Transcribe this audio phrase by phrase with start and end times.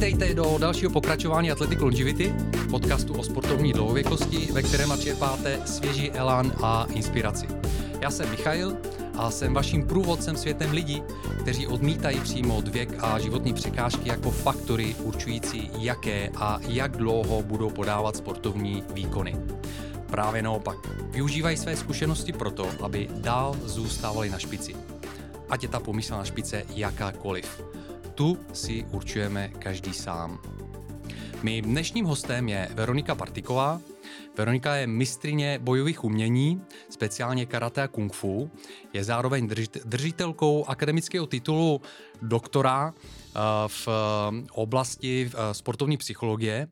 [0.00, 2.34] Vítejte do dalšího pokračování Athletic Longevity,
[2.70, 7.46] podcastu o sportovní dlouhověkosti, ve kterém čerpáte svěží elán a inspiraci.
[8.00, 8.76] Já jsem Michail
[9.16, 11.02] a jsem vaším průvodcem světem lidí,
[11.40, 17.70] kteří odmítají přijmout věk a životní překážky jako faktory určující, jaké a jak dlouho budou
[17.70, 19.36] podávat sportovní výkony.
[20.06, 20.76] Právě naopak,
[21.10, 24.76] využívají své zkušenosti proto, aby dál zůstávali na špici.
[25.50, 27.62] Ať je ta pomyslná špice jakákoliv.
[28.20, 30.36] Tu si určujeme každý sám.
[31.42, 33.80] Mým dnešním hostem je Veronika Partiková.
[34.36, 36.60] Veronika je mistrině bojových umění,
[36.90, 38.50] speciálně karate a kung fu.
[38.92, 39.48] Je zároveň
[39.84, 41.80] držitelkou akademického titulu
[42.22, 43.88] doktora eh, v
[44.52, 46.68] oblasti eh, sportovní psychologie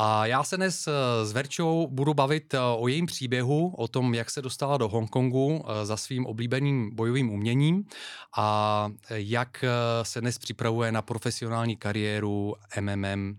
[0.00, 4.14] a já se dnes eh, s Verčou budu bavit eh, o jejím příběhu, o tom,
[4.14, 7.84] jak se dostala do Hongkongu eh, za svým oblíbeným bojovým uměním
[8.36, 9.64] a jak
[10.02, 13.38] se dnes připravuje na profesionální kariéru MMM,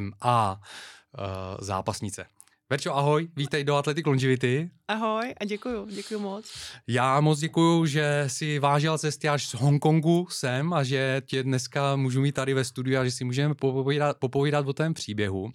[0.00, 0.60] MMA
[1.60, 2.26] zápasnice.
[2.70, 4.70] Verčo, ahoj, vítej do Athletic Longevity.
[4.88, 6.52] Ahoj a děkuju, děkuju moc.
[6.86, 11.96] Já moc děkuju, že si vážil cesty až z Hongkongu sem a že tě dneska
[11.96, 15.50] můžu mít tady ve studiu a že si můžeme popovídat, popovídat o tom příběhu,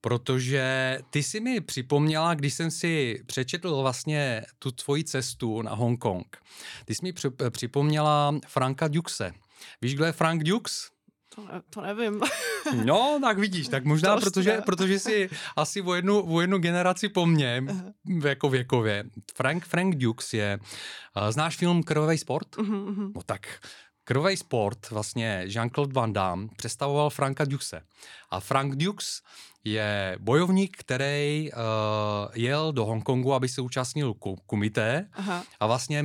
[0.00, 6.36] protože ty si mi připomněla, když jsem si přečetl vlastně tu tvoji cestu na Hongkong,
[6.84, 7.12] ty jsi mi
[7.50, 9.32] připomněla Franka Dukese.
[9.82, 10.95] Víš, kdo je Frank Dukes?
[11.36, 12.20] To, ne, to nevím.
[12.84, 17.26] No, tak vidíš, tak možná, protože, protože jsi asi o jednu, o jednu generaci po
[17.26, 17.64] mně,
[18.24, 19.04] jako věkově.
[19.34, 20.58] Frank, Frank Dukes je,
[21.16, 22.56] uh, znáš film Krvavý sport?
[22.56, 23.12] Uh-huh.
[23.14, 23.60] No tak,
[24.04, 27.82] Krvavý sport, vlastně Jean-Claude Van Damme, představoval Franka Dukese.
[28.30, 29.22] A Frank Dukes
[29.64, 31.58] je bojovník, který uh,
[32.34, 34.14] jel do Hongkongu, aby se účastnil
[34.46, 35.44] kumité Aha.
[35.60, 36.04] a vlastně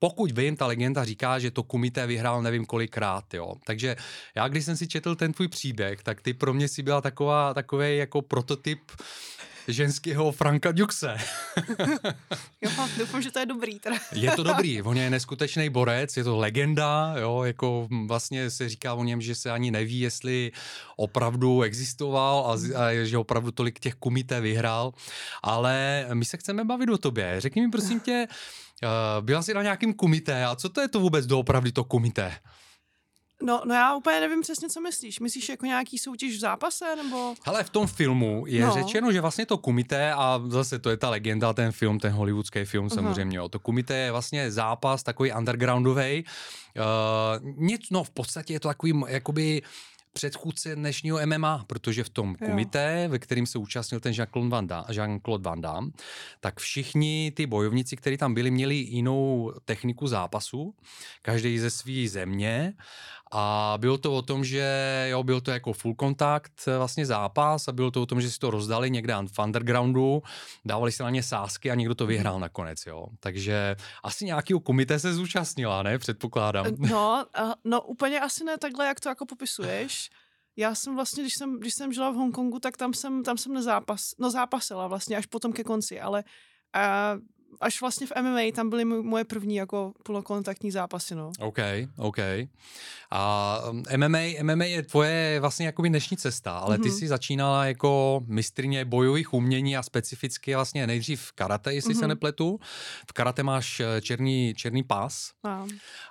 [0.00, 3.54] pokud vím, ta legenda říká, že to kumité vyhrál nevím kolikrát, jo.
[3.64, 3.96] Takže
[4.34, 7.54] já, když jsem si četl ten tvůj příběh, tak ty pro mě si byla taková,
[7.54, 8.80] takový jako prototyp
[9.68, 11.16] ženského Franka Dukse.
[12.62, 13.78] jo, doufám, že to je dobrý.
[13.78, 13.96] Teda.
[14.12, 18.94] je to dobrý, on je neskutečný borec, je to legenda, jo, jako vlastně se říká
[18.94, 20.52] o něm, že se ani neví, jestli
[20.96, 24.92] opravdu existoval a, a že opravdu tolik těch kumité vyhrál,
[25.42, 27.40] ale my se chceme bavit o tobě.
[27.40, 28.26] Řekni mi prosím tě,
[28.82, 32.32] Uh, byla jsi na nějakým kumité a co to je to vůbec doopravdy to kumité?
[33.42, 35.20] No, no já úplně nevím přesně, co myslíš.
[35.20, 37.34] Myslíš jako nějaký soutěž v zápase, nebo?
[37.46, 38.72] Hele, v tom filmu je no.
[38.72, 42.64] řečeno, že vlastně to kumité, a zase to je ta legenda, ten film, ten hollywoodský
[42.64, 42.94] film uh-huh.
[42.94, 43.48] samozřejmě, jo.
[43.48, 46.24] to kumité je vlastně zápas takový undergroundový.
[46.76, 49.62] Uh, nic, no v podstatě je to takový, jakoby,
[50.12, 54.86] předchůdce dnešního MMA, protože v tom kumité, ve kterým se účastnil ten Jean-Claude Van, Damme,
[54.88, 55.90] Jean-Claude Van Damme,
[56.40, 60.74] tak všichni ty bojovníci, kteří tam byli, měli jinou techniku zápasu,
[61.22, 62.74] každý ze své země
[63.30, 67.68] a bylo to o tom, že jo, byl to jako full kontakt eh, vlastně zápas
[67.68, 70.22] a bylo to o tom, že si to rozdali někde v undergroundu,
[70.64, 72.42] dávali si na ně sásky a někdo to vyhrál mhm.
[72.42, 73.06] nakonec, jo.
[73.20, 75.98] Takže asi nějaký komité se zúčastnila, ne?
[75.98, 76.66] Předpokládám.
[76.66, 80.10] Eh, no, uh, no úplně asi ne takhle, jak to jako popisuješ.
[80.56, 83.54] Já jsem vlastně, když jsem, když jsem žila v Hongkongu, tak tam jsem, tam jsem
[83.54, 86.24] nezápas, no zápasila vlastně až potom ke konci, ale
[86.76, 87.20] uh,
[87.60, 91.32] až vlastně v MMA tam byly moje první jako polokontaktní zápasy, no.
[91.38, 91.58] OK,
[91.96, 92.18] OK.
[93.10, 93.60] A
[93.96, 96.82] MMA, um, MMA je tvoje vlastně jako dnešní cesta, ale mm-hmm.
[96.82, 96.98] ty mhm.
[96.98, 101.98] jsi začínala jako mistrně bojových umění a specificky vlastně nejdřív v karate, jestli mm-hmm.
[101.98, 102.08] se mhm.
[102.08, 102.60] nepletu.
[103.10, 105.66] V karate máš eh, černý, černý pás a,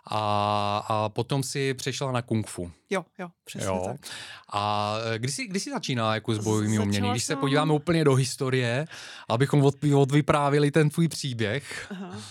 [0.06, 2.72] a, a potom si přešla na kung fu.
[2.90, 3.84] Jo, jo, přesně jo.
[3.86, 4.12] tak.
[4.54, 7.12] A eh, kdy jsi, kdy jsi začínala jako s bojovými umění?
[7.12, 8.86] Když se podíváme úplně do historie,
[9.30, 11.88] abychom od, odvyprávili ten tvůj příběh.
[11.92, 12.22] Aha.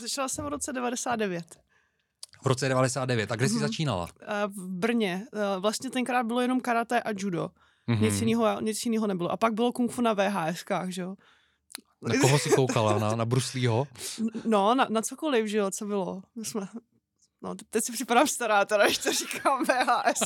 [0.00, 1.44] Začala jsem v roce 99.
[2.42, 3.32] V roce 99.
[3.32, 3.58] A kde jsi mm-hmm.
[3.58, 4.08] začínala?
[4.46, 5.26] V Brně.
[5.34, 7.50] Eh, vlastně tenkrát bylo jenom karate a judo.
[7.88, 8.00] Mm-hmm.
[8.00, 9.30] Nic, jiného, nic jiného nebylo.
[9.30, 11.14] A pak bylo kung fu na VHSkách, že jo?
[12.02, 12.98] Na koho jsi koukala?
[12.98, 13.86] Na, na Bruslího?
[14.44, 16.22] No, na, na cokoliv, že jo, co bylo.
[16.36, 16.68] My jsme,
[17.42, 20.20] No, teď si připadám stará, teda, když to říkám VHS.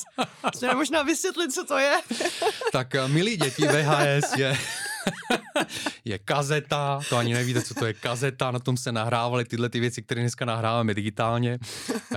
[0.55, 2.01] Jste možná vysvětlit, co to je?
[2.73, 4.59] tak, eh, milí děti, VHS je
[6.05, 9.81] je kazeta, to ani nevíte, co to je kazeta, na tom se nahrávaly tyhle ty
[9.81, 11.59] věci, které dneska nahráváme digitálně.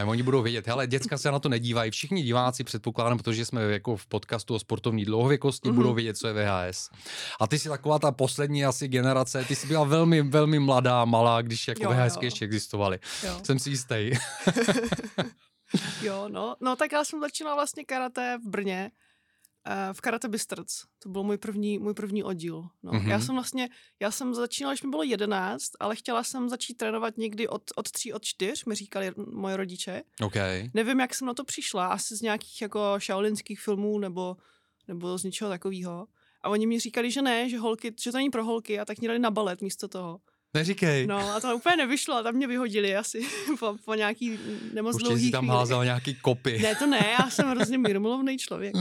[0.02, 3.64] A oni budou vědět, hele, děcka se na to nedívají, všichni diváci předpokládám, protože jsme
[3.64, 5.76] jako v podcastu o sportovní dlouhověkosti, mm-hmm.
[5.76, 6.90] budou vědět, co je VHS.
[7.40, 11.42] A ty jsi taková ta poslední asi generace, ty jsi byla velmi, velmi mladá, malá,
[11.42, 13.00] když jako jo, VHS ještě existovaly.
[13.24, 13.40] Jo.
[13.44, 14.12] Jsem si jistý.
[16.02, 18.92] jo, no, no tak já jsem začínala vlastně karate v Brně
[19.94, 20.84] v Karate Bystrc.
[21.00, 22.68] To byl můj první, můj první oddíl.
[22.84, 22.92] No.
[22.92, 23.08] Mm-hmm.
[23.08, 23.70] Já jsem vlastně,
[24.00, 27.92] já jsem začínala, když mi bylo jedenáct, ale chtěla jsem začít trénovat někdy od, od
[27.92, 30.04] tří, od čtyř, mi říkali moje rodiče.
[30.22, 30.70] Okay.
[30.74, 34.38] Nevím, jak jsem na to přišla, asi z nějakých jako šaolinských filmů nebo,
[34.88, 36.08] nebo z něčeho takového.
[36.42, 39.00] A oni mi říkali, že ne, že holky, že to není pro holky a tak
[39.00, 40.20] mě dali na balet místo toho.
[40.56, 41.08] Neříkej.
[41.08, 43.28] No a to úplně nevyšlo a tam mě vyhodili asi
[43.60, 44.40] po, po nějaký
[44.74, 46.60] nemoc Určitě si tam házal nějaký kopy.
[46.60, 48.76] Ne, to ne, já jsem hrozně mírumilovný člověk.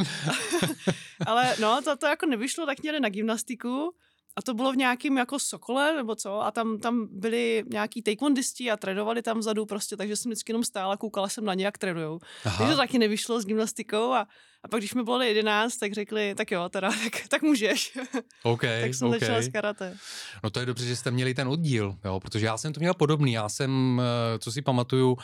[1.26, 3.94] Ale no, to, to jako nevyšlo, tak měli na gymnastiku
[4.36, 8.70] a to bylo v nějakém jako Sokole, nebo co, a tam, tam byli nějaký taekwondisti
[8.70, 11.78] a trénovali tam vzadu prostě, takže jsem vždycky jenom stála, koukala jsem na ně, jak
[11.78, 12.18] trénujou.
[12.42, 14.26] Takže to taky nevyšlo s gymnastikou a,
[14.64, 17.98] a pak, když mi bylo 11, tak řekli, tak jo, teda, tak, tak můžeš.
[18.42, 19.20] Okay, tak jsem okay.
[19.20, 19.96] začala s karate.
[20.44, 22.94] No to je dobře, že jste měli ten oddíl, jo, protože já jsem to měl
[22.94, 23.32] podobný.
[23.32, 24.00] Já jsem,
[24.34, 25.16] eh, co si pamatuju,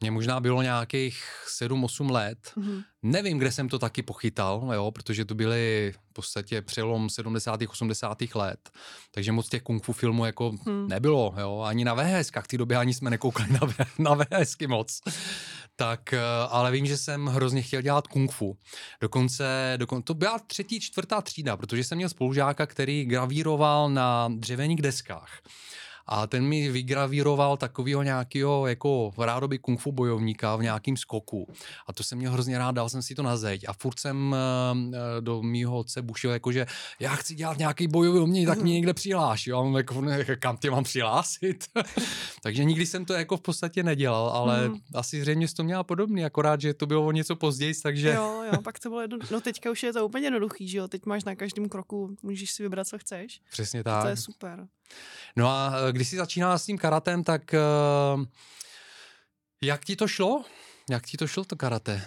[0.00, 2.38] mě možná bylo nějakých 7-8 let.
[2.56, 2.84] Mm-hmm.
[3.02, 7.60] Nevím, kde jsem to taky pochytal, jo, protože to byly v podstatě přelom 70.
[7.68, 8.34] 80.
[8.34, 8.70] let.
[9.10, 10.88] Takže moc těch kung fu filmů jako hmm.
[10.88, 13.60] nebylo, jo, ani na VHS, v té době ani jsme nekoukali na,
[13.98, 15.00] na VHSky moc.
[15.76, 18.56] Tak, eh, ale vím, že jsem hrozně chtěl dělat kung fu.
[19.00, 24.82] Dokonce, dokonce to byla třetí, čtvrtá třída, protože jsem měl spolužáka, který gravíroval na dřevěných
[24.82, 25.40] deskách
[26.06, 31.48] a ten mi vygravíroval takového nějakého jako rádoby kung fu bojovníka v nějakým skoku.
[31.86, 34.32] A to jsem měl hrozně rád, dal jsem si to na zeď a furt jsem
[34.32, 36.66] uh, do mýho otce bušil, jakože
[37.00, 39.46] já chci dělat nějaký bojový umění, tak mě někde přihláš.
[39.46, 39.56] Jo?
[39.56, 40.04] A on jako,
[40.38, 41.64] kam tě mám přihlásit?
[42.42, 44.76] Takže nikdy jsem to jako v podstatě nedělal, ale mm.
[44.94, 48.08] asi zřejmě to měla podobný, akorát, že to bylo o něco později, takže...
[48.08, 49.18] Jo, jo, pak to bylo jedno...
[49.30, 50.88] No teďka už je to úplně jednoduchý, že jo?
[50.88, 53.40] Teď máš na každém kroku, můžeš si vybrat, co chceš.
[53.50, 54.02] Přesně tak.
[54.02, 54.66] To je super.
[55.36, 58.24] No a eh, když jsi začínala s tím karatem, tak uh,
[59.62, 60.44] jak ti to šlo?
[60.90, 62.02] Jak ti to šlo to karate?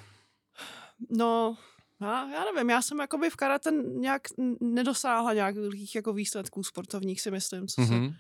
[1.18, 1.58] No,
[2.02, 4.22] já, já nevím, já jsem jakoby v karate nějak
[4.62, 8.14] nedosáhla nějakých jako výsledků sportovních, si myslím, co mm-hmm.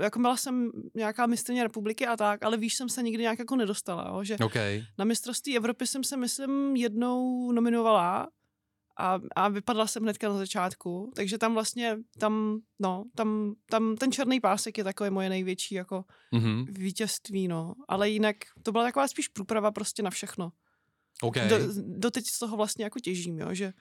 [0.00, 3.56] jako byla jsem nějaká mistrně republiky a tak, ale víš, jsem se nikdy nějak jako
[3.56, 4.84] nedostala, jo, že okay.
[4.98, 8.28] na mistrovství Evropy jsem se, myslím, jednou nominovala
[8.98, 14.12] a, a vypadla jsem hnedka na začátku, takže tam vlastně, tam, no, tam, tam ten
[14.12, 16.66] černý pásek je takové moje největší jako mm-hmm.
[16.68, 20.52] vítězství, no, ale jinak to byla taková spíš průprava prostě na všechno.
[21.22, 21.48] Okay.
[21.48, 23.72] Do, doteď z toho vlastně jako těžím, jo, že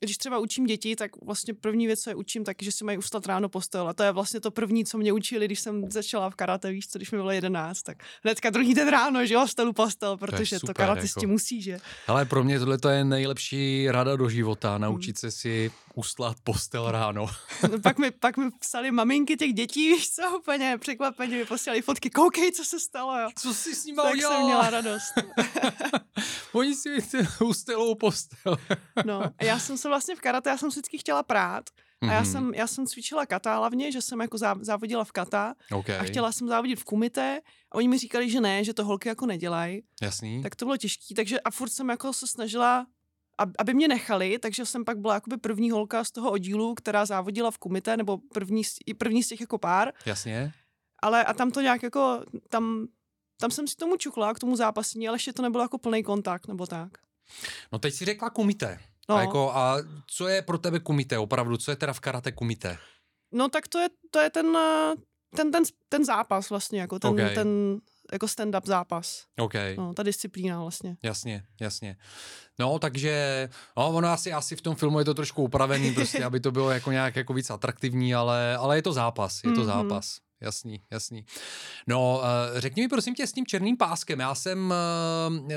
[0.00, 2.98] když třeba učím děti, tak vlastně první věc, co je učím, tak, že si mají
[2.98, 3.88] ustat ráno postel.
[3.88, 6.88] A to je vlastně to první, co mě učili, když jsem začala v karate, víš
[6.88, 10.56] co, když mi bylo jedenáct, tak hnedka druhý den ráno, že jo, vstanu postel, protože
[10.56, 11.32] to, super, to karatisti jako.
[11.32, 11.78] musí, že.
[12.06, 15.30] Ale pro mě tohle to je nejlepší rada do života, naučit hmm.
[15.30, 17.26] se si ustlat postel ráno.
[17.72, 21.82] No, pak, mi, pak mi psali maminky těch dětí, víš co, úplně překvapeně mi posílali
[21.82, 23.28] fotky, koukej, co se stalo, jo.
[23.38, 24.36] Co jsi s nima tak udělala?
[24.36, 25.12] jsem měla radost.
[26.52, 26.98] Oni si
[27.44, 28.56] ustelou postel.
[29.04, 31.70] no, já jsem se vlastně v karate, já jsem si vždycky chtěla prát.
[32.02, 32.32] A já mhm.
[32.32, 35.98] jsem, já jsem cvičila kata hlavně, že jsem jako závodila v kata okay.
[35.98, 37.40] a chtěla jsem závodit v kumite
[37.72, 39.82] a oni mi říkali, že ne, že to holky jako nedělají.
[40.02, 40.42] Jasný.
[40.42, 42.86] Tak to bylo těžké, takže a furt jsem jako se snažila
[43.58, 47.50] aby mě nechali, takže jsem pak byla jakoby první holka z toho oddílu, která závodila
[47.50, 48.62] v kumite, nebo první,
[48.98, 49.92] první z těch jako pár.
[50.06, 50.52] Jasně.
[51.02, 52.86] Ale a tam to nějak jako, tam,
[53.40, 56.48] tam jsem si tomu čukla, k tomu zápasení, ale ještě to nebylo jako plný kontakt,
[56.48, 56.92] nebo tak.
[57.72, 58.78] No teď si řekla kumite.
[59.08, 59.16] No.
[59.16, 59.76] A, jako, a
[60.06, 61.56] co je pro tebe kumite opravdu?
[61.56, 62.78] Co je teda v karate kumite?
[63.32, 64.94] No tak to je, to je ten, eh,
[65.36, 67.34] ten, ten, ten zápas vlastně, jako ten, okay.
[67.34, 67.80] ten
[68.12, 69.24] jako stand-up zápas.
[69.40, 69.76] Okay.
[69.76, 70.96] No, ta disciplína vlastně.
[71.02, 71.96] Jasně, jasně.
[72.58, 76.40] No, takže, no, ono asi, asi v tom filmu je to trošku upravený, prostě, aby
[76.40, 79.64] to bylo jako nějak jako víc atraktivní, ale, ale je to zápas, je to mm-hmm.
[79.64, 80.18] zápas.
[80.40, 81.24] Jasný, jasný.
[81.86, 84.20] No, uh, řekni mi prosím tě s tím černým páskem.
[84.20, 84.74] Já jsem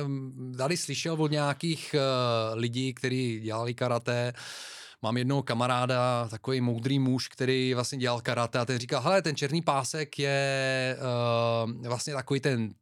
[0.01, 4.33] uh, tady slyšel od nějakých uh, lidí, kteří dělali karate,
[5.01, 9.35] mám jednoho kamaráda, takový moudrý muž, který vlastně dělal karate a ten říkal, hele, ten
[9.35, 12.73] černý pásek je uh, vlastně takový ten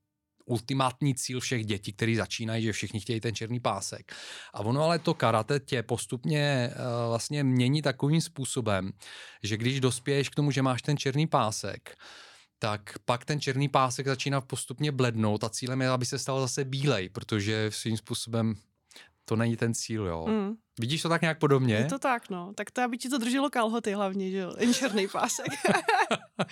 [0.48, 4.16] ultimátní cíl všech dětí, kteří začínají, že všichni chtějí ten černý pásek.
[4.54, 8.92] A ono ale to karate tě postupně uh, vlastně mění takovým způsobem,
[9.44, 11.96] že když dospěješ k tomu, že máš ten černý pásek,
[12.60, 16.66] tak pak ten černý pásek začíná postupně blednout a cílem je, aby se stal zase
[16.66, 18.56] bílej, protože svým způsobem
[19.30, 20.26] to není ten cíl, jo.
[20.28, 20.56] Mm.
[20.80, 21.76] Vidíš to tak nějak podobně?
[21.76, 22.54] Je to tak, no.
[22.56, 24.54] Tak to, aby ti to drželo kalhoty hlavně, že jo.
[24.60, 25.48] Jen černý pásek.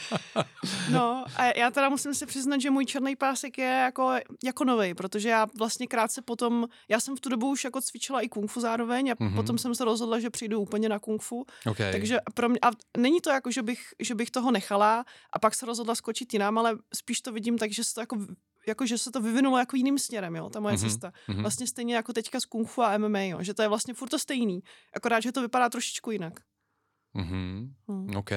[0.91, 4.12] no a já teda musím si přiznat, že můj černý pásek je jako,
[4.44, 8.22] jako nový, protože já vlastně krátce potom, já jsem v tu dobu už jako cvičila
[8.22, 9.36] i kung fu zároveň a mm-hmm.
[9.36, 11.46] potom jsem se rozhodla, že přijdu úplně na kung fu.
[11.67, 11.91] Okay.
[11.91, 15.55] Takže pro mě, a není to jako, že bych, že bych toho nechala a pak
[15.55, 18.17] se rozhodla skočit jinam, ale spíš to vidím tak, že se to jako
[18.67, 20.89] jako že se to vyvinulo jako jiným směrem, jo, ta moje Mhm, mm-hmm.
[20.89, 21.12] cesta.
[21.27, 21.41] mhm.
[21.41, 24.10] Vlastně stejně jako teďka z kung fu a MMA, jo, že to je vlastně furt
[24.10, 24.60] to stejný,
[24.93, 26.34] akorát, že to vypadá trošičku jinak.
[27.13, 27.74] Mhm.
[27.91, 28.15] Hm.
[28.17, 28.31] OK.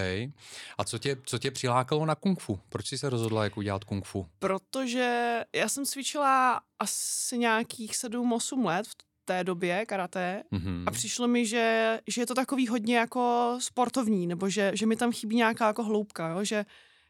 [0.79, 2.61] A co tě, co tě přilákalo na kung fu?
[2.69, 4.27] Proč jsi se rozhodla jako dělat kung fu?
[4.39, 8.95] Protože já jsem cvičila asi nějakých 7-8 let v
[9.25, 10.85] té době karate Mhm.
[10.87, 14.97] a přišlo mi, že, že je to takový hodně jako sportovní, nebo že, že mi
[14.97, 16.45] tam chybí nějaká jako hloubka, jo?
[16.45, 16.65] Že,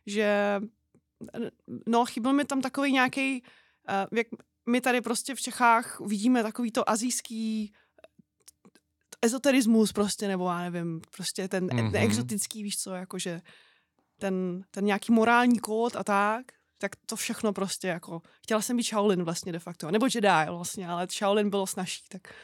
[0.06, 0.60] že
[1.86, 4.26] no chyběl mi tam takový nějaký, uh, jak
[4.68, 7.72] my tady prostě v Čechách vidíme takový to azijský
[9.22, 11.84] ezoterismus prostě, nebo já nevím, prostě ten, mm-hmm.
[11.84, 11.96] Mhm.
[11.96, 13.40] exotický, víš co, jakože
[14.18, 16.46] ten, ten nějaký morální kód a tak,
[16.78, 20.88] tak to všechno prostě jako, chtěla jsem být Shaolin vlastně de facto, nebo Jedi vlastně,
[20.88, 22.34] ale Shaolin bylo snažší, tak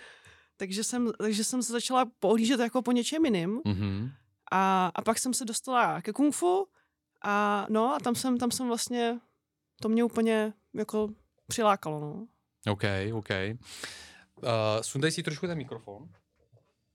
[0.56, 4.10] takže jsem, takže jsem se začala pohlížet jako po něčem jiným Mhm.
[4.52, 6.66] a, a pak jsem se dostala ke kung fu
[7.24, 9.20] a no a tam jsem, tam jsem vlastně,
[9.82, 11.08] to mě úplně jako
[11.46, 12.26] přilákalo, no.
[12.72, 12.82] OK,
[13.14, 13.28] OK.
[14.42, 14.48] Uh,
[14.80, 16.08] sundej si trošku ten mikrofon,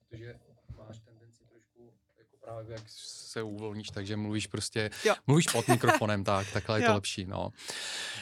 [0.10, 0.36] protože
[0.78, 5.16] máš tendenci trošku, jako právě jak se uvolníš, takže mluvíš prostě, Jo.
[5.28, 6.96] mluvíš pod mikrofonem, tak, takhle je to Jo.
[6.96, 7.50] lepší, no.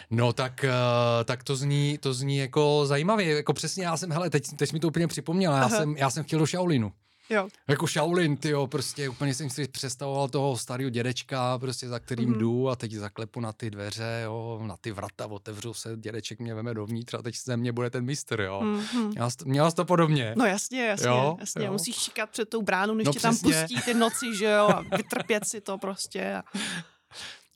[0.09, 4.29] No tak, uh, tak to zní, to zní jako zajímavě, jako přesně já jsem, hele,
[4.29, 5.69] teď, teď mi to úplně připomněl, já Aha.
[5.77, 6.93] jsem, já jsem chtěl do Shaolinu.
[7.29, 11.99] Jo, Jako Shaolin, ty jo, prostě úplně jsem si představoval toho starého dědečka, prostě za
[11.99, 12.39] kterým Mhm.
[12.39, 16.53] jdu a teď zaklepu na ty dveře, jo, na ty vrata, otevřu se, dědeček mě
[16.55, 18.61] veme dovnitř a teď ze mě bude ten mistr, jo.
[18.63, 19.07] mm-hmm.
[19.11, 20.33] Měla jsi to, měla jsi to podobně.
[20.37, 21.65] No jasně, jasně, Jo, jasně.
[21.65, 21.71] jo.
[21.71, 23.61] Musíš čekat před tou bránou, než No tě tam přesně.
[23.67, 26.33] pustí ty noci, že jo, a vytrpět si to prostě.
[26.35, 26.43] A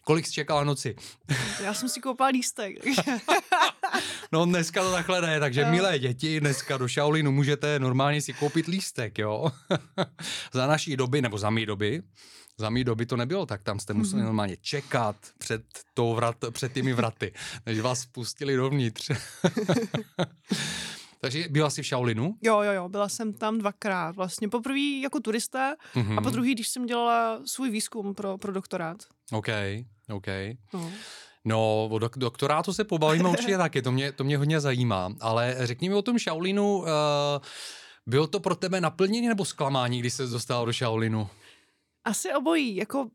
[0.03, 0.95] Kolik jsi čekala noci?
[1.63, 2.75] já jsem si koupila lístek.
[4.31, 5.67] No dneska to takhle ne, takže Jo.
[5.71, 9.51] milé děti, dneska do Shaolinu můžete normálně si koupit lístek, jo.
[10.53, 12.01] za naší doby, nebo za mý doby,
[12.57, 14.25] za mý doby to nebylo tak, tam jste museli Mhm.
[14.25, 15.61] normálně čekat před,
[15.93, 17.33] tou vrat, před těmi vraty,
[17.65, 19.11] než vás pustili dovnitř.
[21.21, 22.35] takže byla jsi v Shaolinu?
[22.41, 24.15] jo, jo, jo, byla jsem tam dvakrát.
[24.15, 26.19] Vlastně poprvé jako turista Mhm.
[26.19, 28.97] a po druhý, když jsem dělala svůj výzkum pro, pro doktorát.
[29.31, 29.47] OK,
[30.09, 30.27] OK.
[30.73, 30.91] No.
[31.45, 35.55] No, o dok- doktorátu se pobavíme určitě taky, to mě, to mě hodně zajímá, ale
[35.59, 36.85] řekni mi o tom Shaolinu, uh,
[38.07, 41.27] bylo to pro tebe naplnění nebo zklamání, když se dostal do Shaolinu?
[42.03, 43.09] Asi obojí, jako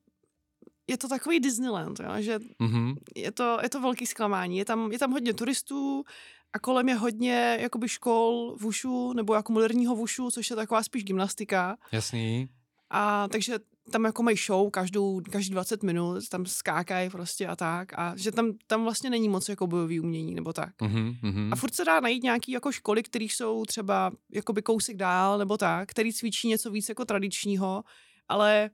[0.91, 2.95] je to takový Disneyland, jo, že Mhm.
[3.17, 4.59] je to, je to velký zklamání.
[4.59, 6.05] Je tam, je tam hodně turistů
[6.53, 11.05] a kolem je hodně jakoby škol vušu nebo jako moderního vušu, což je taková spíš
[11.05, 11.77] gymnastika.
[11.93, 12.49] Jasný.
[12.91, 13.59] A takže
[13.91, 17.93] tam jako mají show každou, každý 20 minut, tam skákají prostě a tak.
[17.99, 20.83] A že tam, tam vlastně není moc jako bojový umění nebo tak.
[20.83, 21.53] Mhm, mhm.
[21.53, 25.57] A furt se dá najít nějaký jako školy, které jsou třeba jakoby kousek dál nebo
[25.57, 27.85] tak, který cvičí něco víc jako tradičního,
[28.29, 28.71] ale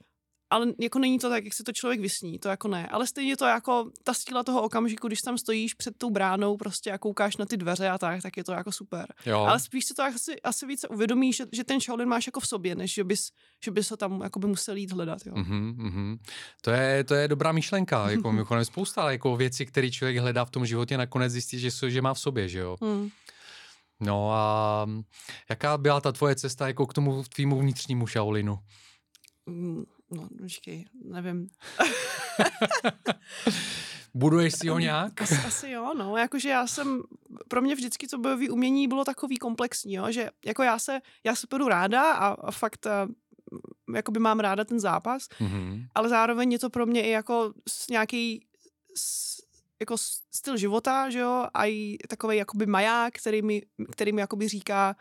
[0.53, 2.89] ale jako není to tak, jak si to člověk vysní, to jako ne.
[2.89, 6.93] Ale stejně to jako ta síla toho okamžiku, když tam stojíš před tou bránou prostě
[6.93, 9.07] a koukáš na ty dveře a tak, tak je to jako super.
[9.27, 9.39] Jo.
[9.39, 12.47] Ale spíš si to asi, asi více uvědomíš, že, že ten Shaolin máš jako v
[12.49, 13.29] sobě, než že bys,
[13.65, 15.33] že bys ho tam jako by musel jít hledat, jo.
[15.37, 16.19] Mhm, mhm.
[16.61, 20.51] To, je, to je dobrá myšlenka, jako mimochodem spousta jako věcí, které člověk hledá v
[20.51, 22.77] tom životě, nakonec zjistí, že, jsou- že má v sobě, že jo.
[22.83, 23.09] Hmm.
[24.01, 24.87] No a
[25.51, 28.59] jaká byla ta tvoje cesta jako k tomu tvýmu vnitřnímu Shaolinu?
[30.16, 31.49] No, počkej, nevím.
[34.14, 35.23] Buduješ si ho nějak?
[35.23, 37.02] Asi, asi jo, no, jakože já jsem,
[37.49, 41.35] pro mě vždycky to bojové umění bylo takový komplexní, jo, že jako já se, já
[41.37, 43.09] se půjdu ráda a, a fakt a,
[43.95, 45.87] jakoby mám ráda ten zápas, Mhm.
[45.95, 48.47] ale zároveň je to pro mě i jako s nějaký
[48.97, 49.37] s,
[49.81, 49.97] jako
[50.35, 54.97] styl života, že jo, a i takový jakoby maják, který mi, který mi jakoby říká,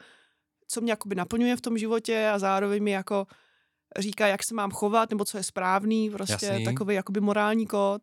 [0.68, 3.28] co mě jakoby naplňuje v tom životě a zároveň mi jako
[4.00, 6.66] říká, jak se mám chovat, nebo co je správný, prostě Jasný.
[6.66, 8.02] takový jakoby morální kód.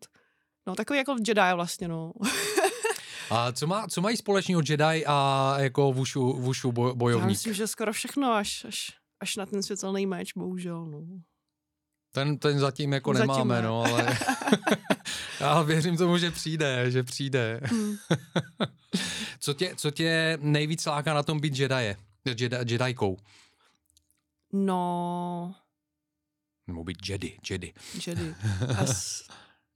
[0.67, 2.13] No, takový jako Jedi vlastně, no.
[3.31, 7.29] A co, má, co mají společného Jedi a jako Wushu, Wushu boj, Já bojovník?
[7.29, 8.91] myslím, že skoro všechno, až, až,
[9.21, 11.01] až na ten světelný meč, bohužel, no.
[12.13, 13.63] Ten, ten zatím jako Zatím nemáme, ne.
[13.63, 14.19] no, ale
[15.41, 17.61] já věřím tomu, že přijde, že přijde.
[17.65, 17.97] Hmm.
[19.41, 21.97] Co tě, co tě nejvíc láká na tom být Jedi?
[22.25, 23.17] Jedi, Jedajkou.
[24.53, 25.55] No,
[26.69, 27.75] Nebo být Jedi, Jedi.
[28.07, 28.35] Jedi.
[28.79, 29.23] As,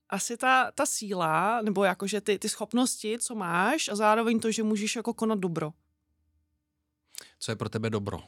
[0.09, 4.63] asi ta, ta síla, nebo jakože ty, ty schopnosti, co máš a zároveň to, že
[4.63, 5.73] můžeš jako konat dobro.
[7.39, 8.19] Co je pro tebe dobro?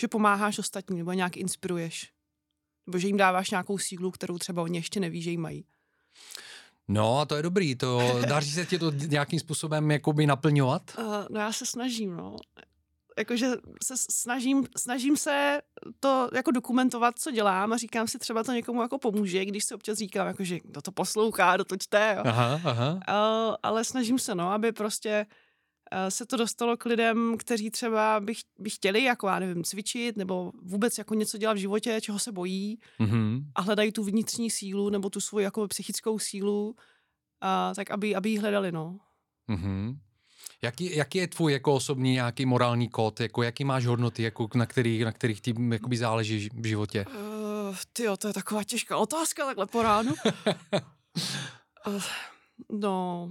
[0.00, 2.12] Že pomáháš ostatním nebo nějak inspiruješ.
[2.86, 5.64] Nebo že jim dáváš nějakou sílu, kterou třeba oni ještě neví, že jí mají.
[6.88, 10.98] No a to je dobrý, to daří se ti to nějakým způsobem jakoby naplňovat?
[10.98, 12.36] Uh, no já se snažím, no.
[13.18, 13.46] Jakože
[13.84, 15.60] se snažím, snažím se
[16.00, 19.74] to jako dokumentovat, co dělám a říkám si, třeba to někomu jako pomůže, když si
[19.74, 22.22] občas říkám, jakože kdo to poslouchá, kdo to čte, jo.
[22.26, 22.92] Aha, aha.
[22.94, 25.26] Uh, ale snažím se, no, aby prostě
[25.92, 30.16] uh, se to dostalo k lidem, kteří třeba by, by chtěli, jako já nevím, cvičit
[30.16, 33.44] nebo vůbec jako něco dělat v životě, čeho se bojí Mhm.
[33.54, 38.30] a hledají tu vnitřní sílu nebo tu svoji jako psychickou sílu, uh, tak aby, aby
[38.30, 38.98] ji hledali, no.
[39.48, 39.98] Mhm.
[40.64, 44.66] Jaký, jaký je tvůj jako osobní nějaký morální kód, jako jaký máš hodnoty, jako na,
[44.66, 47.04] kterých, na kterých ti jakoby záleží v životě?
[47.06, 50.14] Uh, ty to je taková těžká otázka takhle po ránu.
[51.86, 52.02] uh,
[52.72, 53.30] no,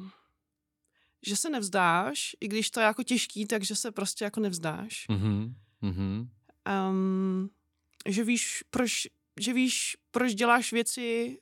[1.28, 5.06] že se nevzdáš, i když to je jako těžký, takže se prostě jako nevzdáš.
[5.10, 5.56] Mhm.
[5.82, 6.30] Mhm.
[6.90, 7.50] Um,
[8.06, 9.08] že víš, proč,
[9.40, 11.38] že víš, proč děláš věci,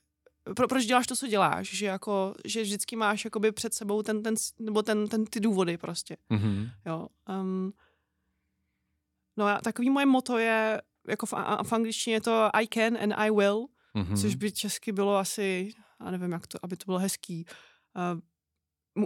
[0.56, 4.24] pro, proč děláš to, co děláš, že jako, že vždycky máš jakoby před sebou ten,
[4.24, 6.68] ten, nebo ten, ten, ty důvody prostě, Mhm.
[6.86, 7.08] jo.
[7.42, 7.74] Um,
[9.38, 12.98] no a takový moje moto je, jako v, a- v angličtině je to I can
[12.98, 14.18] and I will, Mhm.
[14.18, 15.72] což by česky bylo asi,
[16.06, 17.46] já nevím, jak to, aby to bylo hezký.
[18.96, 19.06] Uh,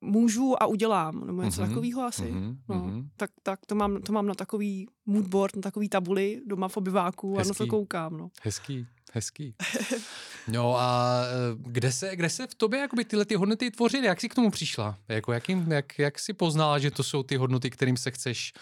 [0.00, 2.22] můžu a udělám, nebo něco Mhm, takového asi.
[2.32, 2.58] Mhm.
[2.68, 3.08] No, Mhm.
[3.16, 7.34] tak, tak to, mám, to mám na takový moodboard, na takový tabuli doma v obyváku
[7.34, 7.68] a na to Hezký.
[7.68, 8.16] koukám.
[8.16, 8.28] No.
[8.42, 9.54] Hezký, hezký.
[10.48, 14.06] No a eh, kde se, kde se v tobě jakoby tyhle ty hodnoty tvořily?
[14.06, 14.98] Jak jsi k tomu přišla?
[15.08, 18.52] Jako jakým, jak, jak jsi poznala, že to jsou ty hodnoty, kterým se chceš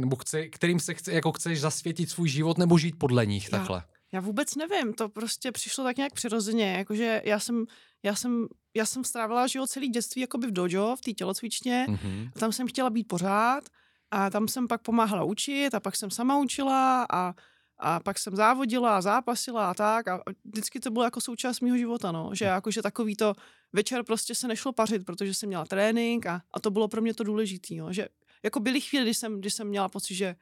[0.00, 3.58] nebo chce, kterým se chce, jako chceš zasvětit svůj život nebo žít podle nich Já-
[3.58, 3.82] takhle?
[4.12, 7.64] Já vůbec nevím, to prostě přišlo tak nějak přirozeně, jakože já jsem,
[8.02, 8.46] já jsem,
[8.76, 12.30] já jsem strávila život celý dětství jakoby v dojo, v té tělocvičně, Mhm.
[12.38, 13.64] tam jsem chtěla být pořád
[14.10, 17.34] a tam jsem pak pomáhala učit a pak jsem sama učila a,
[17.82, 21.76] a pak jsem závodila a zápasila a tak a vždycky to bylo jako součást mého
[21.76, 23.34] života, no, že jakože takový to
[23.72, 27.14] večer prostě se nešlo pařit, protože jsem měla trénink a, a to bylo pro mě
[27.14, 28.08] to důležitý, no, že
[28.42, 30.36] jako byly chvíle, kdy jsem, kdy jsem měla pocit, že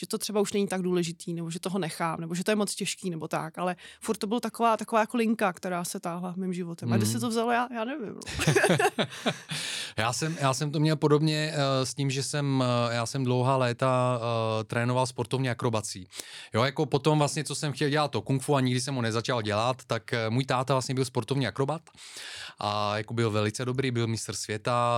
[0.00, 2.56] že to třeba už není tak důležitý, nebo že toho nechám, nebo že to je
[2.56, 6.34] moc těžký, nebo tak, ale furt to byla taková, taková jako linka, která se táhla
[6.36, 6.92] mým životem.
[6.92, 7.12] A kde Mhm.
[7.12, 8.14] se to vzalo, já, já nevím.
[8.14, 8.20] No.
[9.96, 13.24] já, jsem, já jsem to měl podobně uh, s tím, že jsem, uh, já jsem
[13.24, 16.08] dlouhá léta uh, trénoval sportovní akrobací.
[16.54, 19.02] Jo, jako potom vlastně, co jsem chtěl dělat to kung fu a nikdy jsem ho
[19.02, 21.82] nezačal dělat, tak uh, můj táta vlastně byl sportovní akrobat
[22.58, 24.92] a jako byl velice dobrý, byl mistr světa,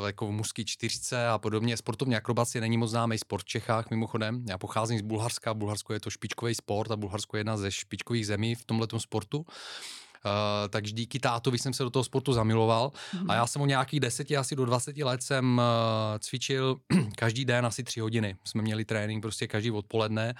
[0.00, 1.76] uh, jako v mužský čtyřce a podobně.
[1.76, 4.27] Sportovní akrobacie není moc známý sport v Čechách, mimochodem.
[4.48, 8.26] Já pocházím z Bulharska, Bulharsko je to špičkový sport a Bulharsko je jedna ze špičkových
[8.26, 9.38] zemí v tomhle sportu.
[9.38, 10.32] Uh,
[10.70, 12.92] takže díky tátovi jsem se do toho sportu zamiloval
[13.28, 16.76] a já jsem o nějakých deseti, asi do 20 let jsem uh, cvičil
[17.16, 18.36] každý den asi tři hodiny.
[18.44, 20.34] Jsme měli trénink prostě každý odpoledne.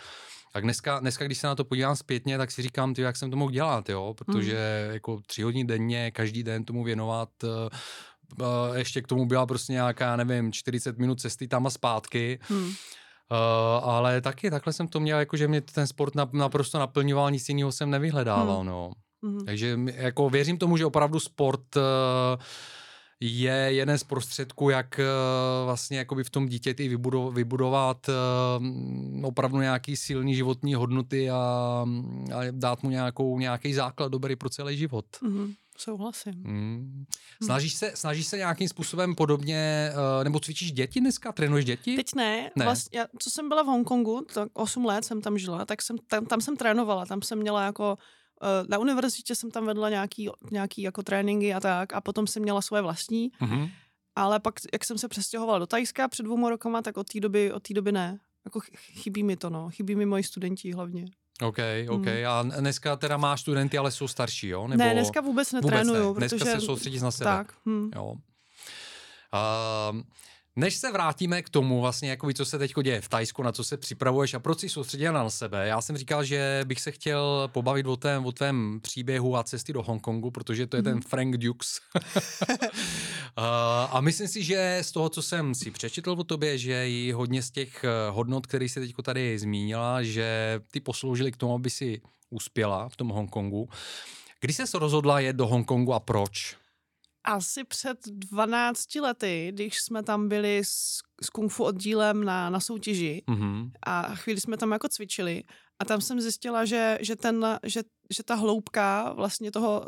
[0.52, 3.30] Tak dneska, dneska, když se na to podívám zpětně, tak si říkám, ty, jak jsem
[3.30, 4.14] to mohl dělat, jo?
[4.14, 4.94] protože mm.
[4.94, 7.50] jako tři hodiny denně, každý den tomu věnovat, uh,
[8.76, 12.38] ještě k tomu byla prostě nějaká, nevím, 40 minut cesty tam a zpátky.
[12.42, 12.72] Hmm.
[13.30, 17.30] Uh, ale taky takhle jsem to měl, jako že mě ten sport nap, naprosto naplňoval,
[17.30, 18.66] nic jiného jsem nevyhledával, Hmm.
[18.66, 18.90] no.
[19.22, 19.44] Mhm.
[19.44, 21.80] Takže jako věřím tomu, že opravdu sport eh,
[23.20, 25.04] je jeden z prostředků, jak eh,
[25.64, 28.10] vlastně jakoby v tom dítěti vybudo- vybudovat
[29.22, 31.36] opravdu nějaký silný životní hodnoty a,
[32.34, 35.04] a dát mu nějakou, nějaký základ dobrý pro celý život.
[35.22, 35.52] Mhm.
[35.80, 36.32] Souhlasím.
[36.36, 37.04] Mm.
[37.42, 41.96] Snažíš, se, snažíš se nějakým způsobem podobně, eh, nebo cvičíš děti dneska, trénuješ děti?
[41.96, 42.64] Teď ne, Ne.
[42.64, 45.96] Vlastně, já, co jsem byla v Hongkongu, tak 8 let jsem tam žila, tak jsem,
[45.98, 47.98] tam, tam jsem trénovala, tam jsem měla jako,
[48.42, 52.42] eh, na univerzitě jsem tam vedla nějaký, nějaký jako tréninky a tak a potom jsem
[52.42, 53.68] měla svoje vlastní, Mhm.
[54.16, 57.52] ale pak, jak jsem se přestěhovala do Tajska před dvouma rokama, tak od té doby,
[57.52, 58.18] od té doby ne.
[58.44, 59.70] Jako ch- chybí mi to, no.
[59.70, 61.04] Chybí mi moji studenti hlavně.
[61.42, 62.06] OK, OK.
[62.06, 62.26] Mm.
[62.28, 64.68] A dneska teda máš studenty, ale jsou starší, jo?
[64.68, 66.28] Nebo Ne, dneska vůbec netrénuju, vůbec ne.
[66.28, 66.60] Dneska protože...
[66.60, 67.30] se soustředíš na sebe.
[67.30, 67.90] Tak, hm.
[67.94, 68.14] Jo.
[69.90, 70.04] Um,
[70.58, 73.64] než se vrátíme k tomu, vlastně, jako co se teď děje v Tajsku, na co
[73.64, 75.68] se připravuješ a proč jsi soustředila na sebe.
[75.68, 79.72] Já jsem říkal, že bych se chtěl pobavit o tvém, o tvém příběhu a cesty
[79.72, 81.80] do Hongkongu, protože to je ten Frank Dukes.
[81.94, 82.00] uh,
[83.90, 87.42] a myslím si, že z toho, co jsem si přečetl o tobě, že i hodně
[87.42, 91.70] z těch eh, hodnot, které jsi teď tady zmínila, že ty posloužily k tomu, aby
[91.70, 93.68] si uspěla v tom Hongkongu.
[94.40, 96.56] Kdy jsi se rozhodla jet do Hongkongu a proč?
[97.28, 102.60] Asi před 12 lety, když jsme tam byli s, s kung fu oddílem na, na
[102.60, 103.70] soutěži Mhm.
[103.86, 105.42] a chvíli jsme tam jako cvičili
[105.78, 107.82] a tam jsem zjistila, že, že, ten, že,
[108.16, 109.86] že ta hloubka vlastně toho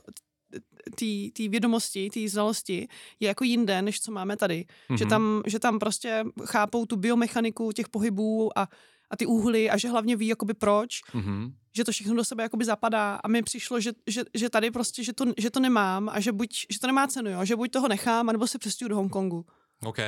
[1.32, 2.88] té vědomosti, té znalosti
[3.20, 4.64] je jako jinde, než co máme tady.
[4.64, 4.98] Mm-hmm.
[4.98, 8.68] Že, tam, že tam prostě chápou tu biomechaniku těch pohybů a,
[9.10, 11.54] a ty úhly a že hlavně ví jakoby proč, Mhm.
[11.76, 15.04] že to všechno do sebe jakoby zapadá a mi přišlo, že, že, že tady prostě,
[15.04, 17.44] že to, že to nemám a že buď, že to nemá cenu, jo?
[17.44, 19.46] že buď toho nechám, anebo se přestěhuju do Hongkongu.
[19.84, 19.98] OK,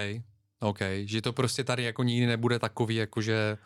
[0.60, 3.58] OK, že to prostě tady jako nikdy nebude takový, jakože...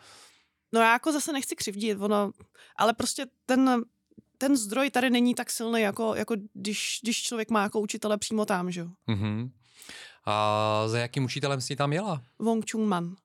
[0.73, 2.31] No já jako zase nechci křivdit, ono,
[2.75, 3.83] ale prostě ten,
[4.37, 8.45] ten zdroj tady není tak silný, jako, jako když, když člověk má jako učitele přímo
[8.45, 8.87] tam, že jo.
[9.09, 9.51] Uh-huh.
[10.25, 12.21] A za jakým učitelem jsi tam jela?
[12.39, 13.15] Wong Chung Man.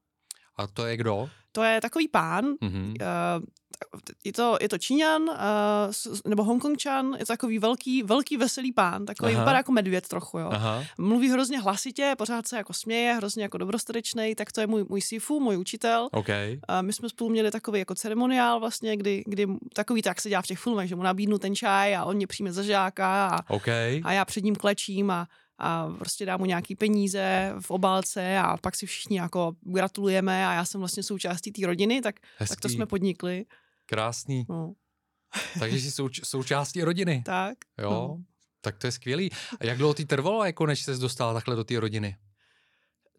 [0.57, 1.31] A to je kdo?
[1.53, 2.91] To je takový pán, Uh-huh.
[2.91, 3.45] uh,
[4.25, 5.29] je to, je to Číňan, uh,
[6.27, 9.43] nebo Hongkongčan, je to takový velký, velký veselý pán, takový Aha.
[9.43, 10.49] vypadá jako medvěd trochu, jo.
[10.53, 10.85] Aha.
[10.99, 15.01] Mluví hrozně hlasitě, pořád se jako směje, hrozně jako dobrostatečný, tak to je můj, můj
[15.01, 16.09] sifu, můj učitel.
[16.13, 16.29] OK.
[16.69, 20.43] A my jsme spolu měli takový jako ceremoniál vlastně, kdy, kdy takový tak se dělá
[20.43, 23.51] v těch filmech, že mu nabídnu ten čaj a on mě přijme za žáka a,
[23.51, 23.69] OK.
[24.05, 25.27] a já před ním klečím a,
[25.59, 30.53] a prostě dám mu nějaký peníze v obálce a pak si všichni jako gratulujeme a
[30.53, 32.53] já jsem vlastně součástí té rodiny, tak, Hezký.
[32.55, 33.45] tak to jsme podnikli.
[33.87, 34.47] Krásný.
[34.49, 34.73] No,
[35.59, 37.23] Takže jsi souč- součástí rodiny.
[37.27, 37.59] tak.
[37.79, 37.91] Jo.
[37.91, 38.17] No.
[38.61, 39.31] Tak to je skvělý.
[39.61, 42.17] A jak dlouho ty trvalo, jako než ses dostala takhle do té rodiny?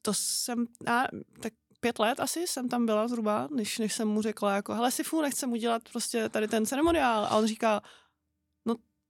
[0.02, 1.04] To jsem, a,
[1.42, 4.92] tak pět let asi jsem tam byla zhruba, než, než jsem mu řekla jako, hele
[4.92, 7.26] Sifu, nechcem udělat prostě tady ten ceremoniál.
[7.26, 7.82] A on říká,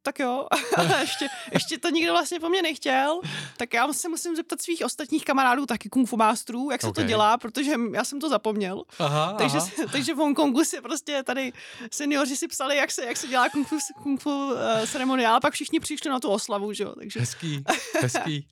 [0.04, 3.20] tak jo, ale ještě, ještě to nikdo vlastně po mně nechtěl,
[3.58, 6.96] tak já se musím zeptat svých ostatních kamarádů, taky kung fu mástrů, jak se Ok.
[6.96, 8.84] to dělá, protože já jsem to zapomněl.
[9.00, 9.68] Aha, Takže, aha.
[9.92, 11.54] takže v Hongkongu si prostě tady
[11.92, 14.58] seniori si psali, jak se, jak se dělá kung fu, kung fu uh,
[14.92, 17.64] ceremoniál, pak všichni přišli na tu oslavu, že jo, takže Hezký,
[18.02, 18.48] hezký.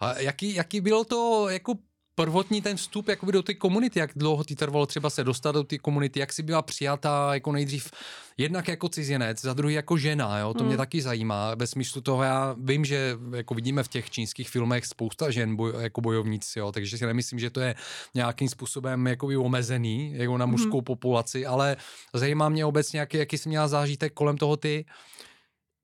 [0.00, 1.74] A jaký, jaký bylo to jako
[2.14, 5.64] prvotní ten vstup jakoby do té komunity, jak dlouho ti trvalo třeba se dostat do
[5.64, 7.90] té komunity, jak jsi byla přijatá jako nejdřív
[8.38, 10.54] jednak jako cizinec, za druhý jako žena, jo?
[10.54, 10.76] to mě Mm.
[10.78, 11.54] taky zajímá.
[11.54, 15.72] Ve smyslu toho já vím, že jako vidíme v těch čínských filmech spousta žen boj,
[15.78, 16.72] jako bojovníci, jo?
[16.72, 17.74] takže si nemyslím, že to je
[18.14, 20.50] nějakým způsobem jakoby omezený jako na Mhm.
[20.52, 21.76] mužskou populaci, ale
[22.14, 24.84] zajímá mě obecně, jaký, jaký jsi měla zážitek kolem toho ty.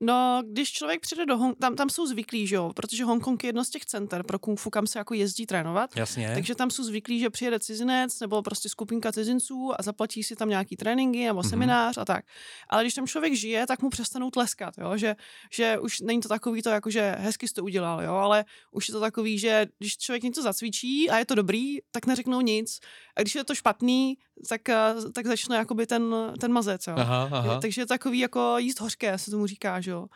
[0.03, 1.59] No, když člověk přijde do Hong...
[1.59, 4.61] tam, tam jsou zvyklí, že jo, protože Hongkong je jedno z těch center pro kung
[4.61, 5.97] fu, kam se jako jezdí trénovat.
[5.97, 6.31] Jasně.
[6.35, 10.49] Takže tam jsou zvyklí, že přijede cizinec nebo prostě skupinka cizinců a zaplatí si tam
[10.49, 11.51] nějaký tréninky nebo Mhm.
[11.51, 12.25] seminář a tak.
[12.69, 14.97] Ale když tam člověk žije, tak mu přestanou tleskat, jo?
[14.97, 15.17] Že,
[15.53, 18.13] že už není to takový to, jako že hezky jsi to udělal, jo?
[18.15, 22.07] ale už je to takový, že když člověk něco zacvičí a je to dobrý, tak
[22.07, 22.81] neřeknou nic.
[23.17, 26.87] A když je to špatný, tak, eh, tak začne jakoby ten, ten mazec.
[26.87, 26.95] Jo?
[26.97, 27.55] Aha, aha.
[27.55, 30.07] Je, takže je takový jako jíst hořké, se tomu říká, že jo.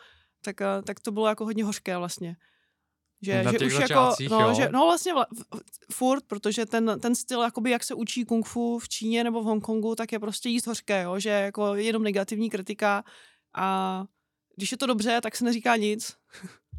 [0.41, 2.35] Tak, eh, tak to bylo jako hodně hořké vlastně.
[3.21, 4.53] Že, Na že už jako, no, jo.
[4.53, 5.25] že, no vlastně vla,
[5.91, 9.45] furt, protože ten, ten styl, jakoby jak se učí kung fu v Číně nebo v
[9.45, 13.03] Hongkongu, tak je prostě jíst hořké, jo, že jako jenom negativní kritika
[13.55, 14.03] a
[14.55, 16.15] když je to dobře, tak se neříká nic.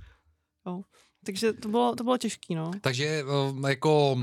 [0.66, 0.82] jo.
[1.26, 2.70] Takže to bylo, to bylo těžký, no.
[2.80, 4.20] Takže uh, jako uh,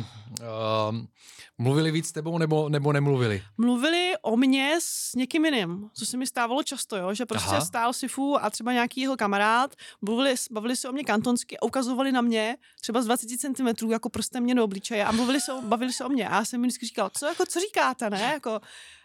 [1.58, 3.44] mluvili víc s tebou nebo, nebo nemluvili?
[3.58, 7.14] mluvili o mně s někým jiným, co se mi stávalo často, jo?
[7.14, 7.66] že prostě Aha.
[7.66, 12.12] Stál Sifu a třeba nějaký jeho kamarád, mluvili, bavili se o mě kantonsky a ukazovali
[12.12, 15.94] na mě třeba z 20 cm jako prstem mě do obličeje a mluvili se, bavili
[15.94, 16.30] se o mě.
[16.30, 18.32] A já jsem mi vždycky říkal, co, jako, co říkáte, ne?
[18.34, 18.60] Jako,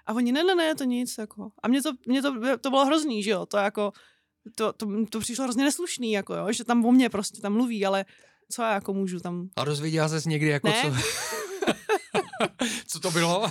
[0.06, 1.18] a oni, ne, ne, ne, to nic.
[1.18, 1.50] Jako.
[1.62, 3.92] A mě to, mě to, to bylo hrozný, že jo, to jako,
[4.54, 6.52] to, to, to přišlo hrozně neslušný, jako, jo?
[6.52, 8.04] že tam o mě prostě tam mluví, ale
[8.50, 10.82] co já jako můžu tam, A dozvěděla ses někdy, jako Ne.
[10.82, 10.88] co...
[12.86, 13.50] co to bylo?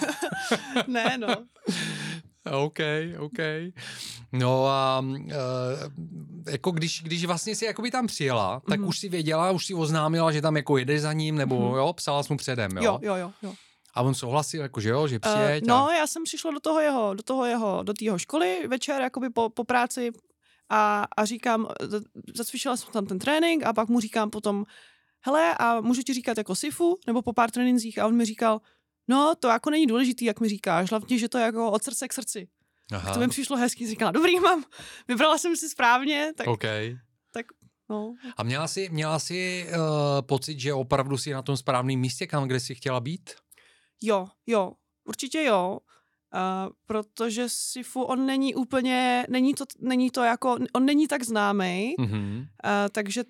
[0.88, 1.28] ne, no.
[2.52, 2.80] OK,
[3.20, 3.38] OK.
[4.32, 5.32] No a uh,
[6.50, 8.90] jako když, když vlastně si jakoby tam přijela, tak Mhm.
[8.90, 11.78] už si věděla, už si oznámila, že tam jako jedeš za ním, nebo Mhm.
[11.78, 12.84] jo, psala jsi mu předem, jo?
[12.84, 13.54] Jo, jo, jo, jo.
[13.94, 15.96] A on souhlasil, jako že jo, že Uh, přijeď no, a...
[15.96, 19.50] já jsem přišla do toho jeho, do toho jeho, do tého školy večer, jakoby po,
[19.50, 20.12] po práci
[20.70, 22.04] a, a říkám, z-
[22.36, 24.66] zacvičila jsem tam ten trénink a pak mu říkám potom,
[25.22, 28.62] hele, a můžu ti říkat jako sifu, nebo po pár trénincích a on mi říkal,
[29.08, 32.08] no, to jako není důležitý, jak mi říkáš, hlavně, že to je jako od srdce
[32.08, 32.48] k srdci.
[32.92, 34.64] Aha, To mi přišlo hezky, říkala, dobrý, mám,
[35.08, 36.64] vybrala jsem si správně, tak, OK.
[37.90, 38.16] no.
[38.38, 39.78] A měla jsi, měla jsi uh,
[40.22, 43.30] pocit, že opravdu si na tom správném místě, kam, kde jsi chtěla být?
[44.02, 44.72] Jo, jo,
[45.06, 45.80] určitě jo.
[46.34, 51.96] Uh, protože Sifu, on není úplně, není to, není to jako, on není tak známý,
[52.00, 52.38] Mhm.
[52.40, 52.46] uh,
[52.92, 53.24] takže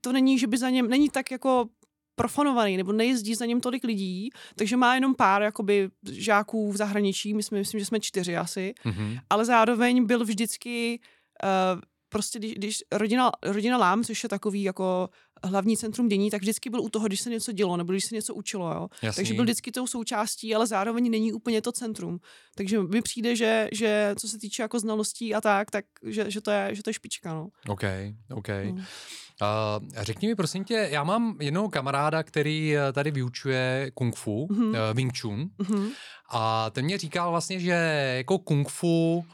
[0.00, 1.68] to není, že by za něm, není tak jako
[2.14, 7.34] profanovaný, nebo nejezdí za něm tolik lidí, takže má jenom pár jakoby žáků v zahraničí,
[7.34, 9.16] my jsme, myslím, že jsme čtyři asi, Mhm.
[9.30, 11.00] ale zároveň byl vždycky
[11.44, 15.08] uh, prostě, když, když rodina, rodina Lám, což je takový jako
[15.44, 18.14] hlavní centrum dění, tak vždycky byl u toho, když se něco dělo, nebo když se
[18.14, 18.88] něco učilo, jo.
[19.02, 19.16] Jasný.
[19.16, 22.20] Takže byl vždycky tou součástí, ale zároveň není úplně to centrum.
[22.54, 26.40] Takže mi přijde, že, že co se týče jako znalostí a tak, tak že, že,
[26.40, 27.48] to, je, že to je špička, no.
[27.68, 27.82] OK,
[28.34, 28.48] OK.
[28.64, 28.84] No.
[29.42, 34.46] Uh, řekni mi prosím tě, já mám jednoho kamaráda, který eh, tady vyučuje kung fu,
[34.50, 34.68] Mhm.
[34.68, 35.88] uh, Wing Chun, Mhm.
[36.30, 37.70] a ten mě říkal vlastně, že
[38.16, 39.24] jako kung fu,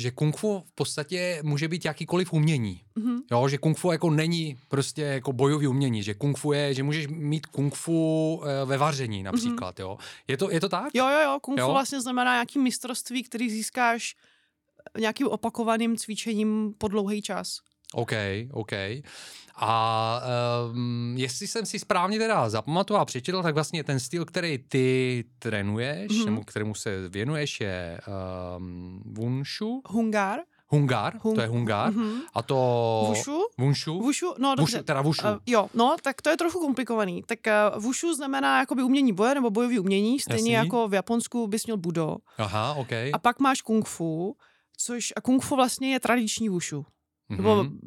[0.00, 2.82] že kung fu v podstatě může být jakýkoliv umění.
[2.94, 3.20] Mhm.
[3.30, 6.82] Jo, že kung fu jako není prostě jako bojový umění, že kung fu je, že
[6.82, 9.98] můžeš mít kung fu eh, ve vaření například, jo.
[10.28, 10.94] Je to, je to tak?
[10.94, 11.72] Jo, jo, jo, kung fu Jo?
[11.72, 14.16] vlastně znamená nějaký mistrovství, který získáš
[14.98, 17.60] nějakým opakovaným cvičením po dlouhý čas.
[17.94, 18.12] OK,
[18.52, 18.72] OK.
[19.62, 20.20] A
[20.72, 25.24] um, jestli jsem si správně teda zapamatoval a přečetl, tak vlastně ten styl, který ty
[25.38, 26.20] trénuješ, Mhm.
[26.20, 26.24] mm-hmm.
[26.24, 28.00] nebo kterému se věnuješ, je
[28.58, 30.40] um, Wunshu, Hungar.
[30.72, 31.92] Hungar, Hun- to je Hungar.
[31.92, 32.20] Mhm.
[32.34, 33.04] A to...
[33.08, 33.40] Wushu?
[33.58, 34.00] Wunshu?
[34.00, 34.76] Wushu, no dobře.
[34.76, 35.28] Wushu, teda Wushu.
[35.28, 37.22] Uh, jo, no, tak to je trochu komplikovaný.
[37.26, 37.38] Tak
[37.76, 40.66] uh, Wushu znamená jakoby umění boje nebo bojový umění, stejně Jasný.
[40.66, 42.16] jako v Japonsku bys měl budo.
[42.38, 42.92] Aha, OK.
[43.12, 44.36] A pak máš kung fu,
[44.76, 46.86] což a kung fu vlastně je tradiční Wushu.
[47.30, 47.78] Nebo Mhm.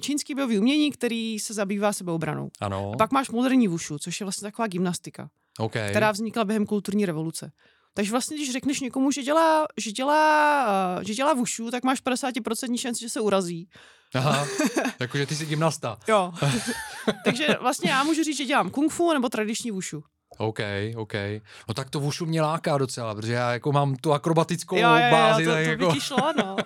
[0.00, 2.48] čínský bojový umění, který se zabývá sebeobranou.
[2.60, 5.72] Ano, A pak máš moderní Wushu, což je vlastně taková gymnastika, OK.
[5.90, 7.52] která vznikla během kulturní revoluce.
[7.94, 12.76] Takže vlastně, když řekneš někomu, že dělá, že dělá, že dělá Wushu, tak máš 50%
[12.78, 13.68] šanci, že se urazí.
[14.14, 14.46] Aha,
[15.00, 15.98] jakože ty jsi gymnasta.
[16.08, 16.32] Jo.
[17.24, 20.02] Takže vlastně já můžu říct, že dělám kung fu nebo tradiční Wushu.
[20.38, 20.58] OK,
[20.96, 21.12] OK.
[21.68, 25.10] No tak to Wushu mě láká docela, protože já jako mám tu akrobatickou jo, jo,
[25.10, 25.86] bázi, to, tak to jako...
[25.86, 26.56] by ti šlo, no.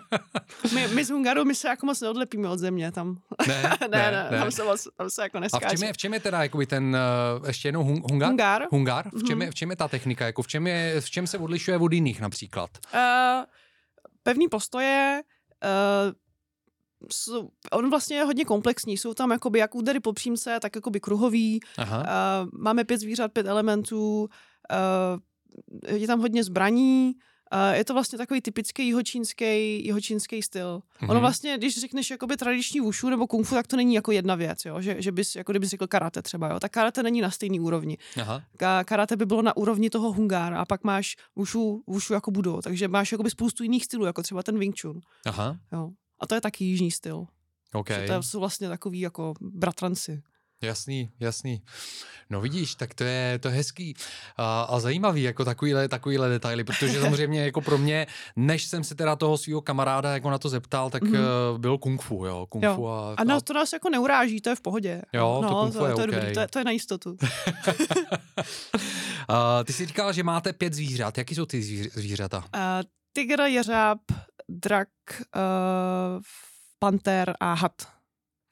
[0.75, 3.19] My, my z Hungaru, my se jako moc neodlepíme od země, tam.
[3.49, 5.77] Ne, ne, ne, ne, Tam, se moc, tam se jako A v neskáče.
[5.77, 6.97] čem je, v čem je teda jakoby ten,
[7.41, 8.29] uh, ještě jednou hun, hungar?
[8.31, 8.67] Hungar?
[8.71, 9.11] Hungar?
[9.13, 9.43] V čem, Mhm.
[9.43, 10.27] je, v čem je ta technika?
[10.27, 12.71] Jako v, čem je, v čem se odlišuje od jiných například?
[12.95, 13.01] Uh,
[14.23, 15.23] pevný postoje,
[15.65, 16.13] uh,
[17.73, 18.97] on vlastně je hodně komplexní.
[18.97, 21.61] Jsou tam jakoby jak údery po přímce, tak jakoby kruhový.
[21.79, 21.99] Aha.
[21.99, 24.29] Uh, máme pět zvířat, pět elementů.
[24.73, 27.13] Uh, je tam hodně zbraní.
[27.55, 30.79] Uh, je to vlastně takový typický jihočínský, jihočínský styl.
[30.79, 31.05] Mm-hmm.
[31.05, 31.21] Ono Mhm.
[31.21, 34.65] vlastně, když řekneš jakoby tradiční wushu nebo kung fu, tak to není jako jedna věc,
[34.65, 34.81] jo?
[34.81, 36.61] Že, že bys, jako kdybys řekl karate třeba, jo?
[36.61, 37.99] tak karate není na stejný úrovni.
[38.21, 38.43] Aha.
[38.59, 42.61] Ka- karate by bylo na úrovni toho hungára a pak máš wushu, wushu jako budo,
[42.65, 45.01] takže máš jakoby spoustu jiných stylů, jako třeba ten Wing Chun.
[45.27, 45.57] Aha.
[45.73, 45.91] Jo.
[46.23, 47.27] A to je taky jižní styl.
[47.73, 47.89] OK.
[47.91, 50.23] Že to jsou vlastně takový jako bratranci.
[50.63, 51.63] Jasný, jasný.
[52.31, 53.95] No vidíš, tak to je, to je hezký
[54.37, 58.07] a, a zajímavý, jako takovýhle, takovýhle detaily, protože samozřejmě jako pro mě,
[58.37, 61.13] než jsem se teda toho svého kamaráda jako na to zeptal, tak Mhm.
[61.15, 61.59] mm-hmm.
[61.59, 62.75] byl kung fu, jo, kung Jo.
[62.75, 65.03] fu a, A no, to nás jako neuráží, to je v pohodě.
[65.13, 66.11] Jo, to no, kung fu to, je to, je OK.
[66.15, 67.17] dobrý, to, je, to je na jistotu.
[69.29, 72.39] a ty jsi říkal, že máte pět zvířat, jaký jsou ty zvíř- zvířata?
[72.39, 72.43] Uh,
[73.13, 73.99] tygr, jeřáb,
[74.61, 74.89] drak,
[75.37, 76.21] uh,
[76.79, 77.73] panter a had.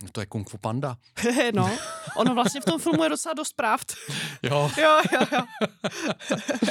[0.02, 0.96] No to je kung fu panda.
[1.54, 1.70] no,
[2.16, 3.92] ono vlastně v tom filmu je docela dost pravd.
[4.42, 4.70] Jo.
[4.76, 5.42] jo, jo, jo.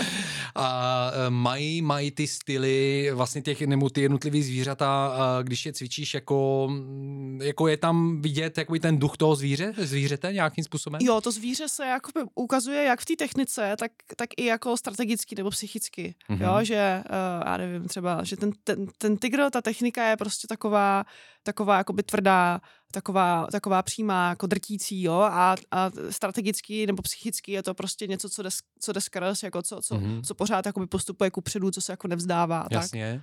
[0.55, 6.13] A e, mají, mají ty styly, vlastně těch, nebo ty jednotlivý zvířata, když je cvičíš,
[6.13, 11.01] jako, mm, jako je tam vidět jakoby ten duch toho zvíře, zvířete nějakým způsobem?
[11.03, 15.35] Jo, to zvíře se jakoby ukazuje jak v té technice, tak, tak i jako strategicky
[15.35, 16.15] nebo psychicky.
[16.29, 16.39] Mhm.
[16.39, 16.57] Mm-hmm.
[16.57, 20.47] Jo, že uh, já nevím, třeba, že ten, ten, ten tygr, ta technika je prostě
[20.47, 21.05] taková,
[21.43, 27.63] taková jakoby tvrdá, taková, taková přímá, jako drtící, jo, a, a strategicky nebo psychicky je
[27.63, 28.49] to prostě něco, co jde,
[28.81, 30.05] co jde skrz, jako co, co, Mhm.
[30.05, 30.23] mm-hmm.
[30.23, 32.59] co pořád jakoby postupuje ku předu, co se jako nevzdává.
[32.59, 32.71] a Tak.
[32.71, 33.21] Jasně.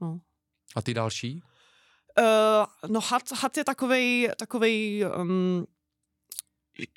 [0.00, 0.20] No.
[0.76, 1.42] A ty další?
[2.18, 5.66] Uh, no had, had je takovej, takovej um,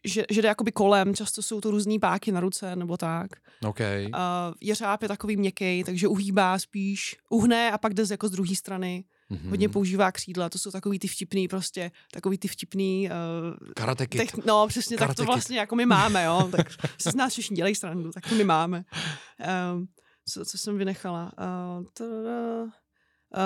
[0.05, 3.31] že, že jde jakoby kolem, často jsou to různý páky na ruce nebo tak.
[3.65, 3.79] OK.
[3.79, 4.13] Uh,
[4.61, 8.55] jeřáb je takový měkký, takže uhýbá spíš, uhne a pak jde z- jako z druhé
[8.55, 9.03] strany.
[9.31, 9.49] Mhm.
[9.49, 14.21] Hodně používá křídla, to jsou takový ty vtipný prostě, takový ty vtipný uh, Karate Kid.
[14.21, 15.27] Tech, no přesně, tak Karate to Kid.
[15.27, 16.49] vlastně jako my máme, jo.
[16.57, 18.83] Tak si z nás všichni dělají srandu, tak to my máme.
[19.73, 19.87] Um,
[20.29, 21.23] co, co jsem vynechala?
[21.23, 22.69] Uh, tada, uh,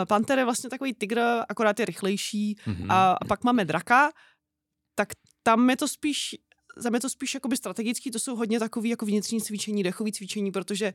[0.07, 2.57] Panter je vlastně takový tygr, akorát je rychlejší.
[2.65, 2.91] Mhm.
[2.91, 4.11] A, a pak máme draka,
[4.95, 5.09] tak
[5.43, 6.35] tam je to spíš,
[6.83, 10.51] tam je to spíš jakoby strategický, to jsou hodně takový jako vnitřní cvičení, dechový cvičení,
[10.51, 10.93] protože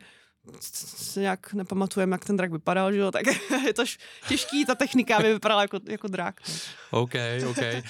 [0.61, 3.23] se nějak nepamatujeme, jak ten drak vypadal, že jo, tak
[3.67, 3.83] je to
[4.29, 6.41] těžký, ta technika by vypadala jako, jako drak.
[6.93, 7.01] no.
[7.01, 7.13] OK,
[7.51, 7.59] OK.
[7.59, 7.83] Uh,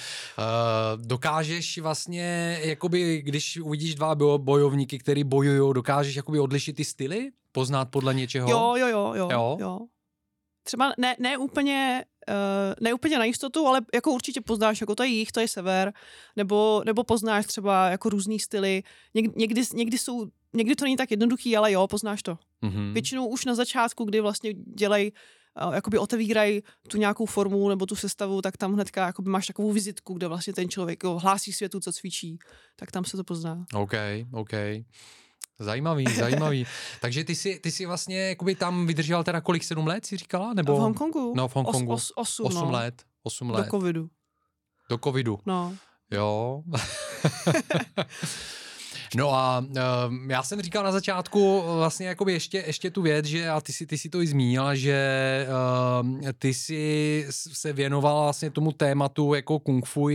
[1.05, 7.31] dokážeš vlastně, jakoby, když uvidíš dva bojo- bojovníky, který bojují, dokážeš jakoby odlišit ty styly?
[7.51, 8.49] Poznat podle něčeho?
[8.49, 9.29] Jo, jo, jo, jo, Jo?
[9.31, 9.57] jo.
[9.59, 9.79] jo.
[10.63, 12.35] Třeba ne, ne úplně, uh,
[12.81, 15.93] ne úplně na jistotu, ale jako určitě poznáš, jako to je jich, to je sever,
[16.35, 18.83] nebo, nebo poznáš třeba jako různý styly.
[19.13, 22.37] Něk, někdy, někdy jsou, někdy to není tak jednoduchý, ale jo, poznáš to.
[22.61, 22.93] Mhm.
[22.93, 25.11] Většinou už na začátku, kdy vlastně dělají,
[25.67, 29.71] uh, jakoby otevírají tu nějakou formu nebo tu sestavu, tak tam hnedka jakoby máš takovou
[29.71, 32.39] vizitku, kde vlastně ten člověk jo, hlásí světu, co cvičí,
[32.75, 33.65] tak tam se to pozná.
[33.73, 33.93] OK,
[34.33, 34.51] OK.
[35.59, 36.65] Zajímavý, zajímavý.
[37.01, 40.53] Takže ty si, ty si vlastně jakoby tam vydržel teda kolik, sedm let si říkala?
[40.53, 40.75] Nebo?
[40.75, 41.33] V Hongkongu?
[41.35, 41.93] No, v Hongkongu.
[41.93, 42.71] Os, os, osm, Osm no.
[42.71, 43.03] let.
[43.23, 43.69] Osm Do let.
[43.69, 44.09] covidu.
[44.89, 45.39] Do covidu.
[45.45, 45.75] No.
[46.11, 46.63] Jo.
[49.15, 49.75] No a uh,
[50.27, 53.85] já jsem říkal na začátku vlastně jakoby ještě, ještě tu věc, že a ty si,
[53.85, 59.59] ty si to i zmínila, že uh, ty si se věnovala vlastně tomu tématu jako
[59.59, 60.07] kung fu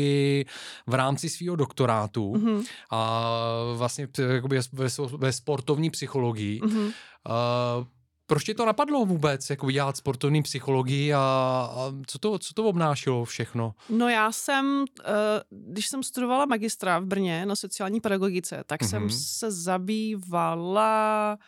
[0.86, 2.64] v rámci svého doktorátu mm-hmm.
[2.90, 3.30] a
[3.74, 6.60] vlastně jakoby ve, ve sportovní psychologii.
[6.60, 6.92] Mm-hmm.
[7.28, 7.86] Uh,
[8.26, 12.64] proč tě to napadlo vůbec, jako dělat sportovní psychologii a, a co, to, co to
[12.64, 13.74] obnášelo všechno?
[13.88, 15.04] No já jsem, eh,
[15.50, 18.88] když jsem studovala magistra v Brně na sociální pedagogice, tak mm-hmm.
[18.88, 19.10] jsem mhm.
[19.10, 21.38] se zabývala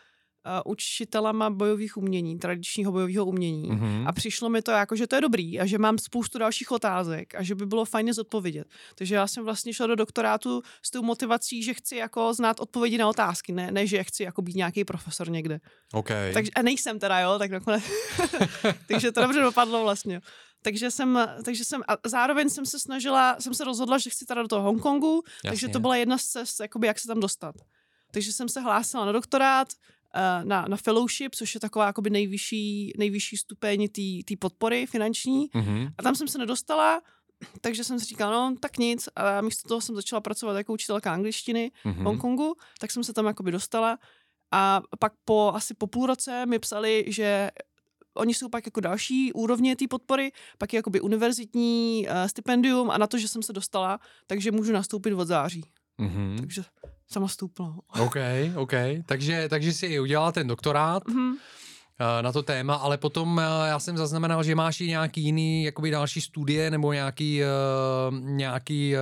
[0.65, 3.71] učitelama bojových umění, tradičního bojového umění.
[3.71, 4.09] Mm-hmm.
[4.09, 7.35] A přišlo mi to jako, že to je dobrý a že mám spoustu dalších otázek
[7.35, 8.69] a že by bylo fajně zodpovědět.
[8.95, 12.99] Takže já jsem vlastně šla do doktorátu s tou motivací, že chci jako znát odpovědi
[12.99, 15.61] na otázky, ne, ne že chci jako být nějaký profesor někde.
[15.93, 16.33] Okay.
[16.33, 17.83] Takže, a nejsem teda, jo, tak nakonec.
[18.89, 20.21] takže to dobře dopadlo vlastně.
[20.63, 24.43] Takže jsem, takže jsem, a zároveň jsem se snažila, jsem se rozhodla, že chci teda
[24.43, 25.51] do toho Hongkongu, Jasně.
[25.51, 27.55] takže to byla jedna z cest, jakoby, jak se tam dostat.
[28.13, 29.98] Takže jsem se hlásila na doktorát, Eh,
[30.44, 33.88] na, na fellowship, což je taková jakoby nejvyšší, nejvyšší stupeň
[34.25, 35.49] té podpory finanční.
[35.49, 35.92] Mm-hmm.
[35.99, 37.01] A tam jsem se nedostala,
[37.61, 39.09] takže jsem si říkala, no tak nic.
[39.16, 41.94] A místo toho jsem začala pracovat jako učitelka angličtiny mm-hmm.
[41.94, 43.99] v Hongkongu, tak jsem se tam jakoby dostala.
[44.53, 47.51] A pak po asi po půl roce mi psali, že
[48.14, 52.99] oni jsou pak jako další úrovně té podpory, pak je jakoby univerzitní uh, stipendium a
[52.99, 55.64] na to, že jsem se dostala, takže můžu nastoupit od září.
[56.01, 56.38] Mm-hmm.
[56.38, 56.62] Takže
[57.09, 57.75] sama stoupla.
[58.01, 58.16] OK,
[58.57, 58.73] OK.
[59.07, 61.05] Takže, takže si udělala ten doktorát.
[61.05, 61.35] Mm-hmm.
[62.01, 65.65] Eh, na to téma, ale potom eh, já jsem zaznamenal, že máš i nějaký jiný
[65.65, 68.95] jakoby další studie nebo nějaký, uh, nějaký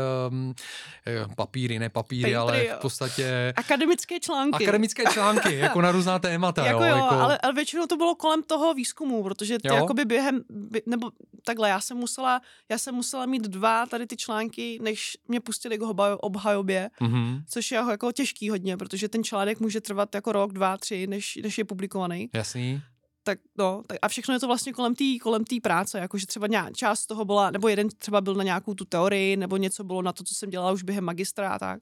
[1.36, 3.52] papíry, ne papíry, Papery, ale v podstatě...
[3.56, 4.64] Akademické články.
[4.64, 6.66] Akademické články, jako na různá témata.
[6.66, 7.14] jako jo, jo jako...
[7.14, 10.40] Ale, ale většinou to bylo kolem toho výzkumu, protože ty jakoby během,
[10.86, 11.10] nebo
[11.44, 15.78] takhle, já jsem musela, já jsem musela mít dva tady ty články, než mě pustili
[15.78, 15.82] k
[16.20, 17.42] obhajobě, mm-hmm.
[17.48, 21.38] což je jako těžký hodně, protože ten článek může trvat jako rok, dva, tři, než,
[21.42, 22.30] než je publikovaný.
[22.32, 22.82] Jasný
[23.26, 26.46] tak no, tak a všechno je to vlastně kolem té kolem tý práce, jakože třeba
[26.46, 30.02] nějak, část toho byla, nebo jeden třeba byl na nějakou tu teorii, nebo něco bylo
[30.02, 31.80] na to, co jsem dělala už během magistra a tak.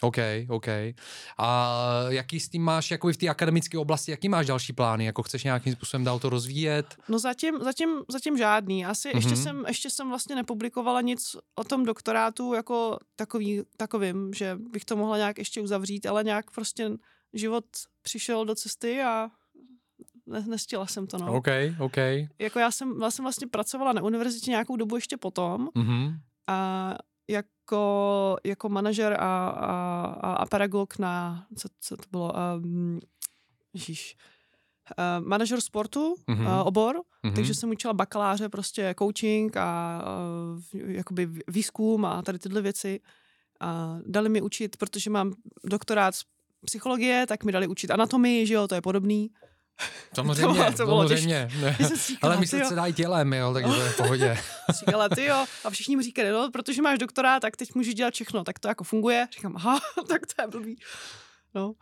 [0.00, 0.16] OK,
[0.48, 0.66] OK.
[1.38, 5.04] A jaký s tím máš, jako v té akademické oblasti, jaký máš další plány?
[5.04, 6.86] Jako chceš nějakým způsobem dál to rozvíjet?
[7.08, 8.86] No zatím, zatím, zatím žádný.
[8.86, 9.16] Asi mm-hmm.
[9.16, 14.84] ještě, jsem, ještě jsem vlastně nepublikovala nic o tom doktorátu jako takový, takovým, že bych
[14.84, 16.90] to mohla nějak ještě uzavřít, ale nějak prostě
[17.32, 17.64] život
[18.02, 19.30] přišel do cesty a
[20.26, 21.34] ne, nestihla jsem to, no.
[21.34, 21.48] OK,
[21.80, 21.96] OK.
[22.38, 26.18] Jako já jsem, já jsem vlastně pracovala na univerzitě nějakou dobu ještě potom mm-hmm.
[26.46, 26.94] a
[27.28, 32.32] jako, jako manažer a, a, a, pedagog na, co, co to bylo,
[32.62, 33.00] um,
[33.72, 34.16] ježiš,
[34.98, 36.60] uh, manažer sportu, mm-hmm.
[36.60, 37.34] uh, obor, mm-hmm.
[37.34, 40.02] takže jsem učila bakaláře prostě coaching a
[40.74, 43.00] uh, jakoby výzkum a tady tyhle věci.
[43.60, 45.32] A dali mi učit, protože mám
[45.64, 46.24] doktorát z
[46.64, 49.30] psychologie, tak mi dali učit anatomii, že jo, to je podobný.
[50.14, 51.48] Samozřejmě, to bylo, to bylo samozřejmě.
[52.22, 54.38] Ale my se dají tělem, jo, takže to je v pohodě.
[54.80, 58.14] Říkala, ty jo, a všichni mi říkali, no, protože máš doktorát, tak teď můžeš dělat
[58.14, 59.28] všechno, tak to jako funguje.
[59.32, 60.78] Říkám, aha, tak to je blbý.
[61.54, 61.72] No.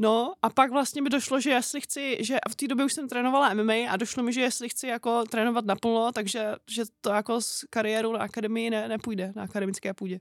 [0.00, 3.08] No a pak vlastně mi došlo, že jestli chci, že v té době už jsem
[3.08, 7.40] trénovala MMA a došlo mi, že jestli chci jako trénovat naplno, takže že to jako
[7.40, 10.20] s kariérou na akademii ne, nepůjde, na akademické půdě.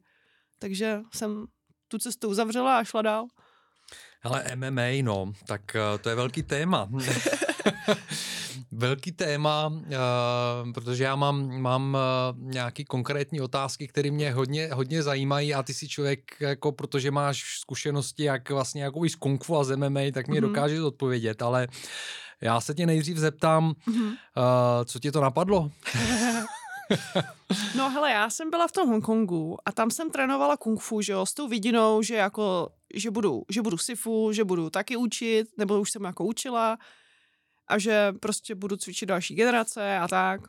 [0.59, 1.45] Takže jsem
[1.87, 3.27] tu cestu uzavřela a šla dál.
[4.27, 6.89] Ale MMA, no, tak uh, to je velký téma.
[8.71, 15.03] velký téma, uh, protože já mám, mám uh, nějaký konkrétní otázky, které mě hodně, hodně
[15.03, 19.43] zajímají a ty si člověk, jako protože máš zkušenosti jak vlastně jako i z kung
[19.43, 20.47] fu a z MMA, tak mě mm-hmm.
[20.47, 21.67] dokážeš odpovědět, ale
[22.41, 24.07] já se tě nejdřív zeptám, mm-hmm.
[24.07, 24.13] uh,
[24.85, 25.71] co ti to napadlo?
[27.75, 31.13] no hele, já jsem byla v tom Hongkongu a tam jsem trénovala kung fu, že
[31.13, 35.57] jo, s tou vidinou, že jako, že budu, že budu sifu, že budu taky učit,
[35.57, 36.77] nebo už jsem jako učila
[37.67, 40.41] a že prostě budu cvičit další generace a tak.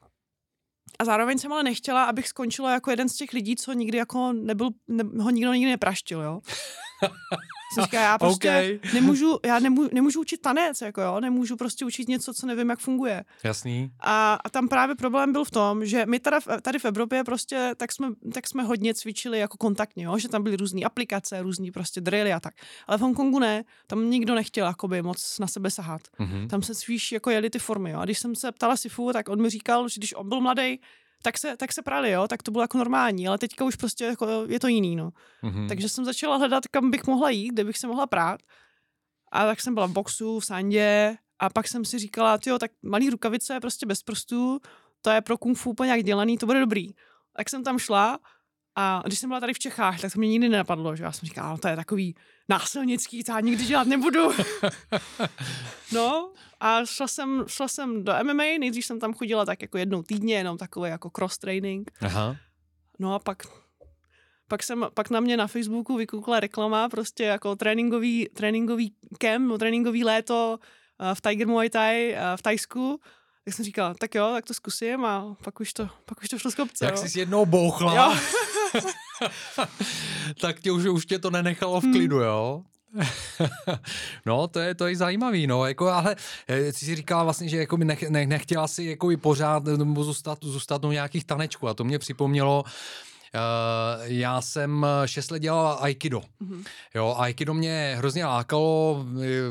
[0.98, 4.32] A zároveň jsem ale nechtěla, abych skončila jako jeden z těch lidí, co nikdy jako
[4.32, 6.40] nebyl, ne, ho nikdo nikdy nepraštil, jo.
[7.74, 8.80] Jsem říká, já prostě okay.
[8.94, 12.78] nemůžu, já nemůžu, nemůžu učit tanec, jako jo, nemůžu prostě učit něco, co nevím, jak
[12.78, 13.24] funguje.
[13.44, 13.90] Jasný.
[14.00, 17.72] A, a tam právě problém byl v tom, že my tady, tady v Evropě prostě
[17.76, 21.70] tak jsme, tak jsme hodně cvičili jako kontaktně, jo, že tam byly různé aplikace, různý
[21.70, 22.54] prostě drily a tak.
[22.86, 26.00] Ale v Hongkongu ne, tam nikdo nechtěl jakoby moc na sebe sahat.
[26.20, 26.48] Mm-hmm.
[26.48, 27.98] Tam se spíš jako jeli ty formy, jo.
[27.98, 30.80] A když jsem se ptala Sifu, tak on mi říkal, že když on byl mladý,
[31.22, 34.04] tak se, tak se prali, jo, tak to bylo jako normální, ale teďka už prostě
[34.04, 35.10] jako je to jiný, no.
[35.44, 35.68] Mm-hmm.
[35.68, 38.40] Takže jsem začala hledat, kam bych mohla jít, kde bych se mohla prát.
[39.32, 42.70] A tak jsem byla v boxu, v sandě a pak jsem si říkala, jo, tak
[42.82, 44.60] malý rukavice, prostě bez prstů,
[45.02, 46.88] to je pro kung fu úplně jak dělaný, to bude dobrý.
[47.36, 48.18] Tak jsem tam šla
[48.80, 51.26] a když jsem byla tady v Čechách, tak to mě nikdy nenapadlo, že já jsem
[51.26, 52.14] říkala, no, to je takový
[52.48, 54.30] násilnický, to já nikdy dělat nebudu.
[55.92, 60.02] no a šla jsem, šla jsem do MMA, nejdřív jsem tam chodila tak jako jednou
[60.02, 61.90] týdně, jenom takový jako cross training.
[62.00, 62.36] Aha.
[62.98, 63.42] No a pak
[64.48, 70.04] pak, jsem, pak na mě na Facebooku vykoukla reklama, prostě jako tréninkový, tréninkový camp, tréninkový
[70.04, 70.58] léto
[71.00, 73.00] uh, v Tiger Muay Thai uh, v Tajsku.
[73.48, 76.38] Tak jsem říkala, tak jo, tak to zkusím a pak už to, pak už to
[76.38, 76.84] šlo z kopce.
[76.84, 77.02] Jak jo.
[77.02, 78.16] jsi jednou bouchla, Jo.
[80.40, 81.92] tak tě už, už tě to nenechalo v Hmm.
[81.92, 82.62] klidu, jo?
[84.26, 86.16] no, to je, to je zajímavý, no, jako, ale
[86.48, 89.62] eh, ty si říkala vlastně, že jako by nech, ne, nechtěla si jako by pořád
[89.96, 92.70] zůstat, zůstat u nějakých tanečků a to mě připomnělo, Uh,
[94.02, 96.22] já jsem šest let dělal aikido.
[96.40, 96.64] Mhm.
[96.94, 99.04] Jo, aikido mě hrozně lákalo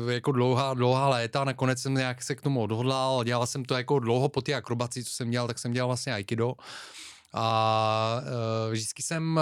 [0.08, 3.74] eh, jako dlouhá, dlouhá léta, nakonec jsem nějak se k tomu odhodlal, dělal jsem to
[3.74, 6.54] jako dlouho po té akrobaci, co jsem dělal, tak jsem dělal vlastně aikido.
[7.34, 9.36] A uh, vždycky jsem,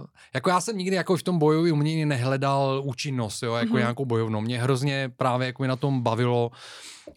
[0.00, 3.74] uh, jako já jsem nikdy jako v tom bojovém umění nehledal účinnost, jo, jako Mhm.
[3.76, 3.78] mm-hmm.
[3.78, 4.40] nějakou bojovnou.
[4.40, 6.50] Mě hrozně právě jako mi na tom bavilo
[7.06, 7.14] uh,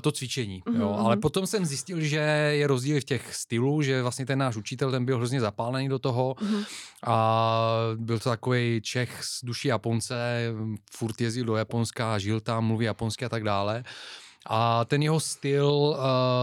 [0.00, 0.80] to cvičení, mm-hmm.
[0.80, 1.20] jo, Mhm, ale mhm.
[1.20, 2.16] potom jsem zjistil, že
[2.52, 5.98] je rozdíl v těch stylů, že vlastně ten náš učitel, ten byl hrozně zapálený do
[5.98, 6.62] toho Mhm.
[7.06, 10.44] a byl to takový Čech z duší Japonce,
[10.92, 13.84] furt jezdil do Japonska, žil tam, mluví japonsky a tak dále.
[14.46, 15.96] A ten jeho styl uh,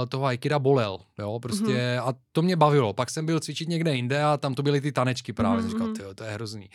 [0.09, 2.07] toho aikida bolel, jo, prostě mm-hmm.
[2.09, 2.93] a to mě bavilo.
[2.93, 5.61] Pak jsem byl cvičit někde jinde a tam to byly ty tanečky právě, mm-hmm.
[5.61, 5.95] jsem říkal, Mhm.
[5.95, 6.69] tyjo, to je hrozný.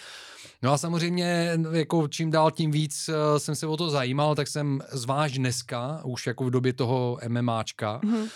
[0.63, 4.49] No a samozřejmě, jako čím dál tím víc uh, jsem se o to zajímal, tak
[4.49, 8.17] jsem zvlášť dneska, už jako v době toho MMAčka, Mhm.
[8.17, 8.29] uh,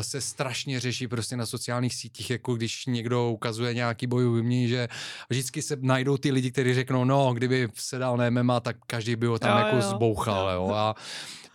[0.00, 4.88] se strašně řeší prostě na sociálních sítích, jako když někdo ukazuje nějaký bojový umění, že
[5.30, 9.16] vždycky se najdou ty lidi, kteří řeknou, no, kdyby se dal na MMA, tak každý
[9.16, 9.82] by ho tam Jo, jako jo.
[9.82, 10.70] zbouchal, jo.
[10.74, 10.94] A,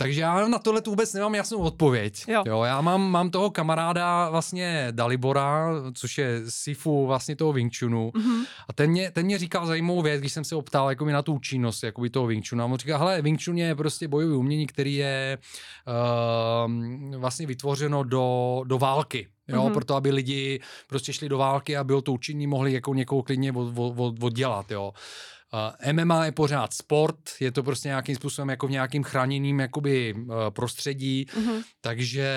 [0.03, 2.23] takže já na tohle vůbec nemám jasnou odpověď.
[2.27, 2.43] Jo.
[2.47, 8.11] jo já mám, mám toho kamaráda vlastně Dalibora, což je Sifu vlastně toho Wing Chunu.
[8.15, 8.43] Mhm.
[8.69, 11.33] A ten mě, ten mě říkal zajímavou věc, když jsem se optal jako na tu
[11.33, 12.63] účinnost jakoby toho Wing Chunu.
[12.63, 15.37] A on říká, hele, Wing Chun je prostě bojový umění, který je
[15.87, 19.27] uh, vlastně vytvořeno do, do války.
[19.47, 19.67] Jo, Mhm.
[19.69, 19.73] mm-hmm.
[19.73, 23.51] proto, aby lidi prostě šli do války a bylo to účinný, mohli jako někoho klidně
[23.51, 24.93] od, od, od, oddělat, jo.
[25.53, 30.13] Uh, MMA je pořád sport, je to prostě nějakým způsobem jako v nějakým chráněným jakoby
[30.13, 31.61] uh, prostředí, Mhm.
[31.81, 32.35] takže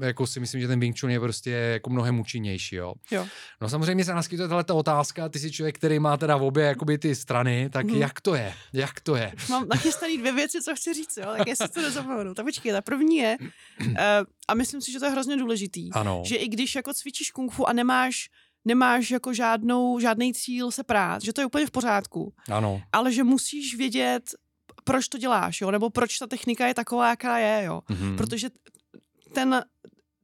[0.00, 2.94] jako si myslím, že ten Wing Chun je prostě jako mnohem účinnější, jo.
[3.10, 3.26] Jo.
[3.60, 6.98] No samozřejmě se naskytuje tato otázka, ty jsi člověk, který má teda v obě jakoby
[6.98, 7.96] ty strany, tak Mhm.
[7.96, 8.52] jak to je?
[8.72, 9.32] Jak to je?
[9.36, 11.34] Už mám nachystaný dvě věci, co chci říct, jo?
[11.38, 12.34] tak jestli to nezapomenu.
[12.34, 13.36] Tak počkej, ta první je,
[13.86, 13.96] uh,
[14.48, 16.22] a myslím si, že to je hrozně důležitý, Ano.
[16.26, 18.28] že i když jako cvičíš kung fu a nemáš
[18.66, 22.82] nemáš jako žádnou, žádný cíl se prát, že to je úplně v pořádku, Ano.
[22.92, 24.34] ale že musíš vědět,
[24.84, 27.80] proč to děláš, jo, nebo proč ta technika je taková, jaká je, jo.
[27.88, 28.16] Mhm.
[28.16, 28.48] Protože
[29.32, 29.64] ten,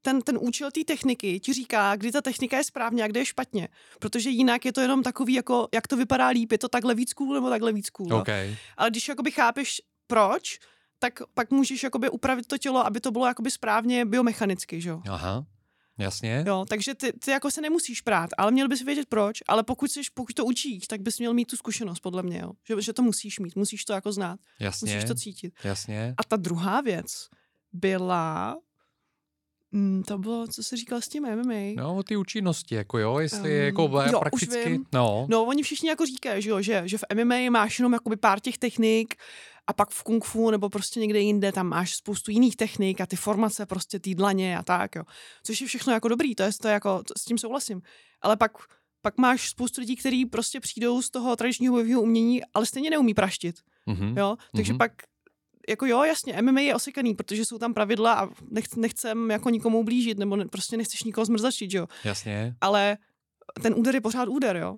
[0.03, 3.26] ten, ten účel té techniky ti říká, kdy ta technika je správně a kde je
[3.26, 3.68] špatně.
[3.99, 7.12] Protože jinak je to jenom takový, jako, jak to vypadá líp, je to takhle víc
[7.12, 8.09] cool nebo takhle víc cool.
[8.11, 8.18] jo.
[8.18, 8.28] OK.
[8.76, 10.59] Ale když jakoby chápeš proč,
[10.99, 15.03] tak pak můžeš jakoby upravit to tělo, aby to bylo jakoby správně biomechanicky, že jo.
[15.09, 15.45] Aha.
[15.99, 16.45] Jasně.
[16.47, 19.90] Jo, takže ty, ty jako se nemusíš prát, ale měl bys vědět proč, ale pokud,
[19.90, 22.53] jsi, pokud to učíš, tak bys měl mít tu zkušenost, podle mě, jo.
[22.68, 24.95] Že, že to musíš mít, musíš to jako znát, Jasně.
[24.95, 25.55] musíš to cítit.
[25.64, 26.14] Jasně.
[26.18, 27.07] A ta druhá věc
[27.72, 28.57] byla,
[29.72, 31.82] mm, to bylo, co jsi říkal s tím MMA.
[31.82, 34.84] No, ty účinnosti, jako jo, jestli Um, jako jo, už prakticky, vím.
[34.93, 35.26] no.
[35.30, 38.40] No, oni všichni jako říkají, že, jo, že, že v MMA máš jenom jakoby pár
[38.40, 39.14] těch technik
[39.66, 43.06] a pak v kung fu nebo prostě někde jinde tam máš spoustu jiných technik a
[43.06, 45.02] ty formace prostě ty dlaně a tak, jo.
[45.44, 47.82] Což je všechno jako dobrý, to je, to je jako, to, s tím souhlasím.
[48.22, 48.52] Ale pak,
[49.02, 53.14] pak máš spoustu lidí, kteří prostě přijdou z toho tradičního bojového umění, ale stejně neumí
[53.14, 53.56] praštit,
[53.86, 54.18] Mhm.
[54.18, 54.36] jo.
[54.56, 54.78] Takže Mhm.
[54.78, 54.92] pak
[55.68, 59.78] jako jo, jasně, MMA je osekaný, protože jsou tam pravidla a nech, nechcem jako nikomu
[59.80, 61.86] ublížit, nebo ne, prostě nechceš nikoho zmrzačit, jo.
[62.04, 62.54] Jasně.
[62.60, 62.96] Ale
[63.62, 64.76] ten úder je pořád úder, jo.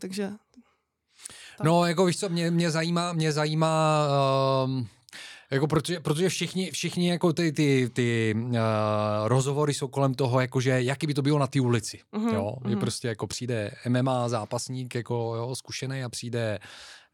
[0.00, 0.30] Takže
[1.58, 1.64] Tak.
[1.66, 4.06] No, jako víš co, mě, mě zajímá, mě zajímá,
[4.64, 4.86] um,
[5.50, 8.52] jako protože, protože všichni, všichni jako ty, ty, ty uh,
[9.24, 12.70] rozhovory jsou kolem toho, jakože jaký by to bylo na té ulici, Mhm, jo, že
[12.70, 12.80] mhm.
[12.80, 16.58] prostě jako přijde MMA zápasník, jako jo, zkušený a přijde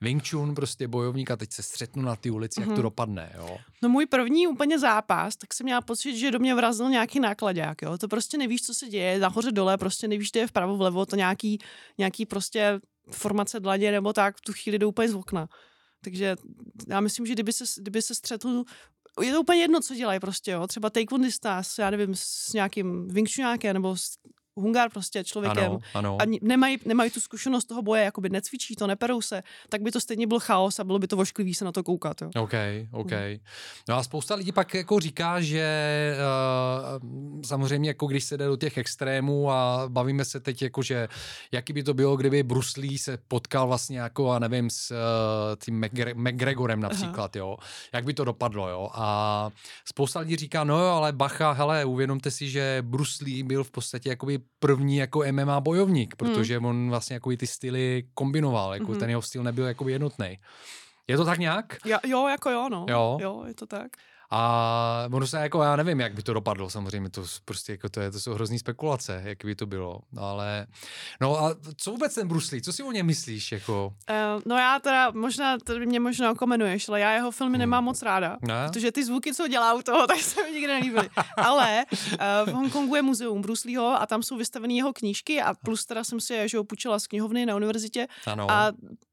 [0.00, 2.82] Wing Chun, prostě bojovník a teď se střetnu na té ulici, jak to Mhm.
[2.82, 3.56] dopadne, jo.
[3.82, 7.82] No můj první úplně zápas, tak jsem měla pocit, že do mě vrazil nějaký nákladák,
[7.82, 7.98] jo.
[7.98, 11.16] To prostě nevíš, co se děje, nahoře dole, prostě nevíš, kde je vpravo, vlevo, to
[11.16, 11.58] nějaký,
[11.98, 12.80] nějaký prostě
[13.10, 15.48] formace dlaně nebo tak, v tu chvíli jdou úplně z okna.
[16.04, 16.36] Takže
[16.88, 18.64] já myslím, že kdyby se, kdyby se střetl,
[19.22, 20.66] je to úplně jedno, co dělají prostě, jo.
[20.66, 24.18] Třeba taekwondista já nevím, s nějakým Wing Chunákem nebo s
[24.60, 26.18] hungar prostě člověkem Ano, ano.
[26.20, 30.00] a nemají, nemají tu zkušenost toho boje, jakoby necvičí to, neperou se, tak by to
[30.00, 32.22] stejně byl chaos a bylo by to vošklivý se na to koukat.
[32.22, 32.30] Jo.
[32.42, 32.52] OK,
[32.92, 33.10] OK.
[33.88, 38.56] No a spousta lidí pak jako říká, že uh, samozřejmě jako když se jde do
[38.56, 41.08] těch extrémů a bavíme se teď jako, že
[41.52, 44.96] jaký by to bylo, kdyby Bruce Lee se potkal vlastně jako, a nevím, s uh,
[45.64, 47.56] tím McGre- McGregorem například, jo.
[47.92, 48.88] Jak by to dopadlo, jo.
[48.94, 49.50] A
[49.84, 53.70] spousta lidí říká, no jo, ale bacha, hele, uvědomte si, že Bruce Lee byl v
[53.70, 59.00] podstatě jakoby první jako MMA bojovník, protože on vlastně jako ty styly kombinoval, jako Mhm.
[59.00, 60.38] ten jeho styl nebyl jako jednotný.
[61.08, 61.76] Je to tak nějak?
[61.84, 62.86] Ja, jo, jako jo, no.
[62.88, 63.18] Jo.
[63.20, 63.90] jo, je to tak.
[64.30, 68.00] A ono se jako, já nevím, jak by to dopadlo, samozřejmě, to prostě jako to,
[68.00, 70.66] je, to jsou hrozný spekulace, jak by to bylo, ale
[71.20, 74.56] no a co vůbec ten Bruce Lee, co si o něm myslíš, jako, Uh, no
[74.56, 77.58] já teda, možná, to mě možná okomenuješ, ale já jeho filmy Hmm.
[77.60, 78.36] nemám moc ráda.
[78.42, 78.68] ne?
[78.68, 81.10] Protože ty zvuky, co dělá u toho, tak se mi nikdy nelíbily.
[81.36, 85.54] Ale uh, v Hongkongu je muzeum Bruce Leeho a tam jsou vystavené jeho knížky a
[85.54, 88.50] plus teda jsem si je že ho půjčila z knihovny na univerzitě Ano.
[88.50, 88.72] a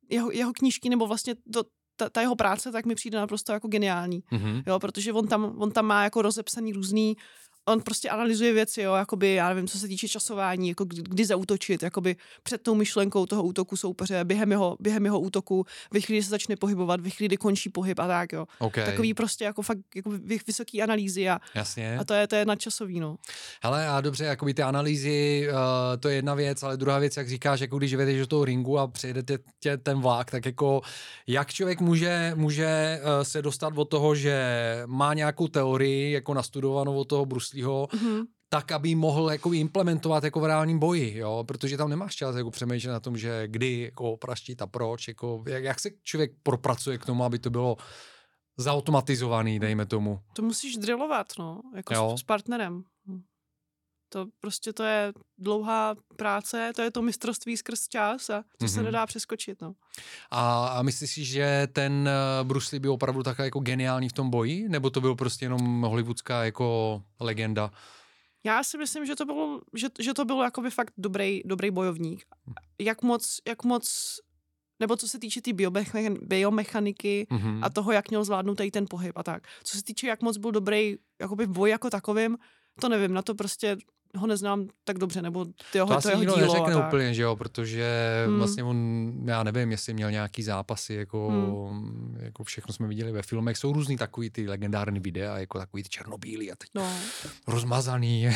[0.10, 1.64] jeho, jeho knížky nebo vlastně to,
[1.96, 4.24] ta, ta jeho práce tak mi přijde naprosto jako geniální.
[4.32, 4.64] Mhm.
[4.68, 7.18] Jo, protože on tam, on tam má jako rozepsaný různý
[7.66, 11.26] on prostě analyzuje věci, jo, jakoby, já nevím, co se týče časování, jako kdy, kdy
[11.26, 16.18] zautočit, jakoby před tou myšlenkou toho útoku soupeře, během jeho, během jeho útoku, ve chvíli,
[16.20, 18.46] kdy se začne pohybovat, ve chvíli, kdy končí pohyb a tak, jo.
[18.60, 18.86] Okay.
[18.86, 21.98] Takový prostě jako fakt jako vy- vysoký analýzy a, Jasně.
[21.98, 23.16] a to je, to je nadčasový, no.
[23.64, 25.56] Hele, a dobře, jakoby ty analýzy, uh,
[26.00, 28.80] to je jedna věc, ale druhá věc, jak říkáš, jako když vedeš do toho ringu
[28.80, 30.82] a přejedete tě ten vlak, tak jako
[31.28, 34.36] jak člověk může, může uh, se dostat od toho, že
[34.86, 37.26] má nějakou teorii, jako nastudovanou od toho
[37.56, 38.22] Bruslího, Mhm.
[38.50, 42.52] tak, aby mohl jako implementovat jako v reálním boji, jo, protože tam nemáš čas jako
[42.52, 46.98] přemýšlet na tom, že kdy jako praštit a proč, jako jak, jak se člověk propracuje
[46.98, 47.78] k tomu, aby to bylo
[48.58, 50.20] zautomatizovaný, dejme tomu.
[50.34, 52.16] To musíš drillovat, no, jako Jo.
[52.20, 52.84] s partnerem.
[54.16, 58.70] To prostě to je dlouhá práce, to je to mistrovství skrz čas a to mm-hmm.
[58.70, 58.86] se Mhm.
[58.86, 59.74] nedá přeskočit, no.
[60.32, 64.14] A, a myslíš si, že ten eh, Bruce Lee byl opravdu tak jako geniální v
[64.14, 67.72] tom boji, nebo to byl prostě jenom hollywoodská jako legenda?
[68.44, 72.26] Já si myslím, že to bylo, že, že to bylo jakoby fakt dobrý, dobrý bojovník.
[72.80, 74.16] Jak moc, jak moc,
[74.80, 77.64] nebo co se týče té tý biomechan- biomechaniky Mhm.
[77.64, 79.44] a toho, jak měl zvládnout tady ten pohyb a tak.
[79.64, 82.38] Co se týče, jak moc byl dobrý jakoby v boji jako takovým,
[82.82, 83.78] to nevím, na to prostě
[84.16, 86.88] ho neznám tak dobře, nebo ty jeho, To to, asi jeho dílo neřekne tak.
[86.88, 87.86] úplně, že jo, protože
[88.28, 88.38] Hmm.
[88.38, 91.32] vlastně on, já nevím, jestli měl nějaký zápasy, jako,
[92.20, 95.90] jako všechno jsme viděli ve filmech, jsou různý takový ty legendární videa, jako takový ty
[95.90, 96.90] černobílý a teď No,
[97.48, 98.30] rozmazaný.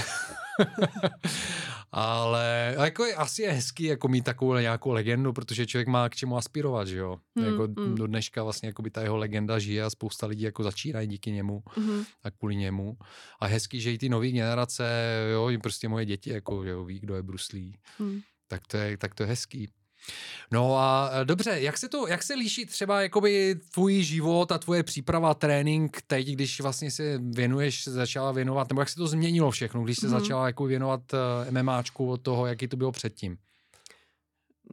[1.91, 6.16] Ale jako je, asi je hezký jako mít takovou nějakou legendu, protože člověk má k
[6.16, 7.20] čemu aspirovat, že jo.
[7.36, 7.95] Hmm, jako hmm.
[7.95, 11.32] do dneška vlastně jako by ta jeho legenda žije a spousta lidí jako začínají díky
[11.32, 12.03] němu mhm.
[12.24, 12.97] a kvůli němu.
[13.39, 14.86] A hezký, že i ty nové generace,
[15.34, 17.74] jo, i prostě moje děti jako, že jo, ví, kdo je Bruce Lee.
[17.99, 18.22] Hm.
[18.47, 19.70] Tak to je, tak to je hezký.
[20.52, 24.58] No a e, dobře, jak se to, jak se líší třeba jakoby tvůj život a
[24.58, 29.52] tvoje příprava, trénink teď, když vlastně se věnuješ, začala věnovat, nebo jak se to změnilo
[29.52, 30.20] všechno, když se Mhm.
[30.20, 33.38] začala jako věnovat uh, MMAčku od toho, jaký to bylo předtím?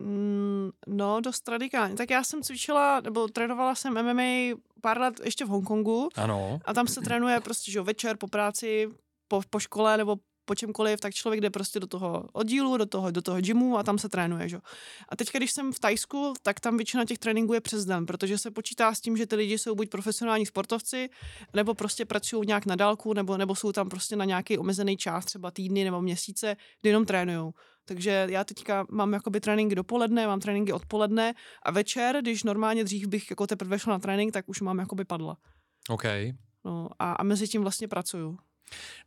[0.00, 1.94] Mm, no, dost radikálně.
[1.94, 6.60] Tak já jsem cvičila, nebo trénovala jsem MMA pár let ještě v Hongkongu Ano.
[6.64, 8.88] a tam se trénuje prostě, že večer po práci,
[9.28, 10.16] po, po škole nebo
[10.46, 13.82] po čemkoliv, tak člověk jde prostě do toho oddílu, do toho, do toho gymu a
[13.82, 14.58] tam se trénuje, že?
[15.08, 18.38] A teď, když jsem v Tajsku, tak tam většina těch tréninků je přes den, protože
[18.38, 21.08] se počítá s tím, že ty lidi jsou buď profesionální sportovci,
[21.54, 25.24] nebo prostě pracují nějak na dálku, nebo, nebo jsou tam prostě na nějaký omezený čas,
[25.24, 27.52] třeba týdny nebo měsíce, kdy jenom trénujou.
[27.84, 33.06] Takže já teďka mám jakoby tréninky dopoledne, mám tréninky odpoledne a večer, když normálně dřív
[33.06, 35.36] bych jako teprve šla na trénink, tak už mám jakoby padla.
[35.88, 36.04] OK.
[36.64, 38.38] No, a, a mezi tím vlastně pracuju.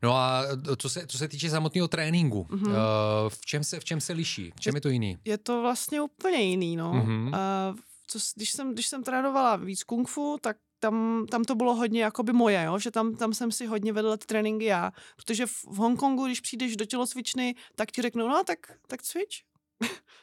[0.03, 0.43] No a
[0.77, 2.63] co se, co se týče samotného tréninku, Mhm.
[2.65, 2.69] mm-hmm.
[2.71, 4.51] uh, v, čem se, v čem se liší?
[4.55, 5.17] V čem je to jiný?
[5.25, 6.93] Je to vlastně úplně jiný, no.
[6.93, 7.27] Mhm.
[7.27, 7.33] Uh,
[8.07, 12.03] co, když, jsem, když jsem trénovala víc kung fu, tak tam, tam to bylo hodně
[12.03, 12.79] jakoby moje, jo?
[12.79, 16.39] že tam, tam jsem si hodně vedla ty tréninky já, protože v, v Hongkongu, když
[16.39, 19.43] přijdeš do tělocvičny, tak ti řeknou, no tak, tak cvič.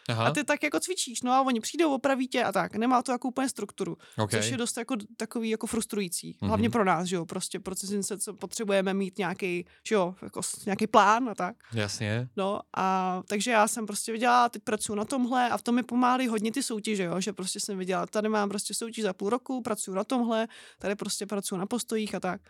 [0.08, 2.74] Aha, A ty tak jako cvičíš, no a oni přijdou, opraví tě a tak.
[2.74, 4.40] Nemá to jako úplně strukturu, okay.
[4.40, 6.36] což je dost jako takový jako frustrující.
[6.40, 6.48] Mhm.
[6.48, 10.40] Hlavně pro nás, že jo, prostě pro cizince, co potřebujeme mít nějaký, že jo, jako
[10.66, 11.56] nějaký plán a tak.
[11.72, 12.28] Jasně.
[12.36, 15.82] No a takže já jsem prostě viděla, teď pracuji na tomhle a v tom mi
[15.82, 19.30] pomáhaly hodně ty soutěže, jo, že prostě jsem viděla, tady mám prostě soutěž za půl
[19.30, 20.48] roku, pracuji na tomhle,
[20.78, 22.40] tady prostě pracuji na postojích a tak.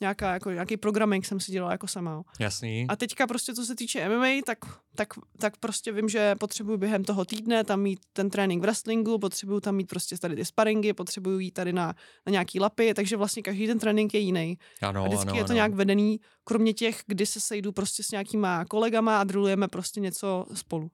[0.00, 2.22] Nějaká, jako, nějaký programming jsem si dělala jako sama.
[2.40, 2.86] Jasný.
[2.88, 4.58] A teďka prostě, co se týče MMA, tak,
[4.94, 9.18] tak, tak prostě vím, že potřebuji během toho týdne tam mít ten trénink v wrestlingu,
[9.18, 11.94] potřebuji tam mít prostě tady ty sparingy, potřebuji jít tady na,
[12.26, 14.58] na nějaký lapy, takže vlastně každý ten trénink je jiný.
[14.82, 15.54] Ano, a vždycky ano, je to ano.
[15.54, 20.46] nějak vedený, kromě těch, kdy se sejdu prostě s nějakýma kolegama a drillujeme prostě něco
[20.54, 20.90] spolu.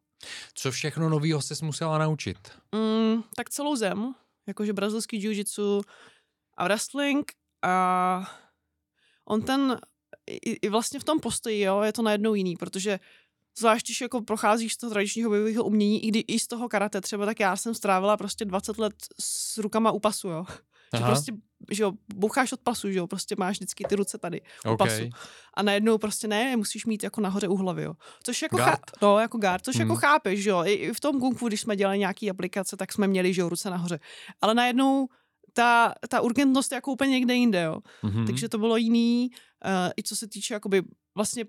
[0.55, 2.39] Co všechno novýho jsi musela naučit?
[2.75, 4.15] Mm, tak celou zem,
[4.47, 5.83] jakože brazilský jiu-jitsu
[6.57, 7.33] a wrestling
[7.63, 8.42] a
[9.25, 9.79] on ten,
[10.27, 13.01] i, i vlastně v tom postoji, jo, je to najednou jiný, protože
[13.59, 17.01] zvlášť, když jako procházíš z toho tradičního bojového umění, i, kdy, i z toho karate
[17.01, 20.45] třeba, tak já jsem strávila prostě 20 let s rukama u pasu, jo.
[20.99, 21.33] Že prostě,
[21.71, 24.79] že jo, boucháš od pasu, že jo, prostě máš vždycky ty ruce tady u OK.
[24.79, 25.03] pasu.
[25.55, 27.95] A najednou prostě ne, musíš mít jako nahoře u hlavy, jo.
[28.23, 28.81] Což jako Guard?
[28.81, 29.81] Chá- no, jako guard, což Hmm.
[29.81, 30.59] jako chápeš, že jo.
[30.65, 33.41] I, I v tom kung fu, když jsme dělali nějaký aplikace, tak jsme měli, že
[33.41, 34.01] jo, ruce nahoře.
[34.41, 35.09] Ale najednou
[35.53, 37.81] ta, ta urgentnost je jako úplně někde jinde, jo.
[38.03, 38.27] Mhm.
[38.27, 39.31] Takže to bylo jiný,
[39.65, 40.83] uh, i co se týče jakoby
[41.15, 41.45] vlastně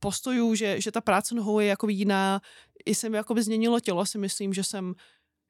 [0.00, 2.40] postojů, že, že ta práce nohou je jako jiná.
[2.86, 4.94] I jsem jakoby změnilo tělo, si myslím, že jsem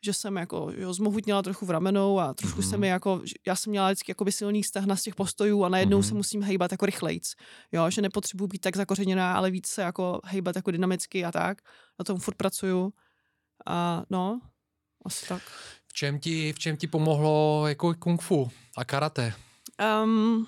[0.05, 2.69] že jsem jako jo, zmohutněla trochu v ramenou a trošku mm-hmm.
[2.69, 2.81] se Mhm.
[2.81, 6.01] mi jako, že- já jsem měla vždycky jakoby silný stehna z těch postojů a najednou
[6.01, 6.09] mm-hmm.
[6.09, 7.35] se musím hejbat jako rychlejc.
[7.73, 11.59] Jo, že nepotřebuji být tak zakořeněná, ale víc se jako hejbat jako dynamicky a tak.
[11.99, 12.93] Na tom furt pracuju.
[13.67, 14.41] A no,
[15.05, 15.43] asi tak.
[15.93, 19.35] V čem ti, v čem ti pomohlo jako kung fu a karate?
[20.05, 20.47] Um,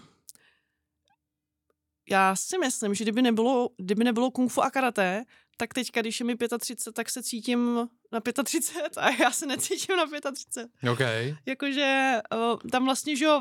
[2.10, 5.24] já si myslím, že kdyby nebylo, kdyby nebylo kung fu a karate,
[5.56, 9.96] tak teďka, když je mi 35, tak se cítím na 35 a já se necítím
[9.96, 10.90] na 35.
[10.90, 11.00] OK.
[11.46, 13.40] Jakože uh, tam vlastně, že jo,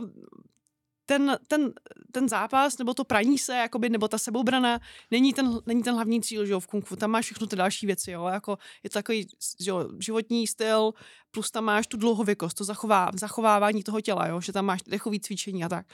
[1.06, 1.74] ten, ten,
[2.12, 4.80] ten zápas, nebo to praní se, jakoby, nebo ta seboubrana,
[5.12, 6.96] není ten, není ten hlavní cíl, že jo, v kung fu.
[6.96, 9.28] Tam máš všechno ty další věci, jo, jako je to takový,
[9.60, 10.94] že jo, životní styl,
[11.32, 15.20] plus tam máš tu dlouhověkost, to zachová, zachovávání toho těla, jo, že tam máš dechový
[15.20, 15.86] cvičení a tak.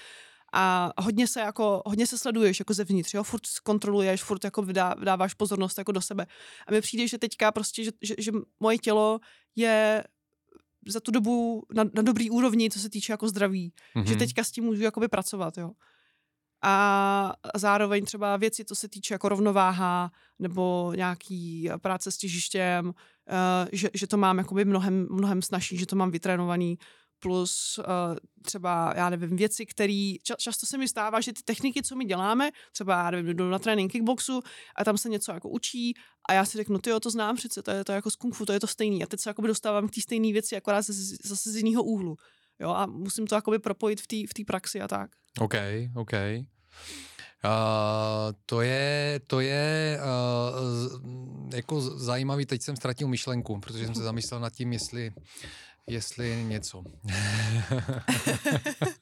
[0.53, 4.93] A hodně se jako, hodně se sleduješ jako zevnitř, jo, furt kontroluješ, furt jako vydá,
[4.99, 6.25] vydáváš pozornost jako do sebe.
[6.67, 9.19] A mi přijde, že teďka prostě, že, že, že moje tělo
[9.55, 10.03] je
[10.87, 13.73] za tu dobu na, na dobrý úrovni, co se týče jako zdraví.
[13.95, 14.03] Mm-hmm.
[14.03, 14.19] Že Mhm.
[14.19, 15.71] teďka s tím můžu jakoby pracovat, jo.
[16.63, 22.93] A zároveň třeba věci, co se týče jako rovnováha nebo nějaký práce s těžištěm, uh,
[23.71, 26.77] že, že to mám jakoby mnohem, mnohem snažší, že to mám vytrénovaný,
[27.19, 27.85] plus uh,
[28.41, 32.05] třeba, já nevím, věci, které, ča, často se mi stává, že ty techniky, co my
[32.05, 34.41] děláme, třeba, já nevím, jdu na trénink kickboxu
[34.75, 35.93] a tam se něco jako učí
[36.29, 38.35] a já si řeknu, ty jo, to znám přece, to je to jako z kung
[38.35, 40.81] fu, to je to stejný a teď se jakoby dostávám k té stejné věci, akorát
[40.81, 42.17] zase, zase z jiného úhlu.
[42.59, 45.11] Jo, a musím to jakoby propojit v té v praxi a tak.
[45.39, 45.53] OK,
[45.95, 46.13] OK.
[47.45, 47.51] Uh,
[48.45, 54.39] to je, to je uh, jako zajímavý, teď jsem ztratil myšlenku, protože jsem se zamyslel
[54.39, 55.11] nad tím, jestli,
[55.89, 56.83] jestli něco.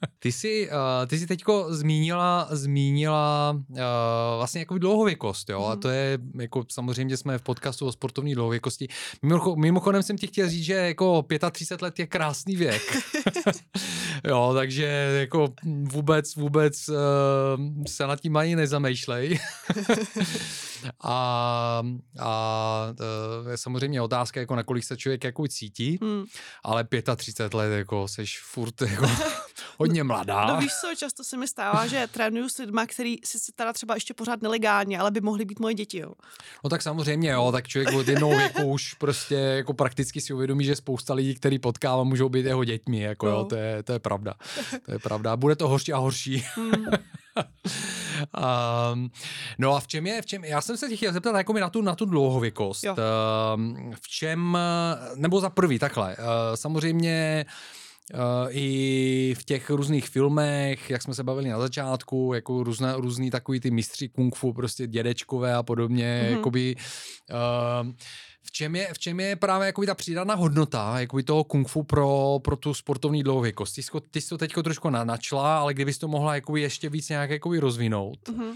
[0.19, 3.77] ty jsi, uh, ty jsi teďko zmínila, zmínila uh,
[4.37, 5.79] vlastně jako dlouhověkost, jo, a Mhm.
[5.81, 8.87] to je, jako samozřejmě jsme v podcastu o sportovní dlouhověkosti.
[9.21, 12.97] Mimocho, mimochodem jsem ti chtěl říct, že jako 35 let je krásný věk.
[14.27, 14.85] jo, takže
[15.19, 15.47] jako
[15.83, 16.95] vůbec, vůbec uh,
[17.87, 19.39] se nad tím ani nezamýšlej.
[21.03, 21.83] a
[22.19, 22.93] a
[23.43, 26.23] uh, je samozřejmě otázka, jako nakolik se člověk jako cítí, Hmm.
[26.63, 29.05] ale 35 let, jako seš furt jako
[29.77, 30.45] hodně mladá.
[30.45, 33.93] No víš co, často se mi stává, že trénuju s lidma, který sice teda třeba
[33.93, 36.13] ještě pořád nelegálně, ale by mohly být moje děti, jo.
[36.63, 40.65] No tak samozřejmě, jo, tak člověk od jednou věku už prostě jako prakticky si uvědomí,
[40.65, 43.31] že spousta lidí, který potkává, můžou být jeho dětmi, jako No.
[43.31, 44.33] jo, to je, to je pravda.
[44.85, 45.35] To je pravda.
[45.37, 46.45] Bude to horší a horší.
[46.55, 46.85] Hmm.
[48.93, 49.11] um,
[49.57, 51.59] no a v čem je, v čem, já jsem se tě chtěl zeptat jako mi
[51.59, 52.83] na tu, na tu dlouhověkost.
[52.83, 52.95] Jo.
[53.55, 54.57] Um, v čem,
[55.15, 56.23] nebo za prvý takhle, uh,
[56.55, 57.51] samozřejmě Uh,
[58.49, 63.59] I v těch různých filmech, jak jsme se bavili na začátku, jako různé, různý takový
[63.59, 66.31] ty mistři kung fu, prostě dědečkové a podobně, Mhm.
[66.33, 66.37] mm-hmm.
[66.37, 66.75] jakoby,
[67.85, 67.91] uh,
[68.43, 71.83] v čem, je, v čem je právě jakoby ta přidaná hodnota jakoby toho kung fu
[71.83, 73.75] pro, pro tu sportovní dlouhověkost?
[73.75, 76.89] Ty, jsi ty jsi to teď trošku na, načla, ale kdybys to mohla jakoby ještě
[76.89, 78.29] víc nějak jakoby rozvinout.
[78.29, 78.53] Mhm.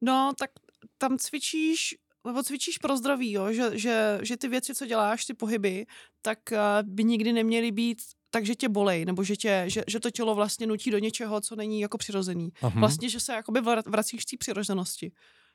[0.00, 0.50] No, tak
[0.98, 1.94] tam cvičíš,
[2.26, 3.52] nebo cvičíš pro zdraví, jo?
[3.52, 5.86] Že, že, že ty věci, co děláš, ty pohyby,
[6.22, 7.98] tak uh, by nikdy neměly být
[8.34, 11.40] tak, že tě bolej, nebo že, tě, že, že to tělo vlastně nutí do něčeho,
[11.40, 12.52] co není jako přirozený.
[12.62, 12.80] Aha.
[12.80, 15.12] Vlastně, že se jakoby vra- vracíš k té přirozenosti.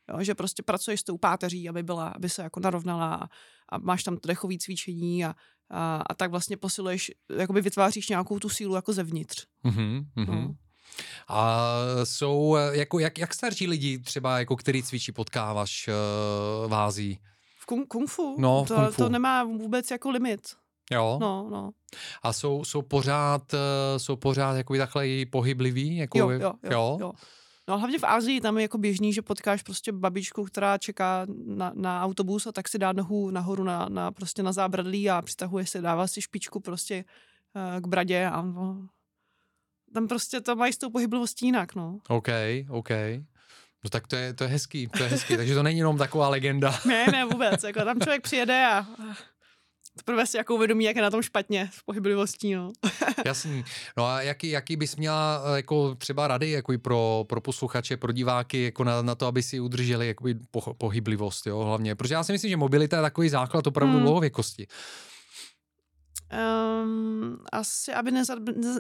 [0.10, 3.28] Jo, že prostě pracuješ s tou páteří, aby byla, aby se jako narovnala a,
[3.70, 5.36] a máš tam to dechové cvičení a,
[5.70, 9.46] a, a tak vlastně posiluješ, jakoby vytváříš nějakou tu sílu jako zevnitř.
[9.64, 10.36] Mhm, mhm.
[10.36, 10.56] No.
[11.28, 11.68] A
[12.04, 17.18] jsou, jako, jak, jak starší lidi třeba, jako který cvičí, potkáváš uh, v Ázii?
[17.60, 19.04] V kung, kung fu, No, v to, kung fu.
[19.04, 20.42] to nemá vůbec jako limit.
[20.90, 21.18] Jo.
[21.22, 21.72] No, no.
[22.24, 25.98] A jsou, jsou pořád, eh, jsou pořád jakoby takhle i pohybliví?
[25.98, 27.12] Jako, Jo, jo, jo, jo.
[27.68, 31.72] No hlavně v Ázii tam je jako běžný, že potkáš prostě babičku, která čeká na,
[31.76, 35.66] na autobus a tak si dá nohu nahoru na, na, prostě na zábradlí a přitahuje
[35.66, 37.06] se, dává si špičku prostě
[37.56, 38.88] uh, k bradě a no,
[39.94, 42.00] tam prostě to mají s tou pohyblivostí jinak, no.
[42.08, 42.28] OK,
[42.70, 42.90] OK.
[43.84, 46.30] No tak to je, to je hezký, to je hezký, takže to není jenom taková
[46.30, 46.80] legenda.
[46.86, 48.86] Ne, ne, vůbec, jako tam člověk přijede a
[50.00, 52.72] teprve si jako uvědomí, jak je na tom špatně s pohyblivostí, no.
[53.26, 53.64] Jasný.
[53.98, 58.12] No a jaký, jaký bys měla eh, jako třeba rady jako pro, pro posluchače, pro
[58.12, 61.96] diváky, jako na, na to, aby si udrželi jakoby po, pohyblivost, jo, hlavně.
[61.96, 64.04] Protože já si myslím, že mobilita je takový základ opravdu hmm.
[64.04, 64.68] dlouhověkosti.
[66.84, 68.12] Um, asi, aby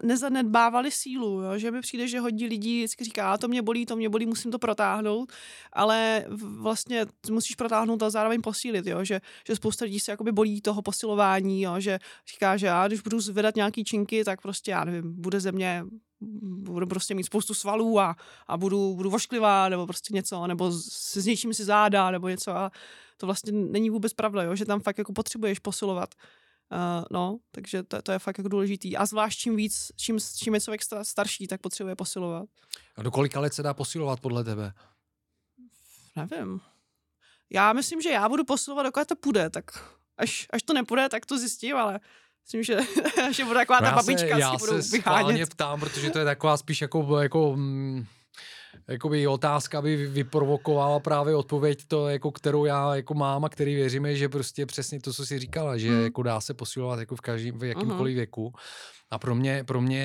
[0.03, 1.57] nezanedbávali sílu, jo?
[1.57, 4.51] že mi přijde, že hodně lidí vždycky říká, to mě bolí, to mě bolí, musím
[4.51, 5.31] to protáhnout,
[5.73, 6.25] ale
[6.59, 9.03] vlastně musíš protáhnout a zároveň posílit, jo?
[9.03, 11.79] Že, že spousta lidí se jakoby bolí toho posilování, jo?
[11.79, 11.99] že
[12.31, 15.83] říká, že já když budu zvedat nějaký činky, tak prostě, já nevím, bude ze mě
[16.21, 18.15] budu prostě mít spoustu svalů a,
[18.47, 22.71] a budu, budu vošklivá, nebo prostě něco, nebo se zničím si záda, nebo něco a
[23.17, 24.55] to vlastně není vůbec pravda, jo?
[24.55, 26.15] že tam fakt jako potřebuješ posilovat.
[26.71, 28.97] Uh, no, takže to, to je fakt jako důležitý.
[28.97, 32.49] A zvlášť čím víc, čím, čím je člověk starší, tak potřebuje posilovat.
[32.95, 34.73] A do kolika let se dá posilovat podle tebe?
[36.15, 36.61] Nevím.
[37.49, 39.65] Já myslím, že já budu posilovat, dokud to půjde, tak
[40.17, 41.99] až, až to nepůjde, tak to zjistím, ale
[42.45, 42.79] myslím, že,
[43.31, 45.49] že bude taková no ta babička, já se, já se vyhánět.
[45.49, 48.05] ptám, protože to je taková spíš jako, jako mm,
[48.87, 54.15] jakoby otázka by vyprovokovala právě odpověď, to, jako, kterou já jako mám a který věříme,
[54.15, 56.03] že prostě přesně to, co jsi říkala, že hmm.
[56.03, 58.15] jako dá se posilovat jako v každém, v jakýmkoliv uh-huh.
[58.15, 58.53] věku.
[59.11, 60.03] A pro mě, pro mě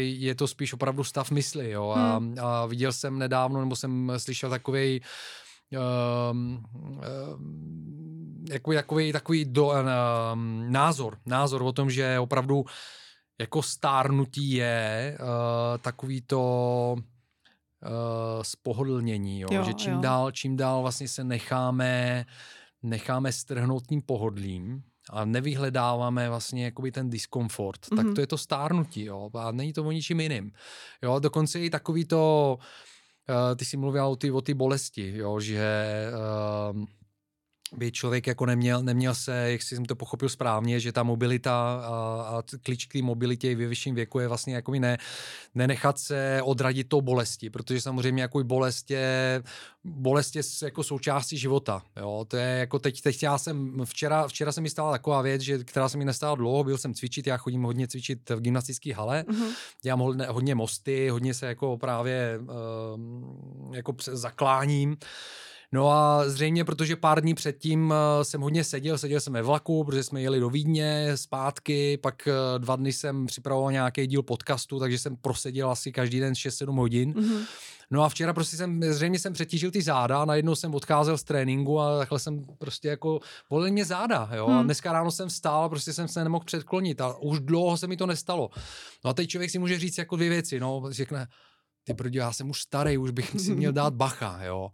[0.00, 1.90] je to spíš opravdu stav mysli, jo.
[1.96, 2.34] A, hmm.
[2.40, 5.00] a viděl jsem nedávno, nebo jsem slyšel takový
[6.30, 6.64] um,
[7.34, 12.64] um, jako, takový, takový do, um, názor, názor o tom, že opravdu
[13.40, 15.26] jako stárnutí je uh,
[15.78, 16.96] takový to
[17.82, 19.48] uh, spohodlnění, jo?
[19.52, 20.00] Jo, že čím jo.
[20.00, 22.26] dál, čím dál vlastně se necháme,
[22.82, 27.96] necháme strhnout tím pohodlím a nevyhledáváme vlastně jakoby ten diskomfort, mm-hmm.
[27.96, 28.14] tak mhm.
[28.14, 30.52] to je to stárnutí, jo, a není to o ničím jiným.
[31.02, 32.58] Jo, dokonce i takový to,
[33.28, 36.06] uh, ty jsi mluvil o ty, o ty bolesti, jo, že
[36.72, 36.84] uh,
[37.76, 41.52] by člověk jako neměl, neměl se, jak jsem to pochopil správně, že ta mobilita
[41.84, 41.90] a,
[42.38, 44.98] a klíč k té mobilitě ve vyšším věku je vlastně jako ne,
[45.54, 49.42] nenechat se odradit tou bolesti, protože samozřejmě jako bolest je,
[49.84, 51.82] bolest je jako součástí života.
[51.96, 52.24] Jo?
[52.28, 55.64] To je jako teď, teď já jsem, včera, včera se mi stala taková věc, že,
[55.64, 59.24] která se mi nestala dlouho, byl jsem cvičit, já chodím hodně cvičit v gymnastické hale,
[59.28, 59.48] mm-hmm.
[59.82, 62.40] dělám hodně, hodně mosty, hodně se jako právě
[62.94, 64.96] um, jako zakláním.
[65.72, 69.84] No a zřejmě, protože pár dní předtím eh, jsem hodně seděl, seděl jsem ve vlaku,
[69.84, 74.78] protože jsme jeli do Vídně zpátky, pak eh, dva dny jsem připravoval nějaký díl podcastu,
[74.78, 77.12] takže jsem proseděl asi každý den 6-7 hodin.
[77.12, 77.46] Mm-hmm.
[77.92, 81.80] No a včera prostě jsem, zřejmě jsem přetížil ty záda, najednou jsem odcházel z tréninku
[81.80, 84.46] a takhle jsem prostě jako, volili mě záda, jo.
[84.46, 84.58] Hmm.
[84.58, 87.86] A dneska ráno jsem vstál a prostě jsem se nemohl předklonit a už dlouho se
[87.86, 88.50] mi to nestalo.
[89.04, 91.26] No a teď člověk si může říct jako dvě věci, no, řekne,
[91.84, 94.70] ty prdě, já jsem už starý, už bych si měl dát bacha, jo.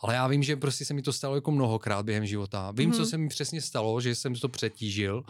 [0.00, 2.72] Ale já vím, že prostě se mi to stalo jako mnohokrát během života.
[2.76, 2.94] Vím, mm-hmm.
[2.94, 3.08] co mhm.
[3.08, 5.24] se mi přesně stalo, že jsem to přetížil.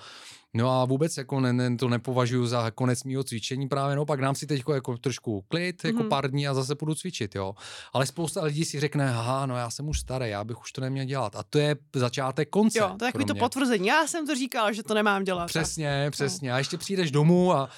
[0.54, 4.20] No a vůbec jako ne, ne, to nepovažuji za konec mého cvičení právě, no pak
[4.20, 6.08] dám si teď jako trošku klid, jako mm-hmm.
[6.08, 7.54] pár dní a zase půjdu cvičit, jo.
[7.92, 10.80] Ale spousta lidí si řekne, aha, no já jsem už starý, já bych už to
[10.80, 11.36] neměl dělat.
[11.36, 12.78] A to je začátek konce.
[12.78, 13.86] Jo, to je to potvrzení.
[13.86, 15.46] Já jsem to říkal, že to nemám dělat.
[15.46, 16.52] Přesně, přesně.
[16.52, 17.68] A ještě přijdeš domů a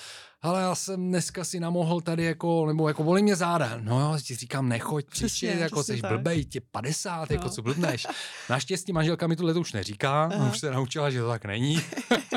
[0.43, 3.78] ale já jsem dneska si namohl tady jako, nebo jako bolí mě záda.
[3.80, 7.36] No jo, ti říkám, nechoď příště, jako jsi blbej, tě 50, no.
[7.36, 8.07] jako co blbneš.
[8.51, 10.51] Naštěstí manželka mi tohle už neříká, Aha.
[10.51, 11.80] už se naučila, že to tak není.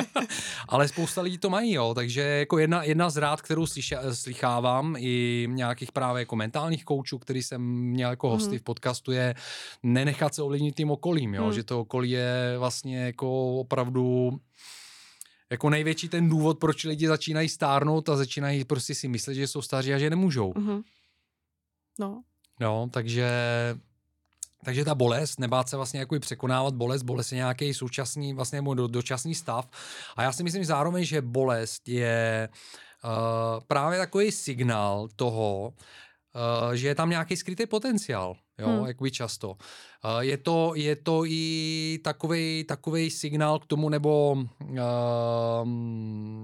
[0.70, 4.96] ale spousta lidí to mají, jo, takže jako jedna, jedna z rád, kterou slyša, slychávám
[5.00, 8.60] i nějakých právě jako mentálních koučů, který jsem měl jako hosty mm.
[8.60, 9.36] v podcastu, je
[9.84, 11.54] nenechat se ovlivnit tím okolím, jo, mm.
[11.54, 14.32] že to okolí je vlastně jako opravdu
[15.52, 19.62] jako největší ten důvod, proč lidi začínají stárnout a začínají prostě si myslet, že jsou
[19.62, 20.52] staří a že nemůžou.
[20.54, 20.84] Mm-hmm.
[22.00, 22.24] No.
[22.60, 23.30] No, takže
[24.64, 28.62] takže ta bolest, nebát se vlastně jako i překonávat bolest, bolest je nějaký současný, vlastně
[28.62, 29.70] do, dočasný stav.
[30.16, 32.50] A já si myslím zároveň, že bolest je
[33.04, 33.10] uh,
[33.68, 38.86] právě takový signál toho, uh, že je tam nějaký skrytý potenciál, jo, hmm.
[38.86, 39.50] jakoby často.
[39.50, 39.58] Uh,
[40.20, 42.00] je, to, je to i
[42.68, 44.78] takový signál k tomu, nebo uh,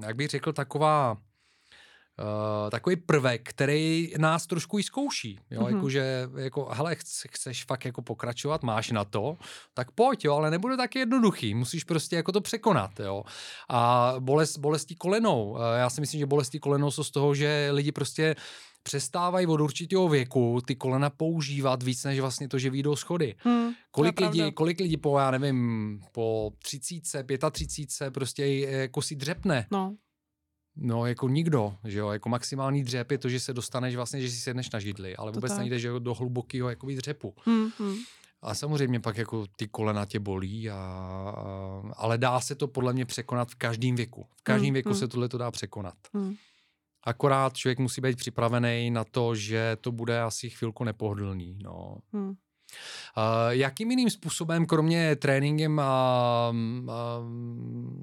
[0.01, 5.39] jak bych řekl, taková uh, takový prvek, který nás trošku i zkouší.
[5.51, 5.61] Jo?
[5.61, 5.69] Mhm.
[5.69, 5.75] Mm-hmm.
[5.75, 9.37] Jakože, jako, hele, chc, chceš fakt jako pokračovat, máš na to,
[9.73, 13.23] tak pojď, jo, ale nebude tak jednoduchý, musíš prostě jako to překonat, jo.
[13.69, 17.69] A bolest, bolestí kolenou, uh, já si myslím, že bolestí kolenou jsou z toho, že
[17.71, 18.35] lidi prostě
[18.87, 23.35] přestávají od určitého věku ty kolena používat víc než vlastně to, že výjdou schody.
[23.37, 29.67] Hmm, Kolik lidí, kolik lidí po, já nevím, po 30, 35 prostě jako si dřepne.
[29.71, 29.95] No,
[30.79, 34.29] No, jako nikdo, že jo, jako maximální dřep je to, že se dostaneš vlastně, že
[34.29, 35.59] si sedneš na židli, ale vůbec tak.
[35.59, 37.33] nejde, že jo, do hlubokého jakoby dřepu.
[37.45, 37.95] hmm, hmm.
[38.41, 42.93] A samozřejmě pak jako ty kolena tě bolí, a, a, ale dá se to podle
[42.93, 44.25] mě překonat v každém věku.
[44.35, 44.97] V každém Hmm, věku hmm.
[44.99, 45.95] se tohle to dá překonat.
[46.13, 46.35] Hmm.
[47.07, 51.59] Akorát člověk musí být připravený na to, že to bude asi chvilku nepohodlný.
[51.63, 51.97] No.
[52.13, 52.29] Hmm.
[52.29, 52.33] Uh,
[53.49, 56.53] jakým jiným způsobem, kromě tréninkem a, a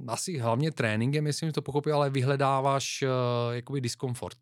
[0.09, 4.39] asi hlavně tréninkem, jestli mi to pochopil, ale vyhledáváš uh, jakoby diskomfort?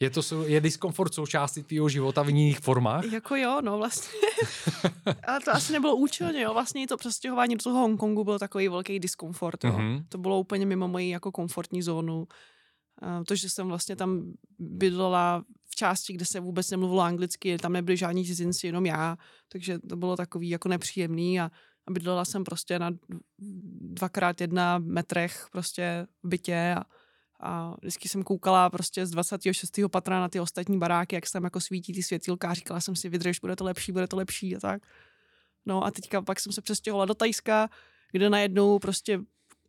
[0.00, 3.12] Je, to, je diskomfort součástí tvýho života v jiných formách?
[3.12, 4.18] Jako jo, no vlastně.
[5.26, 6.52] Ale to asi nebylo účelně, jo.
[6.52, 9.72] Vlastně to přestěhování do toho Hongkongu byl takový velký diskomfort, jo.
[9.72, 10.04] Mhm.
[10.08, 12.26] To bylo úplně mimo moji jako komfortní zónu.
[13.02, 17.72] A To, že jsem vlastně tam bydlela v části, kde se vůbec nemluvilo anglicky, tam
[17.72, 19.16] nebyli žádní cizinci, jenom já,
[19.48, 21.50] takže to bylo takový jako nepříjemný a,
[21.86, 22.90] a bydlela jsem prostě na
[23.80, 26.84] dvakrát jedna metrech prostě v bytě a,
[27.40, 29.80] a vždycky jsem koukala prostě z 26.
[29.90, 32.96] patra na ty ostatní baráky, jak se tam jako svítí ty světilka a říkala jsem
[32.96, 34.82] si, vydrž, bude to lepší, bude to lepší a tak.
[35.66, 37.68] No a teďka pak jsem se přestěhovala do Tajska,
[38.12, 39.20] kde najednou prostě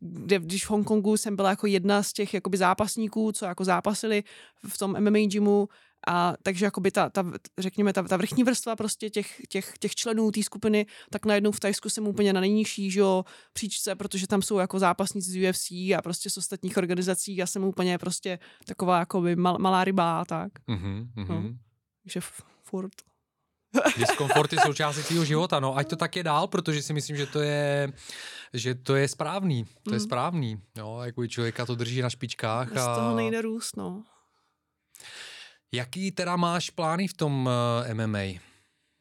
[0.04, 4.24] kde, když v Hongkongu jsem byla jako jedna z těch jakoby zápasníků, co jako zápasili
[4.68, 5.68] v tom MMA gymu,
[6.08, 7.26] a takže jakoby ta, ta
[7.58, 11.60] řekněme, ta, ta vrchní vrstva prostě těch, těch, těch členů té skupiny, tak najednou v
[11.60, 15.72] Tajsku jsem úplně na nejnižší, že jo, příčce, protože tam jsou jako zápasníci z UFC
[15.72, 17.36] a prostě z ostatních organizací.
[17.36, 20.52] Já jsem úplně prostě taková jakoby mal, malá ryba tak.
[20.68, 21.58] Mhm, mhm.
[22.04, 22.94] Takže f- furt.
[23.98, 27.26] Diskomfort je součástí tvýho života, no ať to tak je dál, protože si myslím, že
[27.26, 27.94] to je,
[28.54, 30.06] že to je správný, to je Mm.
[30.06, 32.74] správný, jo, jako člověka to drží na špičkách.
[32.74, 32.96] Bez a...
[32.96, 34.04] toho nejde růst, no.
[35.74, 37.50] Jaký teda máš plány v tom
[37.88, 38.40] uh, MMA?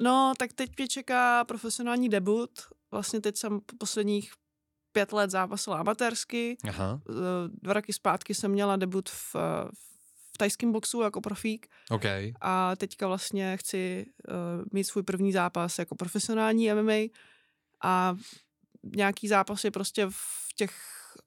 [0.02, 2.50] No, tak teď mě čeká profesionální debut.
[2.90, 4.32] Vlastně teď jsem po posledních
[4.92, 6.56] pět let zápasila amatérsky.
[6.68, 7.12] Aha, Eh,
[7.62, 9.68] Dva roky zpátky jsem měla debut v, eh,
[10.34, 12.04] v tajském boxu jako profík OK.
[12.40, 14.34] a teďka vlastně chci uh,
[14.72, 16.92] mít svůj první zápas jako profesionální MMA
[17.84, 18.16] a
[18.96, 20.72] nějaký zápasy prostě v těch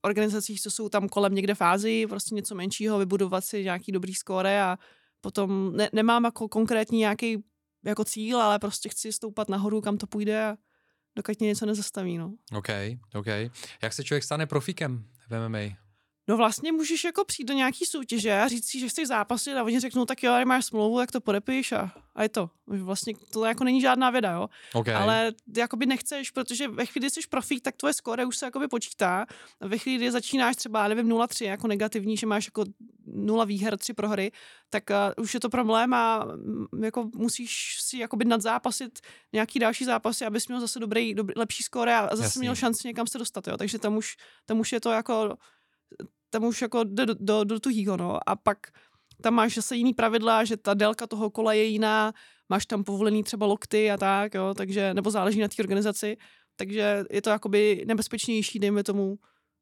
[0.01, 4.61] organizacích, co jsou tam kolem někde fázi, prostě něco menšího, vybudovat si nějaký dobrý skóre
[4.63, 4.77] a
[5.21, 7.43] potom ne, nemám jako konkrétní nějaký
[7.85, 10.57] jako cíl, ale prostě chci stoupat nahoru, kam to půjde a
[11.15, 12.33] dokud mě něco nezastaví, no.
[12.57, 12.69] OK,
[13.13, 13.27] OK.
[13.81, 15.84] Jak se člověk stane profíkem v MMA?
[16.27, 19.63] No vlastně můžeš jako přijít do nějaký soutěže a říct si, že chceš zápasit a
[19.63, 22.49] oni řeknou, tak jo, ale máš smlouvu, jak to podepíš a, a je to.
[22.67, 24.49] Vlastně to jako není žádná věda, jo.
[24.73, 24.87] OK.
[24.87, 28.45] Ale ty jakoby nechceš, protože ve chvíli, kdy jsi profík, tak tvoje skóre už se
[28.45, 29.25] jakoby počítá.
[29.61, 32.63] A ve chvíli, kdy začínáš třeba, nevím, 0-3 jako negativní, že máš jako
[33.05, 34.31] 0 výher, 3 prohry,
[34.69, 34.83] tak
[35.17, 38.99] uh, už je to problém a mm, jako musíš si jakoby nadzápasit
[39.33, 42.39] nějaký další zápasy, abys měl zase dobrý, dobrý lepší skóre a zase Jasně.
[42.39, 43.57] měl šanci někam se dostat, jo.
[43.57, 44.15] Takže tam už,
[44.45, 45.37] tam už je to jako
[46.35, 48.29] tam už jako jde do, do, do tuhýho, no.
[48.29, 48.57] A pak
[49.21, 52.13] tam máš zase jiný pravidla, že ta délka toho kola je jiná,
[52.49, 56.17] máš tam povolený třeba lokty a tak, jo, takže, nebo záleží na té organizaci,
[56.55, 59.15] takže je to jakoby nebezpečnější, dejme tomu,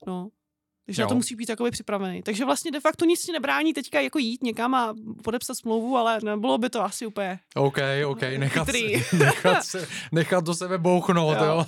[0.07, 0.29] no.
[0.85, 1.05] Takže Jo.
[1.05, 2.21] na to musí být jakoby připravený.
[2.23, 6.19] Takže vlastně de facto nic ti nebrání teďka jako jít někam a podepsat smlouvu, ale
[6.23, 7.39] nebylo by to asi úplně.
[7.55, 8.99] OK, OK, nechat, Chytrý.
[9.03, 11.43] se, nechat, se, nechat do sebe bouchnout, jo.
[11.45, 11.65] Jo.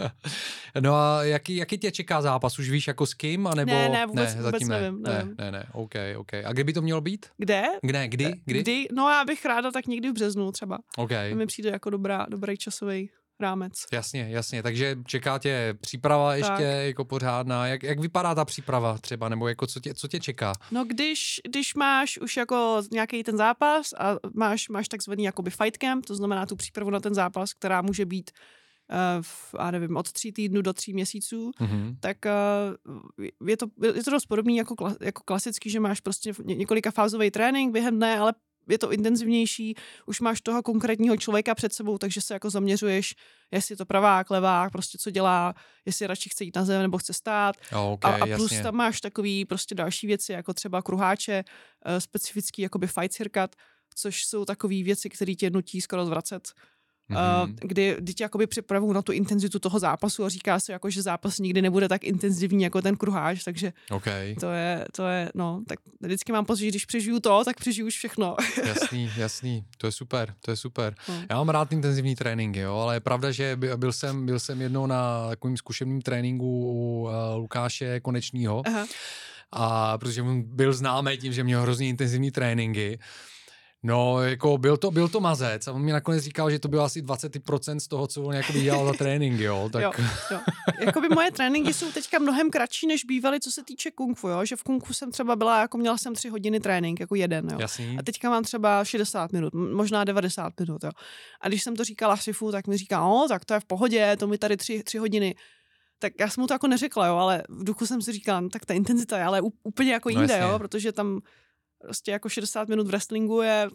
[0.80, 2.58] no a jaký, jaký tě čeká zápas?
[2.58, 3.46] Už víš jako s kým?
[3.46, 3.72] Anebo...
[3.72, 4.80] Ne, ne, vůbec- ne, vůbec zatím ne.
[4.80, 5.34] nevím, Ne, nevím.
[5.38, 6.34] ne, ne, OK, OK.
[6.34, 7.26] A kdy by to mělo být?
[7.38, 7.62] Kde?
[7.82, 8.60] Kde, kdy, kdy?
[8.60, 8.86] Kdy?
[8.92, 10.78] No já bych ráda tak někdy v březnu třeba.
[10.96, 13.10] OK, To mi přijde jako dobrá, dobrý časový
[13.40, 13.72] rámec.
[13.92, 14.62] jasně, jasně.
[14.62, 16.60] Takže čeká tě příprava ještě Tak.
[16.86, 17.66] jako pořádná.
[17.66, 19.28] Jak, jak vypadá ta příprava třeba?
[19.28, 20.52] Nebo jako co tě, co tě čeká?
[20.70, 25.76] No když, když máš už jako nějaký ten zápas a máš, máš takzvaný jakoby fight
[25.76, 28.30] camp, to znamená tu přípravu na ten zápas, která může být
[28.90, 31.96] uh, v, já nevím, od tří týdnů do tří měsíců, Mhm.
[32.00, 32.16] tak
[32.88, 36.90] uh, je, to, je to dost podobný jako, jako klasický, že máš prostě ně- několika
[36.90, 38.32] fázový trénink během dne, ale
[38.70, 39.74] je to intenzivnější,
[40.06, 43.14] už máš toho konkrétního člověka před sebou, takže se jako zaměřuješ,
[43.52, 45.54] jestli je to pravák, levák, prostě co dělá,
[45.86, 48.62] jestli radši chce jít na zem nebo chce stát, OK, a, a plus jasně.
[48.62, 51.44] tam máš takový prostě další věci, jako třeba kruháče,
[51.84, 53.56] eh, specifický jakoby fight circuit,
[53.94, 56.52] což jsou takové věci, které tě nutí skoro zvracet.
[57.10, 57.54] Mm-hmm.
[57.60, 61.38] kdy děti jakoby připravují na tu intenzitu toho zápasu a říká se jako, že zápas
[61.38, 64.34] nikdy nebude tak intenzivní jako ten kruháž, takže okay.
[64.34, 67.86] to je, to je, no, tak vždycky mám pocit, že když přežiju to, tak přežiju
[67.86, 68.36] už všechno.
[68.66, 70.94] jasný, jasný, to je super, to je super.
[71.08, 71.14] No.
[71.30, 74.86] Já mám rád intenzivní tréninky, jo, ale je pravda, že byl jsem, byl jsem jednou
[74.86, 78.62] na takovým zkušebním tréninku u uh, Lukáše Konečního.
[78.66, 78.86] Aha
[79.52, 82.98] a protože on byl známý tím, že měl hrozně intenzivní tréninky.
[83.82, 86.82] No, jako byl to, byl to mazec a on mi nakonec říkal, že to bylo
[86.82, 89.68] asi 20% z toho, co on jako dělal za trénink, jo.
[89.72, 89.82] Tak...
[89.82, 89.92] jo,
[90.30, 90.40] jo.
[90.80, 94.44] Jakoby moje tréninky jsou teďka mnohem kratší, než bývaly, co se týče kung fu, jo.
[94.44, 97.48] Že v kung fu jsem třeba byla, jako měla jsem tři hodiny trénink, jako jeden,
[97.52, 97.58] jo.
[97.60, 97.96] Jasný.
[97.98, 100.90] A teďka mám třeba 60 minut, možná 90 minut, jo.
[101.40, 104.16] A když jsem to říkala Sifu, tak mi říká, no, tak to je v pohodě,
[104.16, 105.34] to mi tady tři, tři hodiny
[106.02, 108.48] tak já jsem mu to jako neřekla, jo, ale v duchu jsem si říkala, no,
[108.48, 111.20] tak ta intenzita je ale úplně jako no jinde, no, jo, protože tam
[111.80, 113.68] prostě jako 60 minut v wrestlingu je,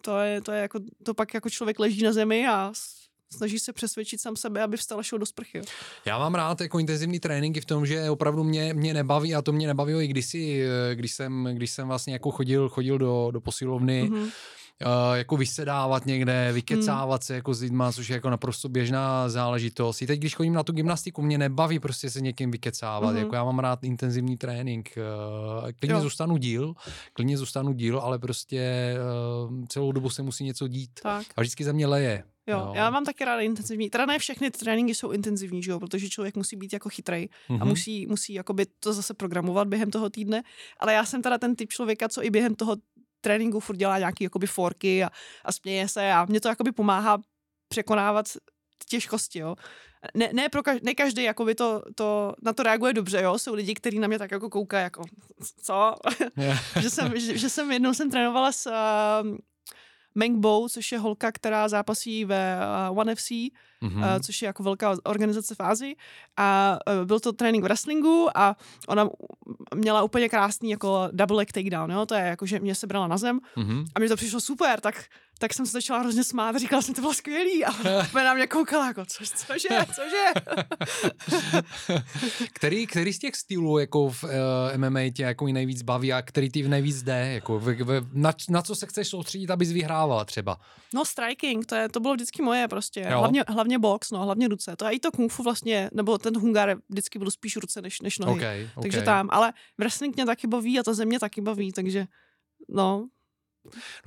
[0.00, 2.72] to je, to je jako, to pak jako člověk leží na zemi a
[3.32, 5.58] snaží se přesvědčit sám sebe, aby vstal a šel do sprchy.
[5.58, 5.64] Jo.
[6.04, 9.52] Já mám rád jako intenzivní tréninky v tom, že opravdu mě, mě nebaví a to
[9.52, 13.40] mě nebavilo i kdysi, eh, když jsem, když jsem vlastně jako chodil, chodil do, do
[13.40, 14.30] posilovny, mm-hmm
[14.84, 17.26] uh, jako vysedávat někde, vykecávat hmm.
[17.26, 20.02] se jako s lidma, což je jako naprosto běžná záležitost.
[20.02, 23.10] I teď, když chodím na tu gymnastiku, mě nebaví prostě se někým vykecávat.
[23.10, 23.18] Hmm.
[23.18, 24.90] Jako já mám rád intenzivní trénink.
[24.96, 26.00] Uh, klidně jo.
[26.00, 26.74] zůstanu díl,
[27.12, 28.94] klidně zůstanu díl, ale prostě
[29.48, 30.90] uh, celou dobu se musí něco dít.
[31.02, 31.26] Tak.
[31.36, 32.24] A vždycky ze mě leje.
[32.48, 33.90] Jo, jo, já mám taky ráda intenzivní.
[33.90, 37.54] Teda ne všechny tréninky jsou intenzivní, že jo, protože člověk musí být jako chytrej mm-hmm.
[37.54, 37.68] a mhm.
[37.68, 40.42] musí, musí jakoby to zase programovat během toho týdne,
[40.80, 42.76] ale já jsem teda ten typ člověka, co i během toho
[43.26, 45.10] tréninku furt dělá nějaký jakoby forky a,
[45.44, 47.18] a směje se a mě to jakoby pomáhá
[47.68, 48.26] překonávat
[48.88, 49.56] těžkosti, jo.
[50.14, 53.38] Ne, ne, pro kaž, ne každý jakoby to, to, na to reaguje dobře, jo.
[53.38, 55.02] Jsou lidi, kteří na mě tak jako koukají, jako
[55.62, 55.94] co?
[56.36, 56.78] Yeah.
[56.82, 58.70] že, jsem, že, že, jsem jednou jsem trénovala s
[60.16, 62.58] Meng Bo, což je holka, která zápasí ve
[62.90, 63.98] uh, One FC, mm-hmm.
[63.98, 65.96] uh, což je jako velká organizace v Ázii.
[66.36, 68.56] A uh, byl to trénink v wrestlingu a
[68.88, 69.08] ona
[69.74, 72.06] měla úplně krásný jako double leg takedown, jo?
[72.06, 73.84] to je jako, že mě se brala na zem mm-hmm.
[73.94, 75.04] a mi to přišlo super, tak
[75.38, 77.64] tak jsem se začala hrozně smát a říkala jsem, to bylo skvělý.
[77.64, 77.70] A
[78.14, 80.24] na mě koukala, jako, co, cože, cože.
[82.52, 84.30] který, který z těch stylů jako v uh,
[84.72, 87.32] eh, MMA tě jako nejvíc baví a který ty nejvíc jde?
[87.32, 90.60] Jako v, v, na, na, co se chceš soustředit, abys vyhrávala třeba?
[90.94, 93.04] No striking, to, je, to bylo vždycky moje prostě.
[93.04, 94.76] Hlavně, hlavně box, no, hlavně ruce.
[94.76, 98.00] To je i to kung fu vlastně, nebo ten hungar vždycky byl spíš ruce než,
[98.00, 98.40] než nohy.
[98.40, 98.82] Okay, okay.
[98.82, 102.06] Takže tam, ale wrestling mě taky baví a ta země taky baví, takže
[102.68, 103.08] no,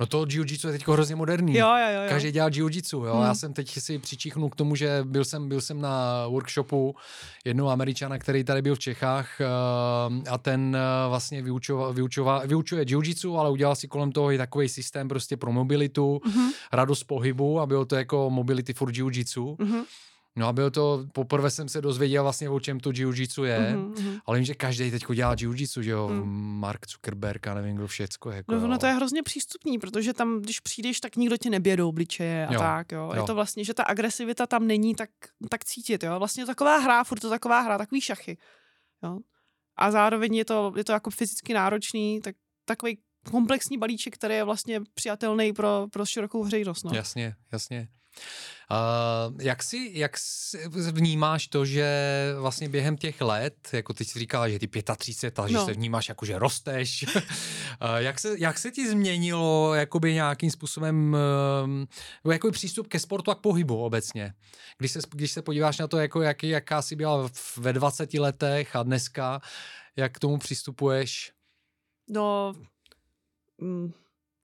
[0.00, 1.56] No to jiu-jitsu je teď hrozně moderní.
[1.56, 2.08] Jo, jo, jo.
[2.08, 3.14] Každý dělá jiu-jitsu, jo.
[3.14, 3.22] Hmm.
[3.22, 6.96] Já jsem teď si přičichnu k tomu, že byl jsem, byl jsem na workshopu
[7.44, 12.84] jednoho američana, který tady byl v Čechách uh, a ten uh, vlastně vyučoval, vyučoval, vyučuje
[12.84, 16.50] jiu-jitsu, ale udělal si kolem toho i takový systém prostě pro mobilitu, hmm.
[16.72, 19.56] radost pohybu a bylo to jako mobility for jiu-jitsu.
[19.60, 19.82] Hmm.
[20.40, 24.20] No a bylo to, poprvé jsem se dozvěděl vlastně, o čem to jiu-jitsu je, mm-hmm.
[24.26, 26.58] ale vím, že každý teď dělá jiu-jitsu, že jo, mm.
[26.60, 28.30] Mark Zuckerberg a nevím kdo všecko.
[28.30, 31.76] Jako, no, no to je hrozně přístupný, protože tam, když přijdeš, tak nikdo tě nebije
[31.76, 32.60] do obličeje a jo.
[32.60, 32.98] tak, jo.
[32.98, 33.12] jo.
[33.14, 35.10] Je to vlastně, že ta agresivita tam není tak,
[35.48, 36.18] tak cítit, jo.
[36.18, 38.38] Vlastně taková hra, furt to taková hra, takový šachy,
[39.02, 39.18] jo.
[39.76, 42.98] A zároveň je to, je to jako fyzicky náročný, tak takový
[43.30, 46.84] komplexní balíček, který je vlastně přijatelný pro, pro širokou hřejnost.
[46.84, 46.90] No.
[46.94, 47.88] Jasně, jasně.
[48.70, 51.88] Uh, jak, si, jak si vnímáš to, že
[52.38, 55.66] vlastně během těch let, jako ty jsi říkala, že ty 35 a že no.
[55.66, 57.22] se vnímáš jako, že rosteš, uh,
[57.96, 61.16] jak, se, jak se ti změnilo jakoby nějakým způsobem
[62.24, 64.34] uh, jako přístup ke sportu a k pohybu obecně?
[64.78, 68.76] Když se, když se podíváš na to, jako jak, jaká jsi byla ve 20 letech
[68.76, 69.40] a dneska,
[69.96, 71.32] jak k tomu přistupuješ?
[72.08, 72.54] No,
[73.58, 73.92] mm,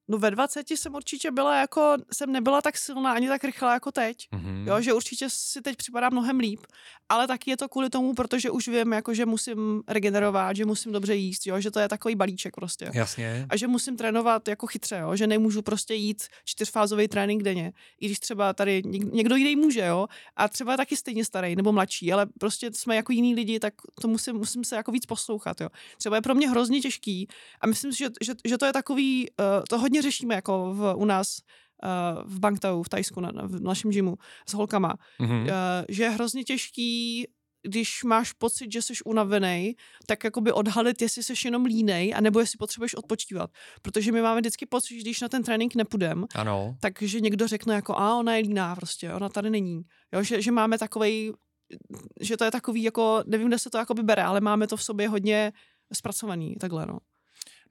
[0.09, 3.93] No ve 20 jsem určitě byla jako, jsem nebyla tak silná ani tak rychlá jako
[3.93, 4.29] teď.
[4.33, 4.67] Mm-hmm.
[4.67, 6.61] Jo, že určitě si teď připadá mnohem líp,
[7.09, 10.93] ale taky je to kvůli tomu, protože už vím, jako, že musím regenerovat, že musím
[10.93, 12.91] dobře jíst, jo, že to je takový balíček prostě.
[12.95, 13.47] Jasně.
[13.49, 17.73] A že musím trénovat jako chytře, jo, že nemůžu prostě jít čtyřfázový trénink denně.
[18.01, 18.83] I když třeba tady
[19.13, 23.13] někdo jiný může, jo, a třeba taky stejně starý nebo mladší, ale prostě jsme jako
[23.13, 25.69] jiní lidi, tak to musím, musím se jako víc poslouchat, jo.
[25.99, 27.29] Třeba je pro mě hrozně těžký
[27.61, 30.95] a myslím si, že, že, že to je takový, uh, to hodně řešíme jako v,
[30.97, 31.39] u nás
[31.85, 34.17] uh, v Bangtau, v Tajsku, na, v našem gymu
[34.49, 35.43] s holkama, mm-hmm.
[35.43, 35.49] uh,
[35.89, 37.27] že je hrozně těžký
[37.67, 39.77] když máš pocit, že jsi unavený,
[40.07, 43.51] tak jakoby odhalit, jestli jsi jenom línej, anebo jestli potřebuješ odpočívat.
[43.83, 46.77] Protože my máme vždycky pocit, že když na ten trénink nepůjdem, ano.
[46.81, 49.83] takže někdo řekne jako, a ona je líná prostě, ona tady není.
[50.13, 51.33] Jo, že, že máme takovej,
[52.21, 54.83] že to je takový jako, nevím, kde se to jakoby bere, ale máme to v
[54.83, 55.53] sobě hodně
[55.93, 56.99] zpracovaný, takhle no.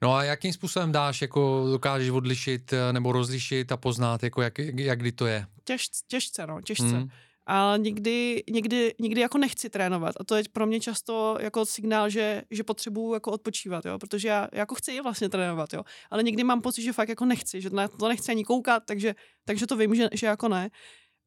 [0.02, 4.58] No a jakým způsobem dáš, jako dokážeš odlišit eh, nebo rozlišit a poznat, jako jak,
[4.58, 5.46] jak kdy to je?
[5.64, 6.84] Těž, těžce, no, těžce.
[6.84, 7.08] Hmm.
[7.46, 12.10] Ale někdy, někdy, někdy jako nechci trénovat a to je pro mě často jako signál,
[12.10, 16.22] že, že potřebuju jako odpočívat, jo, protože já jako chci je vlastně trénovat, jo, ale
[16.22, 19.66] někdy mám pocit, že fakt jako nechci, že na to nechci ani koukat, takže, takže
[19.66, 20.70] to vím, že, že jako ne.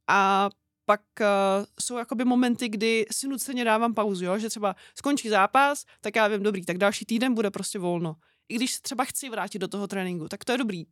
[0.10, 0.50] A
[0.86, 4.38] pak uh, jsou jakoby momenty, kdy si nuceně dávám pauzu, jo?
[4.38, 8.16] že třeba skončí zápas, tak já vím, dobrý, tak další týden bude prostě volno.
[8.50, 10.86] I když se třeba chci vrátit do toho tréninku, tak to je dobrý.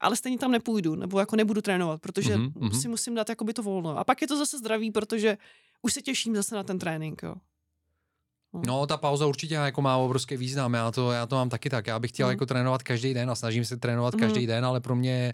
[0.00, 2.80] Ale stejně tam nepůjdu, nebo jako nebudu trénovat, protože mm-hmm.
[2.80, 3.98] si musím dát jakoby to volno.
[3.98, 5.38] A pak je to zase zdravý, protože
[5.82, 7.22] už se těším zase na ten trénink.
[7.22, 7.34] Jo.
[8.52, 8.62] No.
[8.66, 10.74] no, ta pauza určitě jako má obrovský význam.
[10.74, 11.86] Já to, já to mám taky tak.
[11.86, 12.30] Já bych chtěl mm.
[12.30, 14.20] jako trénovat každý den a snažím se trénovat mm.
[14.20, 15.32] každý den, ale pro mě,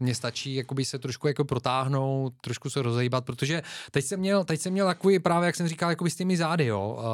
[0.00, 4.60] mě stačí jakoby se trošku jako protáhnout, trošku se rozejbat, protože teď jsem měl, teď
[4.60, 6.98] jsem měl takový právě, jak jsem říkal, jakoby s těmi zády, jo.
[6.98, 7.04] Uh,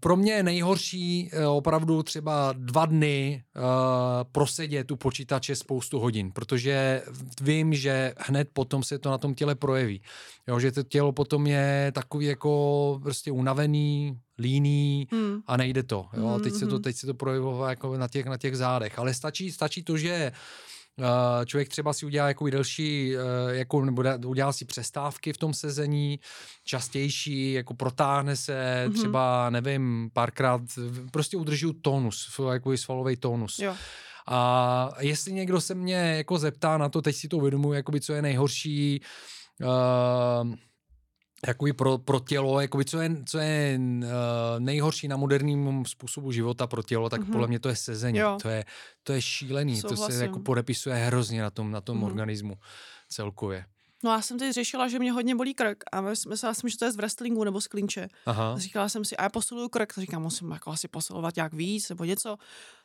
[0.00, 3.62] pro mě je nejhorší eh, opravdu třeba dva dny uh,
[4.32, 7.02] prosedět u počítače spoustu hodin, protože
[7.40, 10.02] vím, že hned potom se to na tom těle projeví.
[10.48, 15.40] Jo, že to tělo potom je takový jako prostě unavený, líný hmm.
[15.46, 16.06] a nejde to.
[16.16, 16.28] Jo?
[16.28, 16.82] A teď se to, hmm.
[16.82, 18.98] teď se to projevuje jako na těch, na těch zádech.
[18.98, 20.32] Ale stačí, stačí to, že Eh,
[21.46, 26.20] člověk třeba si udělá jako delší, eh, jako, nebo udělá si přestávky v tom sezení,
[26.64, 28.92] častější, jako protáhne se, mm-hmm.
[28.92, 30.60] třeba, nevím, párkrát,
[31.10, 33.58] prostě udržuju tónus, jako svalový tónus.
[33.58, 33.76] Jo.
[34.26, 38.12] A jestli někdo se mě jako zeptá na to, teď si to uvědomuji, jakoby, co
[38.12, 39.00] je nejhorší,
[39.60, 40.54] uh,
[41.46, 44.08] jakoby pro, pro tělo, jakoby co je, co je uh,
[44.58, 47.32] nejhorší na moderním způsobu života pro tělo, tak mm-hmm.
[47.32, 48.20] podle mě to je sezení.
[48.42, 48.64] To je,
[49.02, 50.06] to je šílený, Souhlasím.
[50.06, 52.06] to se jako podepisuje hrozně na tom, na tom mm-hmm.
[52.06, 52.54] organismu
[53.08, 53.64] celkově.
[54.04, 56.84] No já jsem teď řešila, že mě hodně bolí krk a myslela jsem, že to
[56.84, 58.08] je z wrestlingu nebo z klinče.
[58.26, 58.58] Aha.
[58.58, 61.88] Říkala jsem si, a já posiluju krk, tak říkám, musím jako asi posilovat nějak víc
[61.88, 62.36] nebo něco.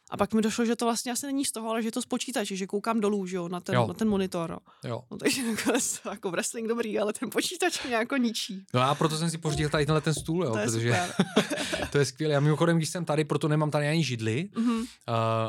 [0.09, 2.05] A pak mi došlo, že to vlastně asi není z toho, ale že to z
[2.05, 3.87] počítače, že koukám dolů, že jo, na ten, jo.
[3.87, 4.49] Na ten monitor.
[4.49, 4.89] No.
[4.89, 5.03] Jo.
[5.11, 8.65] No, takže nakonec jako wrestling dobrý, ale ten počítač mě jako ničí.
[8.73, 10.99] No a proto jsem si pořídil tady tenhle ten stůl, jo, to protože
[11.91, 12.33] to je skvělé.
[12.33, 14.79] Já mimochodem, když jsem tady, proto nemám tady ani židli, mm-hmm.
[14.79, 14.85] uh,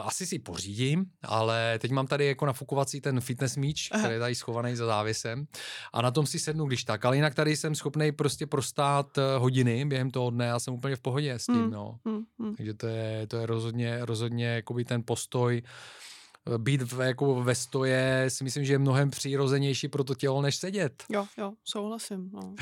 [0.05, 4.35] asi si pořídím, ale teď mám tady jako nafukovací ten fitness míč, který je tady
[4.35, 5.47] schovaný za závisem
[5.93, 9.39] a na tom si sednu, když tak, ale jinak tady jsem schopný prostě prostát eh,
[9.39, 11.71] hodiny během toho dne a jsem úplně v pohodě s tím, mm.
[11.71, 11.99] no.
[12.39, 12.55] Mm.
[12.57, 17.55] Takže to je, to je rozhodně, rozhodně jakoby ten postoj eh, být v, jako ve
[17.55, 21.05] stoje si myslím, že je mnohem přirozenější pro to tělo, než sedět.
[21.09, 22.31] Jo, jo, souhlasím.
[22.33, 22.55] No.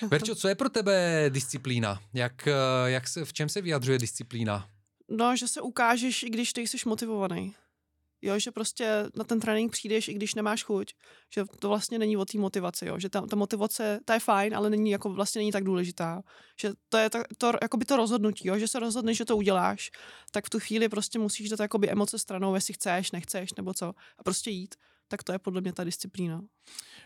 [0.10, 2.00] Verčo, co je pro tebe disciplína?
[2.14, 2.52] Jak, eh,
[2.90, 4.68] jak se, v čem se vyjadřuje disciplína?
[5.08, 7.54] No, že se ukážeš, i když ty jsi motivovaný.
[8.22, 10.94] Jo, že prostě na ten trénink přijdeš, i když nemáš chuť.
[11.34, 12.98] Že to vlastně není o té motivaci, jo.
[12.98, 16.22] Že ta, ta motivace, ta je fajn, ale není jako vlastně není tak důležitá.
[16.60, 18.58] Že to je to, to, jakoby to rozhodnutí, jo.
[18.58, 19.90] Že se rozhodneš, že to uděláš,
[20.30, 23.92] tak v tu chvíli prostě musíš dát jakoby emoce stranou, jestli chceš, nechceš, nebo co.
[24.18, 24.74] A prostě jít.
[25.08, 26.42] Tak to je podle mě ta disciplína.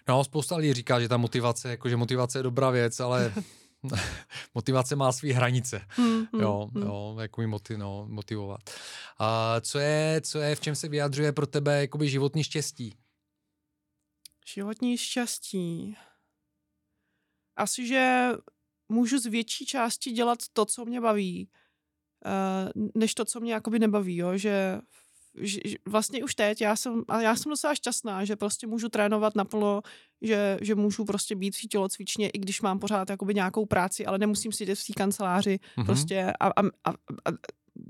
[0.08, 3.34] No, spousta lidí říká, že ta motivace, jako že motivace je dobrá věc, ale
[4.54, 6.82] motivace má své hranice, hmm, hmm, jo, hmm.
[6.82, 8.60] jo, jako mi motiv, no, motivovat.
[9.18, 12.96] A co je, co je, v čem se vyjadřuje pro tebe jakoby životní štěstí?
[14.46, 15.96] Životní štěstí.
[17.56, 18.30] Asi, že
[18.88, 21.50] můžu z větší části dělat to, co mě baví,
[22.26, 24.36] eh, než to, co mě jakoby nebaví, jo?
[24.36, 24.80] že
[25.36, 29.34] že, vlastně už teď, já jsem, a já jsem docela šťastná, že prostě můžu trénovat
[29.34, 29.82] naplno,
[30.22, 34.18] že, že můžu prostě být v tělocvičně, i když mám pořád jakoby nějakou práci, ale
[34.18, 35.84] nemusím sedět v té kanceláři mm-hmm.
[35.84, 37.30] prostě a, a, a, a,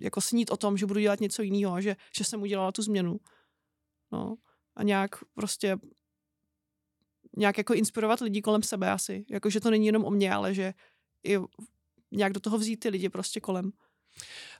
[0.00, 3.16] jako snít o tom, že budu dělat něco jiného, že, že jsem udělala tu změnu.
[4.12, 4.36] No.
[4.76, 5.76] A nějak prostě
[7.36, 9.24] nějak jako inspirovat lidi kolem sebe asi.
[9.30, 10.74] Jako, že to není jenom o mně, ale že
[11.24, 11.38] i
[12.10, 13.72] nějak do toho vzít ty lidi prostě kolem.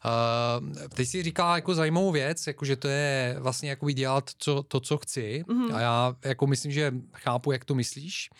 [0.05, 4.63] Uh, teď si říká jako zajímavou věc, jako že to je vlastně jako dělat co,
[4.63, 5.75] to, co chci mm-hmm.
[5.75, 8.31] a já jako myslím, že chápu, jak to myslíš.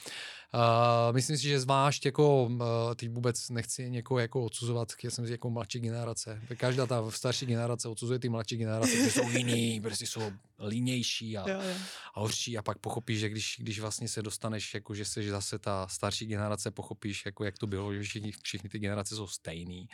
[0.55, 2.59] Uh, myslím si, že zvlášť jako, uh,
[2.97, 6.41] teď vůbec nechci někoho jako odsuzovat, já jsem si jako mladší generace.
[6.57, 10.33] Každá ta starší generace odsuzuje ty mladší generace, že jsou jiný, prostě jsou
[10.69, 11.77] línější a, jo, jo.
[12.15, 15.59] a horší a pak pochopíš, že když, když vlastně se dostaneš, jako že jsi zase
[15.59, 19.89] ta starší generace, pochopíš, jako jak to bylo, že všichni, všichni ty generace jsou stejný.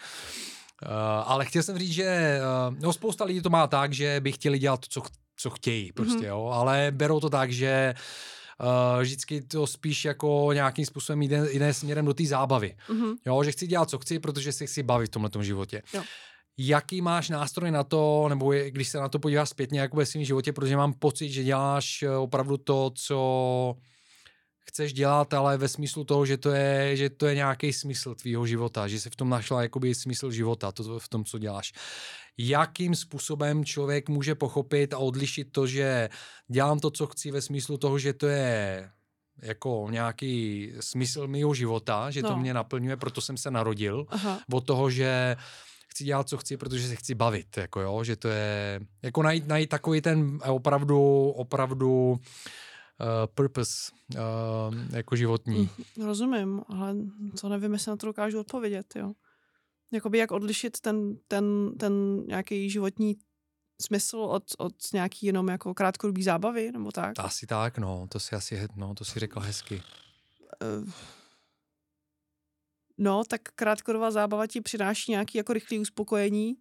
[0.86, 0.92] Uh,
[1.24, 4.58] ale chtěl jsem říct, že uh, no, spousta lidí to má tak, že by chtěli
[4.58, 5.02] dělat to, co,
[5.36, 6.28] co chtějí, prostě, mm-hmm.
[6.28, 7.94] jo, ale berou to tak, že
[8.60, 12.76] uh, vždycky to spíš jako nějakým způsobem jde, jde směrem do té zábavy.
[12.88, 13.14] Mm-hmm.
[13.26, 15.82] Jo, že chci dělat, co chci, protože se chci bavit v tomhle životě.
[15.94, 16.02] Jo.
[16.58, 20.06] Jaký máš nástroj na to, nebo je, když se na to podíváš zpětně jako ve
[20.06, 23.76] svém životě, protože mám pocit, že děláš opravdu to, co
[24.64, 28.46] chceš dělat, ale ve smyslu toho, že to je, že to je nějaký smysl tvýho
[28.46, 31.72] života, že jsi v tom našla jakoby smysl života, to v tom, co děláš.
[32.38, 36.08] Jakým způsobem člověk může pochopit a odlišit to, že
[36.48, 38.90] dělám to, co chci ve smyslu toho, že to je
[39.42, 42.28] jako nějaký smysl mého života, že no.
[42.28, 44.40] to mě naplňuje, proto jsem se narodil, Aha.
[44.52, 45.36] od toho, že
[45.88, 49.48] chci dělat, co chci, protože se chci bavit, jako jo, že to je, jako najít,
[49.48, 52.18] najít takový ten opravdu, opravdu uh,
[53.34, 55.70] purpose uh, jako životní.
[55.96, 56.96] Mm, rozumím, ale
[57.40, 59.12] to nevím, jestli na to dokážu odpovědět, jo.
[59.92, 63.16] Jakoby jak odlišit ten, ten, ten nějaký životní
[63.80, 67.12] smysl od, od nějaký jenom jako krátkodobý zábavy, nebo tak?
[67.18, 69.82] Asi tak, no, to si asi, no, to si řekla hezky.
[70.62, 70.90] Uh,
[72.98, 76.56] no, tak krátkodobá zábava ti přináší nějaký jako rychlý uspokojení,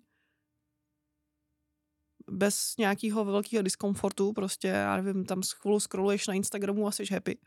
[2.29, 7.37] bez nějakého velkého diskomfortu, prostě, já nevím, tam chvíli scrolluješ na Instagramu a jsi happy,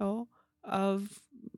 [0.00, 0.24] jo,
[0.68, 0.78] a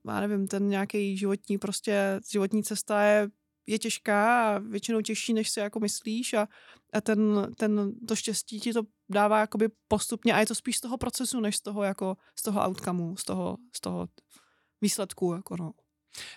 [0.08, 3.28] já nevím, ten nějaký životní prostě, životní cesta je
[3.66, 6.48] je těžká a většinou těžší, než si jako myslíš a,
[6.92, 10.80] a ten, ten, to štěstí ti to dává jakoby postupně a je to spíš z
[10.80, 14.08] toho procesu, než z toho jako z toho outcomeu, z toho, z toho
[14.80, 15.72] výsledku, jako no.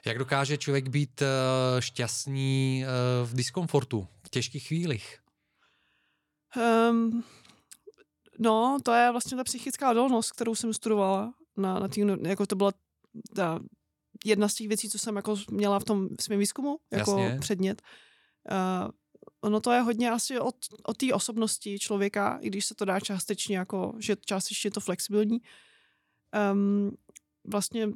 [0.06, 1.28] Jak dokáže člověk být uh,
[1.80, 5.20] šťastný uh, v diskomfortu, v těžkých chvílích?
[6.90, 7.24] Um,
[8.40, 12.56] no, to je vlastně ta psychická odolnost, kterou jsem studovala na, na tý, jako to
[12.56, 12.72] byla
[13.36, 13.60] ta
[14.26, 17.40] jedna z těch věcí, co jsem jako měla v tom svém výzkumu, jako Jasně.
[17.40, 17.82] předmět.
[18.52, 18.92] Uh,
[19.42, 23.00] ono to je hodně asi od, od té osobnosti člověka, i když se to dá
[23.00, 25.42] částečně jako, že částečně je to flexibilní.
[26.52, 26.92] Um,
[27.48, 27.90] vlastně,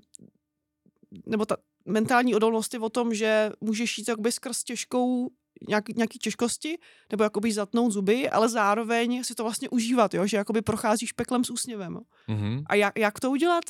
[1.26, 5.30] nebo ta mentální odolnost je o tom, že můžeš jít jakoby skrz těžkou
[5.68, 6.78] nějaký, nějaký těžkosti,
[7.12, 10.28] nebo jakoby zatnout zuby, ale zároveň si to vlastně užívat, jo?
[10.28, 12.00] že jakoby procházíš peklem s úsměvem.
[12.30, 12.64] Mm-hmm.
[12.66, 13.64] A jak, jak to udělat?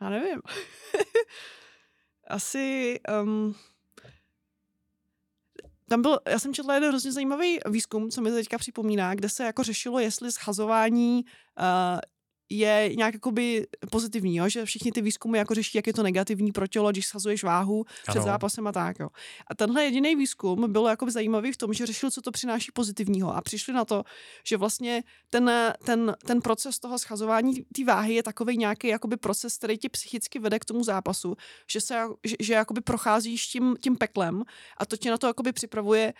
[0.00, 0.40] Já nevím.
[2.28, 2.98] Asi...
[3.22, 3.54] Um,
[5.88, 9.44] tam byl, já jsem četla jeden hrozně zajímavý výzkum, co mi teďka připomíná, kde se
[9.44, 11.98] jako řešilo, jestli schazování uh,
[12.50, 14.48] je nějak jakoby pozitivní, jo?
[14.48, 17.84] že všichni ty výzkumy jako řeší, jak je to negativní pro tělo, když schazuješ váhu
[18.02, 18.24] před ano.
[18.24, 18.98] zápasem a tak.
[18.98, 19.08] Jo.
[19.46, 23.36] A tenhle jediný výzkum byl jako zajímavý v tom, že řešil, co to přináší pozitivního
[23.36, 24.02] a přišli na to,
[24.44, 25.50] že vlastně ten,
[25.84, 30.38] ten, ten proces toho schazování té váhy je takový nějaký jakoby proces, který ti psychicky
[30.38, 31.36] vede k tomu zápasu,
[31.70, 34.42] že se že, že jakoby procházíš tím, tím peklem
[34.76, 36.12] a to tě na to jakoby připravuje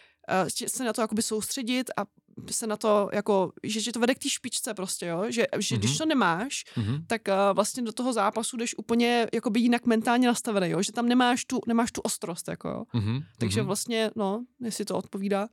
[0.66, 2.05] se na to jakoby soustředit a
[2.51, 5.24] se na to jako, že, že to vede k té špičce prostě, jo?
[5.28, 5.78] že, že mm-hmm.
[5.78, 5.98] když mhm.
[5.98, 7.05] to nemáš, mm-hmm.
[7.06, 10.82] tak uh, vlastně do toho zápasu jdeš úplně jakoby jinak mentálně nastavený, jo?
[10.82, 12.84] že tam nemáš tu, nemáš tu ostrost, jako jo?
[12.94, 13.24] Mm-hmm.
[13.38, 15.48] takže vlastně, no, jestli to odpovídá.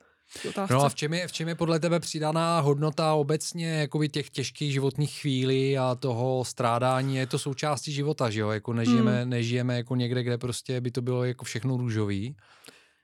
[0.70, 4.30] No a v čem, je, v čem je podle tebe přidaná hodnota obecně jakoby těch
[4.30, 7.16] těžkých životních chvílí a toho strádání?
[7.16, 8.50] Je to součástí života, že jo?
[8.50, 9.30] Jako nežijeme, mm.
[9.30, 12.36] nežijeme jako někde, kde prostě by to bylo jako všechno růžový.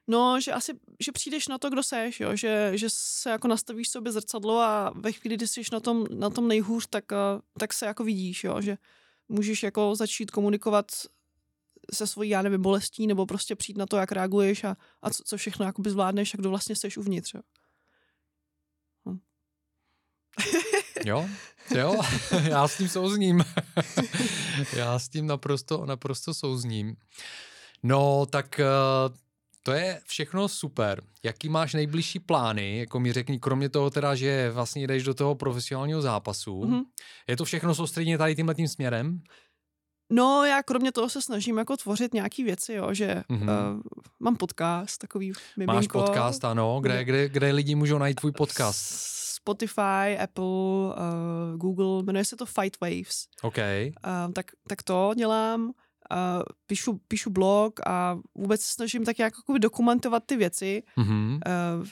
[0.08, 2.36] No, že asi, že přijdeš na to, kdo seš, jo?
[2.36, 6.30] Že, že se jako nastavíš sobě zrcadlo a ve chvíli, kdy jsi na tom, na
[6.30, 8.62] tom nejhůř, tak, eh, tak se jako vidíš, jo?
[8.62, 8.78] Že
[9.30, 10.92] můžeš jako začít komunikovat
[11.94, 15.24] se svojí, já nevím, bolestí, nebo prostě přijít na to, jak reaguješ a, a co,
[15.24, 17.42] co všechno jakoby zvládneš a kdo vlastně seš uvnitř, jo?
[19.10, 19.20] Hm.
[21.06, 21.30] Jo,
[21.76, 22.02] jo,
[22.44, 23.44] já s tím souzním.
[24.76, 26.96] já s tím naprosto, naprosto souzním.
[27.84, 28.66] No, tak eh,
[29.64, 31.02] to je všechno super.
[31.24, 32.78] Jaký máš nejbližší plány?
[32.78, 36.62] Jako mi řekni, kromě toho teda, že vlastně jdeš do toho profesionálního zápasu.
[36.62, 36.84] Mm-hmm.
[37.28, 39.20] Je to všechno soustředěné tady tímhle tím směrem?
[40.12, 43.74] No, já kromě toho se snažím jako tvořit nějaký věci, jo, že mm-hmm.
[43.76, 43.82] uh,
[44.20, 45.76] mám podcast, takový miminko.
[45.76, 46.80] Máš podcast, ano.
[46.82, 48.80] Kde, kde, kde lidi můžou najít tvůj podcast?
[49.36, 53.26] Spotify, Apple, uh, Google, jmenuje se to Fight Waves.
[53.42, 53.58] OK.
[53.58, 55.72] Uh, tak, tak to dělám
[56.14, 60.84] a píšu, píšu blog a vůbec snažím tak jako dokumentovat ty věci.
[60.98, 61.40] Mm-hmm.
[61.80, 61.88] Uh,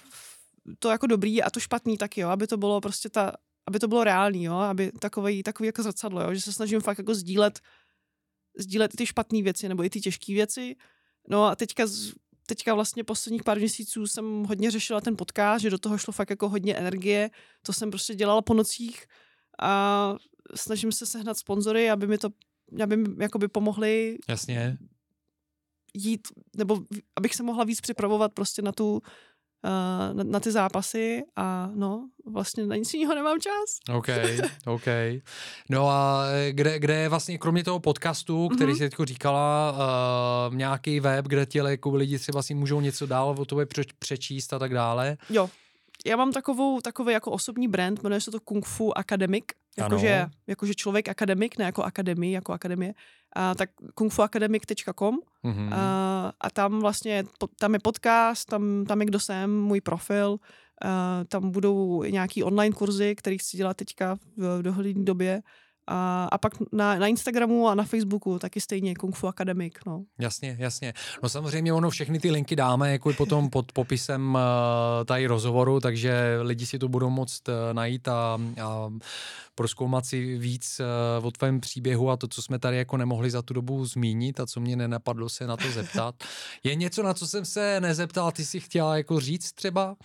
[0.79, 3.33] to jako dobrý a to špatný taky, jo, aby to bylo prostě ta,
[3.67, 6.97] aby to bylo reálný, jo, aby takový, takový jako zrcadlo, jo, že se snažím fakt
[6.97, 7.59] jako sdílet,
[8.57, 10.75] sdílet ty špatné věci nebo i ty těžké věci.
[11.29, 11.83] No a teďka,
[12.45, 16.29] teďka vlastně posledních pár měsíců jsem hodně řešila ten podcast, že do toho šlo fakt
[16.29, 17.29] jako hodně energie,
[17.65, 19.05] to jsem prostě dělala po nocích
[19.61, 20.15] a
[20.55, 22.29] snažím se sehnat sponzory, aby mi to
[22.83, 24.77] aby mi jakoby pomohli Jasně.
[25.93, 26.27] jít,
[26.57, 26.79] nebo
[27.15, 29.01] abych se mohla víc připravovat prostě na tu,
[29.65, 33.95] Uh, na, na ty zápasy a no, vlastně na nic jiného nemám čas.
[33.97, 34.07] OK,
[34.65, 34.85] OK.
[35.69, 38.77] No a kde, kde je vlastně kromě toho podcastu, který mm-hmm.
[38.77, 39.71] jsi teď říkala,
[40.49, 43.65] uh, nějaký web, kde ti lidi třeba si můžou něco dál o tobě
[43.99, 45.17] přečíst a tak dále?
[45.29, 45.49] Jo,
[46.05, 49.45] já mám takovou, takový jako osobní brand, jmenuje se to Kung Fu Academic,
[49.77, 52.93] jakože, jakože člověk akademik, ne jako akademii, jako akademie,
[53.35, 55.73] a, tak kungfuacademic.com mm-hmm.
[55.73, 57.23] a, a tam vlastně,
[57.59, 60.37] tam je podcast, tam, tam je kdo jsem, můj profil,
[60.81, 65.41] a, tam budou nějaký online kurzy, které chci dělat teďka v dohledné době
[65.91, 69.73] a, a pak na, na Instagramu a na Facebooku taky stejně Kung Fu Academic.
[69.85, 70.03] No.
[70.19, 70.93] Jasně, jasně.
[71.23, 74.41] No samozřejmě ono všechny ty linky dáme jako potom pod popisem uh,
[75.05, 78.89] tady rozhovoru, takže lidi si to budou moct uh, najít a, a
[79.55, 80.81] proskoumat si víc
[81.19, 84.39] uh, o tvém příběhu a to, co jsme tady jako nemohli za tu dobu zmínit
[84.39, 86.15] a co mě nenapadlo se na to zeptat.
[86.63, 89.95] Je něco, na co jsem se nezeptal, ty si chtěla jako říct třeba?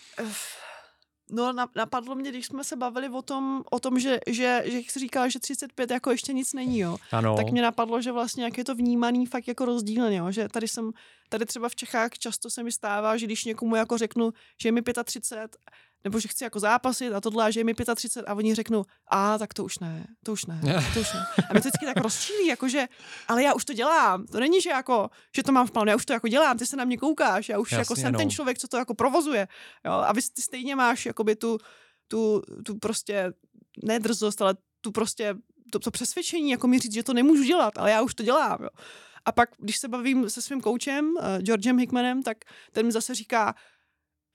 [1.30, 4.98] No, napadlo mě, když jsme se bavili o tom, o tom že, že, že jsi
[4.98, 6.96] říkala, že 35 jako ještě nic není, jo.
[7.12, 7.36] Ano.
[7.36, 10.30] Tak mě napadlo, že vlastně jak je to vnímaný fakt jako rozdílně, jo.
[10.30, 10.90] Že tady jsem,
[11.28, 14.72] tady třeba v Čechách často se mi stává, že když někomu jako řeknu, že je
[14.72, 15.56] mi 35
[16.06, 18.84] nebo že chci jako zápasit a tohle, a že je mi 35 a oni řeknou,
[19.10, 20.60] a tak to už ne, to už ne,
[20.94, 21.26] to už ne.
[21.50, 22.86] A mě to vždycky tak rozčílí, jakože,
[23.28, 25.96] ale já už to dělám, to není, že jako, že to mám v plánu, já
[25.96, 28.18] už to jako dělám, ty se na mě koukáš, já už Jasně, jako jsem no.
[28.18, 29.48] ten člověk, co to jako provozuje,
[29.84, 31.58] jo, a vy ty stejně máš jakoby tu,
[32.08, 33.32] tu, tu prostě,
[33.84, 35.34] ne drzost, ale tu prostě,
[35.72, 38.58] to, to přesvědčení, jako mi říct, že to nemůžu dělat, ale já už to dělám,
[38.62, 38.70] jo.
[39.24, 42.36] A pak, když se bavím se svým koučem, uh, Georgem Hickmanem, tak
[42.72, 43.54] ten mi zase říká,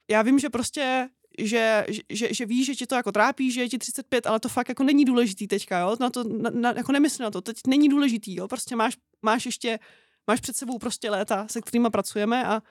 [0.10, 3.70] já vím, že prostě že, že, že víš, že ti to jako trápí, že je
[3.70, 6.92] ti 35, ale to fakt jako není důležitý teďka, jo, na to, na, na, jako
[6.92, 9.80] nemysli na to, teď není důležitý, jo, prostě máš, máš ještě,
[10.28, 12.62] máš před sebou prostě léta, se kterými pracujeme a, a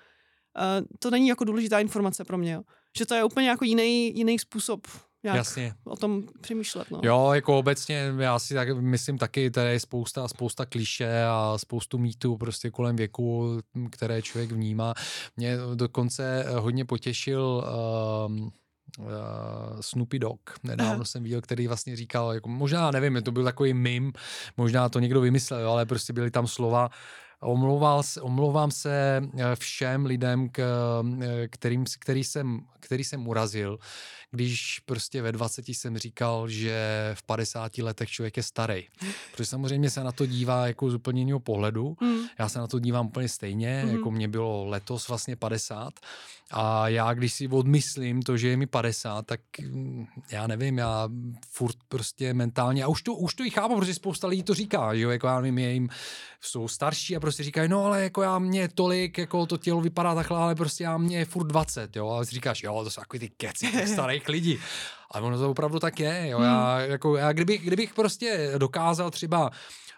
[0.99, 2.63] to není jako důležitá informace pro mě, jo.
[2.99, 4.87] že to je úplně jako jiný, jiný způsob
[5.23, 5.75] jak Jasně.
[5.85, 6.91] o tom přemýšlet.
[6.91, 7.01] No.
[7.03, 11.99] Jo, jako obecně, já si tak myslím taky, tady je spousta, spousta kliše a spoustu
[11.99, 13.59] mýtů prostě kolem věku,
[13.91, 14.95] které člověk vnímá.
[15.37, 17.65] Mě dokonce hodně potěšil
[18.27, 18.53] um,
[18.99, 19.07] uh,
[19.81, 20.51] Snoopy Dogg.
[20.63, 21.05] Nedávno Aha.
[21.05, 24.13] jsem viděl, který vlastně říkal, jako, možná nevím, to byl takový mim,
[24.57, 26.91] možná to někdo vymyslel, ale prostě byly tam slova,
[27.43, 30.61] Omlouval, omlouvám se eh, všem lidem, k,
[31.23, 33.79] eh, kterým, který, jsem, který jsem urazil,
[34.31, 38.89] když prostě ve 20 jsem říkal, že v 50 letech člověk je starý.
[39.33, 41.97] Protože samozřejmě se na to dívá jako z úplně jiného pohledu.
[42.01, 42.19] Mm.
[42.39, 43.91] Já se na to dívám úplně stejně, mm.
[43.91, 45.95] jako mě bylo letos vlastně 50.
[46.51, 51.09] A já, když si odmyslím to, že je mi 50, tak mm, já nevím, já
[51.49, 54.95] furt prostě mentálně, a už to, už to i chápu, protože spousta lidí to říká,
[54.95, 55.89] že jo, jako já nevím, je jim,
[56.41, 60.15] jsou starší a prostě říkají, no ale jako já mě tolik, jako to tělo vypadá
[60.15, 63.21] takhle, ale prostě já mě je furt 20, jo, a říkáš, jo, to jsou takový
[63.21, 64.59] ty keci starých lidí.
[65.11, 66.91] Ale ono to opravdu tak je, jo, já, hmm.
[66.91, 69.51] jako, já kdybych, kdybych prostě dokázal třeba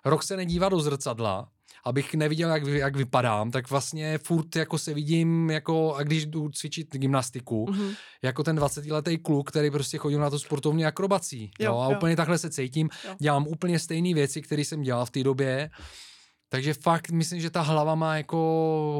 [0.04, 1.48] rok se nedívat do zrcadla,
[1.84, 6.48] abych neviděl, jak, jak vypadám, tak vlastně furt jako se vidím, jako, a když jdu
[6.48, 7.96] cvičit gymnastiku, mm-hmm.
[8.22, 11.50] jako ten 20-letý kluk, který prostě chodil na to sportovní akrobací.
[11.60, 11.96] Jo, jo, a jo.
[11.96, 12.88] úplně takhle se cítím.
[13.08, 13.14] Jo.
[13.18, 15.70] Dělám úplně stejné věci, které jsem dělal v té době.
[16.52, 18.38] Takže fakt myslím, že ta hlava má jako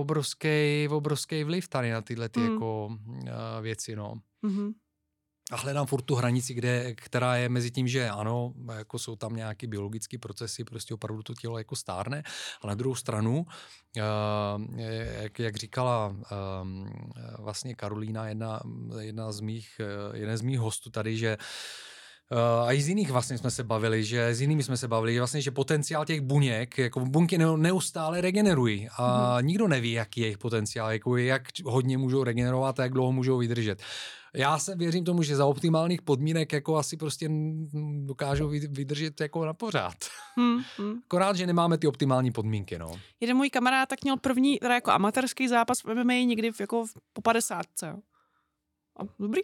[0.00, 2.52] obrovský, obrovský vliv tady na tyhle ty mm.
[2.52, 3.28] jako uh,
[3.60, 4.14] věci, no.
[4.44, 4.72] Mm-hmm
[5.50, 9.36] a hledám furt tu hranici, kde, která je mezi tím, že ano, jako jsou tam
[9.36, 12.22] nějaké biologické procesy, prostě opravdu to tělo jako stárne,
[12.62, 13.46] a na druhou stranu,
[13.96, 14.80] uh,
[15.20, 16.16] jak, jak říkala uh,
[17.38, 18.60] vlastně Karolína, jedna,
[19.00, 19.80] jedna z mých,
[20.12, 21.46] jeden z mých hostů tady, že Uh,
[22.66, 25.20] a i z jiných vlastně jsme se bavili, že s jinými jsme se bavili, že
[25.20, 29.46] vlastně, že potenciál těch buněk, jako bunky neustále regenerují a mm.
[29.46, 33.38] nikdo neví, jaký je jejich potenciál, jako jak hodně můžou regenerovat a jak dlouho můžou
[33.38, 33.82] vydržet
[34.34, 37.30] já se věřím tomu, že za optimálních podmínek jako asi prostě
[38.04, 39.94] dokážou vydržet jako na pořád.
[40.36, 41.00] Hmm, hmm.
[41.04, 43.00] Akorát, že nemáme ty optimální podmínky, no.
[43.20, 46.84] Jeden můj kamarád tak měl první, teda jako amatérský zápas v MMA někdy v, jako
[47.12, 47.66] po 50.
[47.82, 49.42] A dobrý.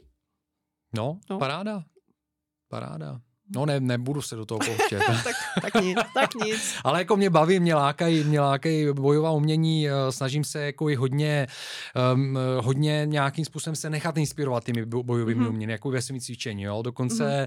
[0.94, 1.84] No, no, paráda.
[2.68, 3.20] Paráda.
[3.54, 4.98] No ne, nebudu se do toho pouštět.
[5.24, 6.74] tak, tak nic, tak nic.
[6.84, 10.94] Ale jako mě baví, mě lákají, mě lákají bojová umění, eh, snažím se jako i
[10.94, 11.46] hodně,
[12.14, 15.48] um, hodně nějakým způsobem se nechat inspirovat těmi bojovými mm-hmm.
[15.48, 16.82] umění, jako ve svým cvičení, jo.
[16.82, 17.46] Dokonce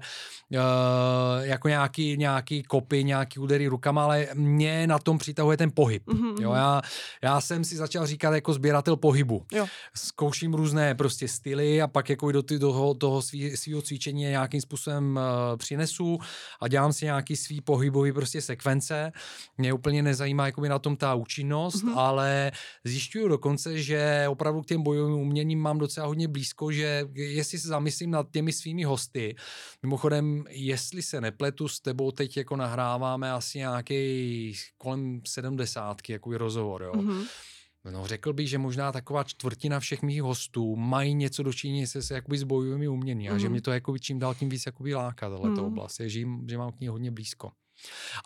[0.52, 0.60] mm-hmm.
[0.60, 6.08] uh, jako nějaký, nějaký kopy, nějaký údery rukama, ale mě na tom přitahuje ten pohyb.
[6.08, 6.42] Mm-hmm.
[6.42, 6.82] Jo, já,
[7.24, 9.46] já jsem si začal říkat jako sběratel pohybu.
[9.52, 9.66] Jo.
[9.96, 13.22] Zkouším různé prostě styly a pak jako do, ty, do toho
[13.56, 15.20] svého cvičení nějakým způsobem
[15.52, 16.18] uh, přines fitnessu
[16.62, 19.12] a dělám si nějaký svý pohybový prostě sekvence.
[19.58, 21.98] Mě úplně nezajímá jakoby na tom ta účinnost, mm-hmm.
[21.98, 22.52] ale
[22.84, 27.68] zjišťuju dokonce, že opravdu k těm bojovým uměním mám docela hodně blízko, že jestli se
[27.68, 29.36] zamyslím nad těmi svými hosty,
[29.84, 36.84] mimochodem, jestli se nepletu, s tebou teď jako nahráváme asi nějaký kolem sedmdesátky, jako rozhovor,
[36.84, 36.94] jo.
[36.94, 37.51] Mm-hmm
[37.86, 42.14] No, řekl bych, že možná taková čtvrtina všech mých hostů mají něco dočinění se, se
[42.14, 43.40] jakoby s bojovými umění a mm.
[43.40, 45.60] že mě to jakoby čím dál tím víc jakoby láká, tato mm.
[45.60, 47.52] oblast, je, že, jim, že mám k ní hodně blízko.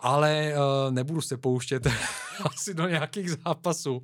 [0.00, 1.86] Ale uh, nebudu se pouštět
[2.44, 4.02] asi do nějakých zápasů.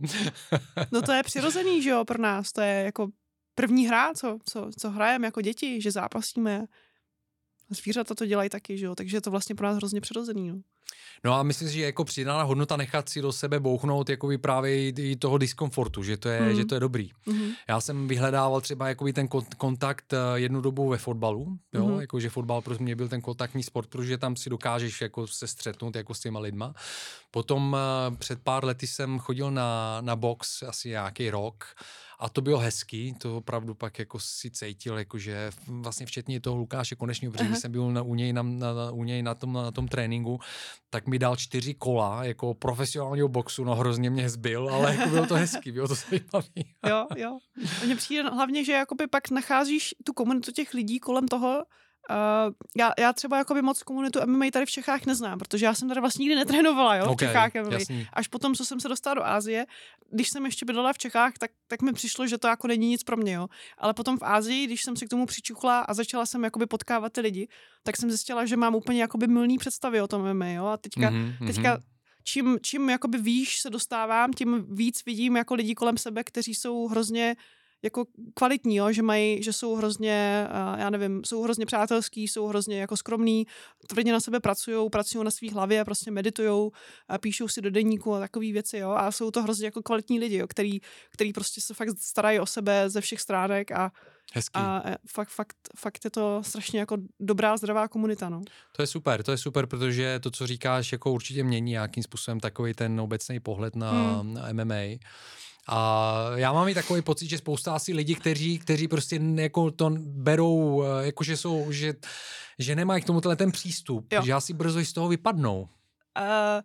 [0.93, 2.53] no to je přirozený, že jo, pro nás.
[2.53, 3.09] To je jako
[3.55, 6.67] první hra, co, co, co hrajeme jako děti, že zápasíme.
[7.71, 10.49] Zvířata to dělají taky, že jo, takže je to vlastně pro nás hrozně přirozený.
[10.49, 10.61] No.
[11.25, 14.89] No a myslím si, že jako přidaná hodnota nechat si do sebe bouchnout jakoby právě
[14.89, 16.57] i toho diskomfortu, že to je, mm.
[16.57, 17.11] že to je dobrý.
[17.27, 17.51] Mm.
[17.69, 22.01] Já jsem vyhledával třeba jakoby ten kontakt eh, jednu dobu ve fotbalu, jo, mm.
[22.01, 25.47] jako že fotbal pro mě byl ten kontaktní sport, protože tam si dokážeš jako se
[25.47, 26.75] střetnout jako s těma lidma.
[27.31, 27.77] Potom
[28.09, 31.65] uh, před pár lety jsem chodil na, na box asi nějaký rok
[32.23, 36.97] a to bylo hezký, to opravdu pak jako si cítil, jakože vlastně včetně toho Lukáše
[36.97, 39.71] Konečního, protože když jsem byl na, u, něj, na, na, u něj na tom, na
[39.71, 40.39] tom tréninku,
[40.91, 45.27] tak mi dal čtyři kola jako profesionálního boxu, no hrozně mě zbyl, ale jako bylo
[45.27, 46.75] to hezký, bylo to zajímavý.
[46.87, 47.39] jo, jo.
[47.85, 51.63] Mně přijde hlavně, že jakoby pak nacházíš tu komunitu těch lidí kolem toho,
[52.11, 55.89] Uh, já, já třeba jakoby moc komunitu MMA tady v Čechách neznám, protože já jsem
[55.89, 57.73] tady vlastně nikdy netrénovala, jo, v okay, Čechách MMA.
[57.73, 58.07] Jasný.
[58.13, 59.67] Až potom, co jsem se dostala do Ázie,
[60.11, 63.03] když jsem ještě bydlela v Čechách, tak, tak mi přišlo, že to jako není nic
[63.03, 63.49] pro mě, jo.
[63.79, 67.13] Ale potom v Ázii, když jsem si k tomu přičuchla a začala jsem jakoby potkávat
[67.13, 67.49] ty lidi,
[67.83, 70.67] tak jsem zjistila, že mám úplně jakoby milný představy o tom MMA, jo.
[70.67, 71.47] A teďka, mm-hmm.
[71.47, 71.79] teďka
[72.25, 76.89] čím, čím jakoby výš se dostávám, tím víc vidím jako lidi kolem sebe, kteří jsou
[76.89, 77.37] hrozně
[77.83, 78.05] jako
[78.35, 78.93] kvalitní, jo?
[78.93, 80.47] že mají, že jsou hrozně,
[80.77, 83.47] já nevím, jsou hrozně přátelský, jsou hrozně jako skromní,
[83.87, 86.71] tvrdě na sebe pracují, pracují na svý hlavě, prostě meditují,
[87.21, 90.37] píšou si do denníku a takové věci, jo, a jsou to hrozně jako kvalitní lidi,
[90.37, 90.81] jo, který,
[91.11, 93.93] který prostě se fakt starají o sebe ze všech stránek a
[94.35, 94.53] Hezký.
[94.55, 98.43] A e, fakt, fakt, fakt je to strašně jako dobrá, zdravá komunita, no.
[98.73, 102.41] To je super, to je super, protože to, co říkáš, jako určitě mění nějakým způsobem
[102.41, 104.35] takový ten obecný pohled na, hmm.
[104.35, 104.99] na MMA.
[105.69, 109.91] A já mám i takový pocit, že spousta asi lidí, kteří, kteří prostě jako to
[109.99, 111.95] berou, eh, jako že jsou, že,
[112.59, 114.23] že nemají k tomu ten přístup, jo.
[114.25, 115.69] že asi brzo z toho vypadnou.
[116.19, 116.63] Uh,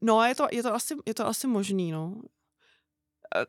[0.00, 2.22] no je to, je to asi, je to asi možný, no.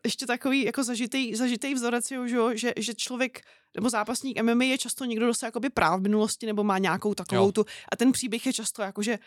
[0.06, 3.42] Ještě takový jako zažitý, zažitý vzorec, jo, že, že člověk
[3.76, 7.14] nebo zápasník MMA je často někdo, kdo se jakoby práv v minulosti nebo má nějakou
[7.14, 7.52] takovou jo.
[7.52, 9.20] tu a ten příběh je často jako, že,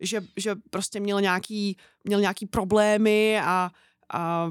[0.00, 3.70] že, že prostě měl nějaký, měl nějaký problémy a
[4.12, 4.50] a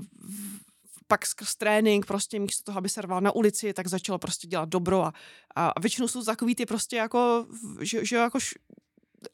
[1.08, 4.70] pak skrz trénink prostě místo toho, aby se rval na ulici, tak začal prostě dělat
[4.70, 5.14] dobro a,
[5.56, 7.46] a většinou jsou to takový ty prostě jako,
[7.82, 8.56] že, že jako š,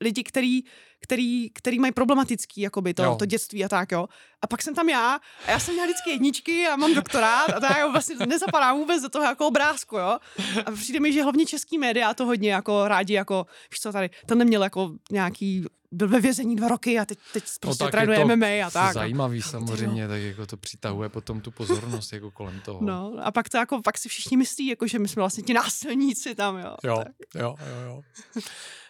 [0.02, 0.62] lidi, který,
[1.00, 4.08] který, který mají problematický jakoby to, to dětství a tak, jo.
[4.42, 7.60] A pak jsem tam já a já jsem měla vždycky jedničky a mám doktorát a
[7.60, 10.18] tak vlastně nezapadá vůbec do toho jako obrázku, jo.
[10.66, 14.10] A přijde mi, že hlavně český média to hodně jako rádi, jako, víš co, tady,
[14.26, 17.92] ten neměl jako nějaký byl ve vězení dva roky a teď, teď no prostě no,
[17.92, 18.94] trénuje MMA a tak.
[18.94, 22.80] Zajímavý samozřejmě, tak jako to přitahuje potom tu pozornost jako kolem toho.
[22.82, 25.54] No a pak to jako, pak si všichni myslí, jako, že my jsme vlastně ti
[25.54, 26.76] násilníci tam, jo.
[26.84, 27.14] Jo, tak.
[27.36, 28.02] jo, jo, jo.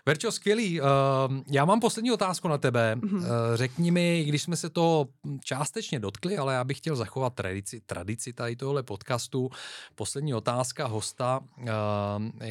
[0.07, 0.81] Verčo, skvělý.
[0.81, 0.87] Uh,
[1.51, 2.95] já mám poslední otázku na tebe.
[2.95, 3.17] Mm-hmm.
[3.17, 3.25] Uh,
[3.55, 5.05] řekni mi, když jsme se to
[5.43, 9.49] částečně dotkli, ale já bych chtěl zachovat tradici, tradici tady tohle podcastu.
[9.95, 11.67] Poslední otázka hosta uh,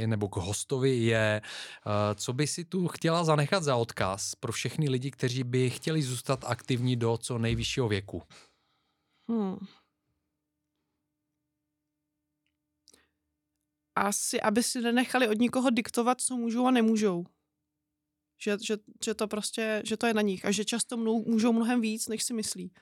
[0.07, 1.43] nebo k hostovi je,
[1.87, 6.03] uh, co by si tu chtěla zanechat za odkaz pro všechny lidi, kteří by chtěli
[6.03, 8.23] zůstat aktivní do co nejvyššího věku?
[9.29, 9.57] Hmm.
[13.95, 17.25] Asi, aby si nenechali od nikoho diktovat, co můžou a nemůžou.
[18.39, 21.53] Že, že, že to prostě, že to je na nich a že často mnou, můžou
[21.53, 22.73] mnohem víc, než si myslí.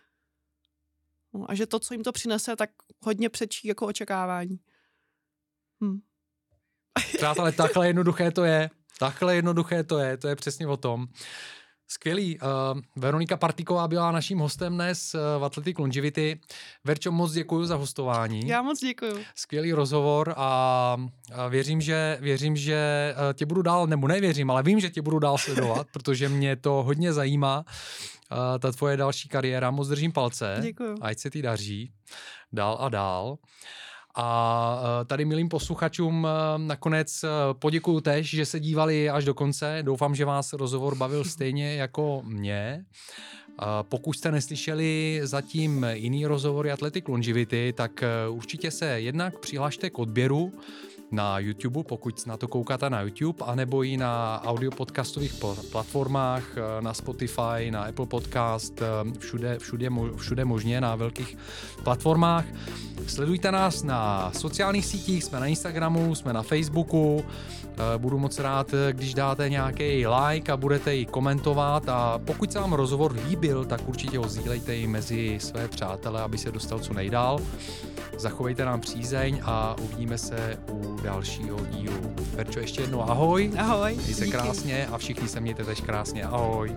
[1.33, 2.71] No, a že to, co jim to přinese, tak
[3.01, 4.61] hodně přečí jako očekávání.
[5.85, 6.01] Hm.
[7.17, 8.71] Přátelé, takhle jednoduché to je.
[8.99, 11.07] Takhle jednoduché to je, to je přesně o tom.
[11.89, 12.39] Skvělý.
[12.41, 16.41] Uh, Veronika Partiková byla naším hostem dnes uh, v Athletic Longevity.
[16.85, 18.49] Verčo, moc děkuji za hostování.
[18.49, 19.25] Já moc děkuji.
[19.35, 20.97] Skvělý rozhovor a,
[21.35, 25.03] a věřím, že, věřím, že uh, tě budu dál, nebo nevěřím, ale vím, že tě
[25.03, 27.65] budu dál sledovat, protože mě to hodně zajímá,
[28.33, 29.71] uh, ta tvoje další kariéra.
[29.71, 30.59] Moc držím palce.
[30.63, 30.95] Děkuji.
[31.01, 31.93] Ať se ti daří
[32.53, 33.39] dál a dál.
[34.15, 39.35] A e, tady milým posluchačům e, nakonec e, poděkuju tež, že se dívali až do
[39.35, 39.79] konce.
[39.83, 42.85] Doufám, že vás rozhovor bavil stejně jako mě.
[43.83, 50.53] Pokud jste neslyšeli zatím jiný rozhovory Athletic Longevity, tak určitě se jednak přihlašte k odběru
[51.15, 55.35] na YouTube, pokud na to koukáte na YouTube, anebo i na audio podcastových
[55.73, 61.39] platformách, eh, na Spotify, na Apple Podcast, eh, všude, všude, všude možně na velkých
[61.85, 62.45] platformách.
[63.07, 68.75] Sledujte nás na sociálních sítích, jsme na Instagramu, jsme na Facebooku, eh, budu moc rád,
[68.93, 73.89] když dáte nějaký like a budete ji komentovat a pokud se vám rozhovor líbil, tak
[73.89, 77.39] určitě ho sdílejte i mezi své přátele, aby se dostal co nejdál.
[78.19, 82.15] Zachovejte nám přízeň a uvidíme se u dalšího dílu.
[82.35, 83.53] Verčo, ještě jednou ahoj.
[83.59, 83.95] Ahoj.
[83.95, 86.25] Měj se krásně a všichni se mějte tež krásně.
[86.25, 86.77] Ahoj.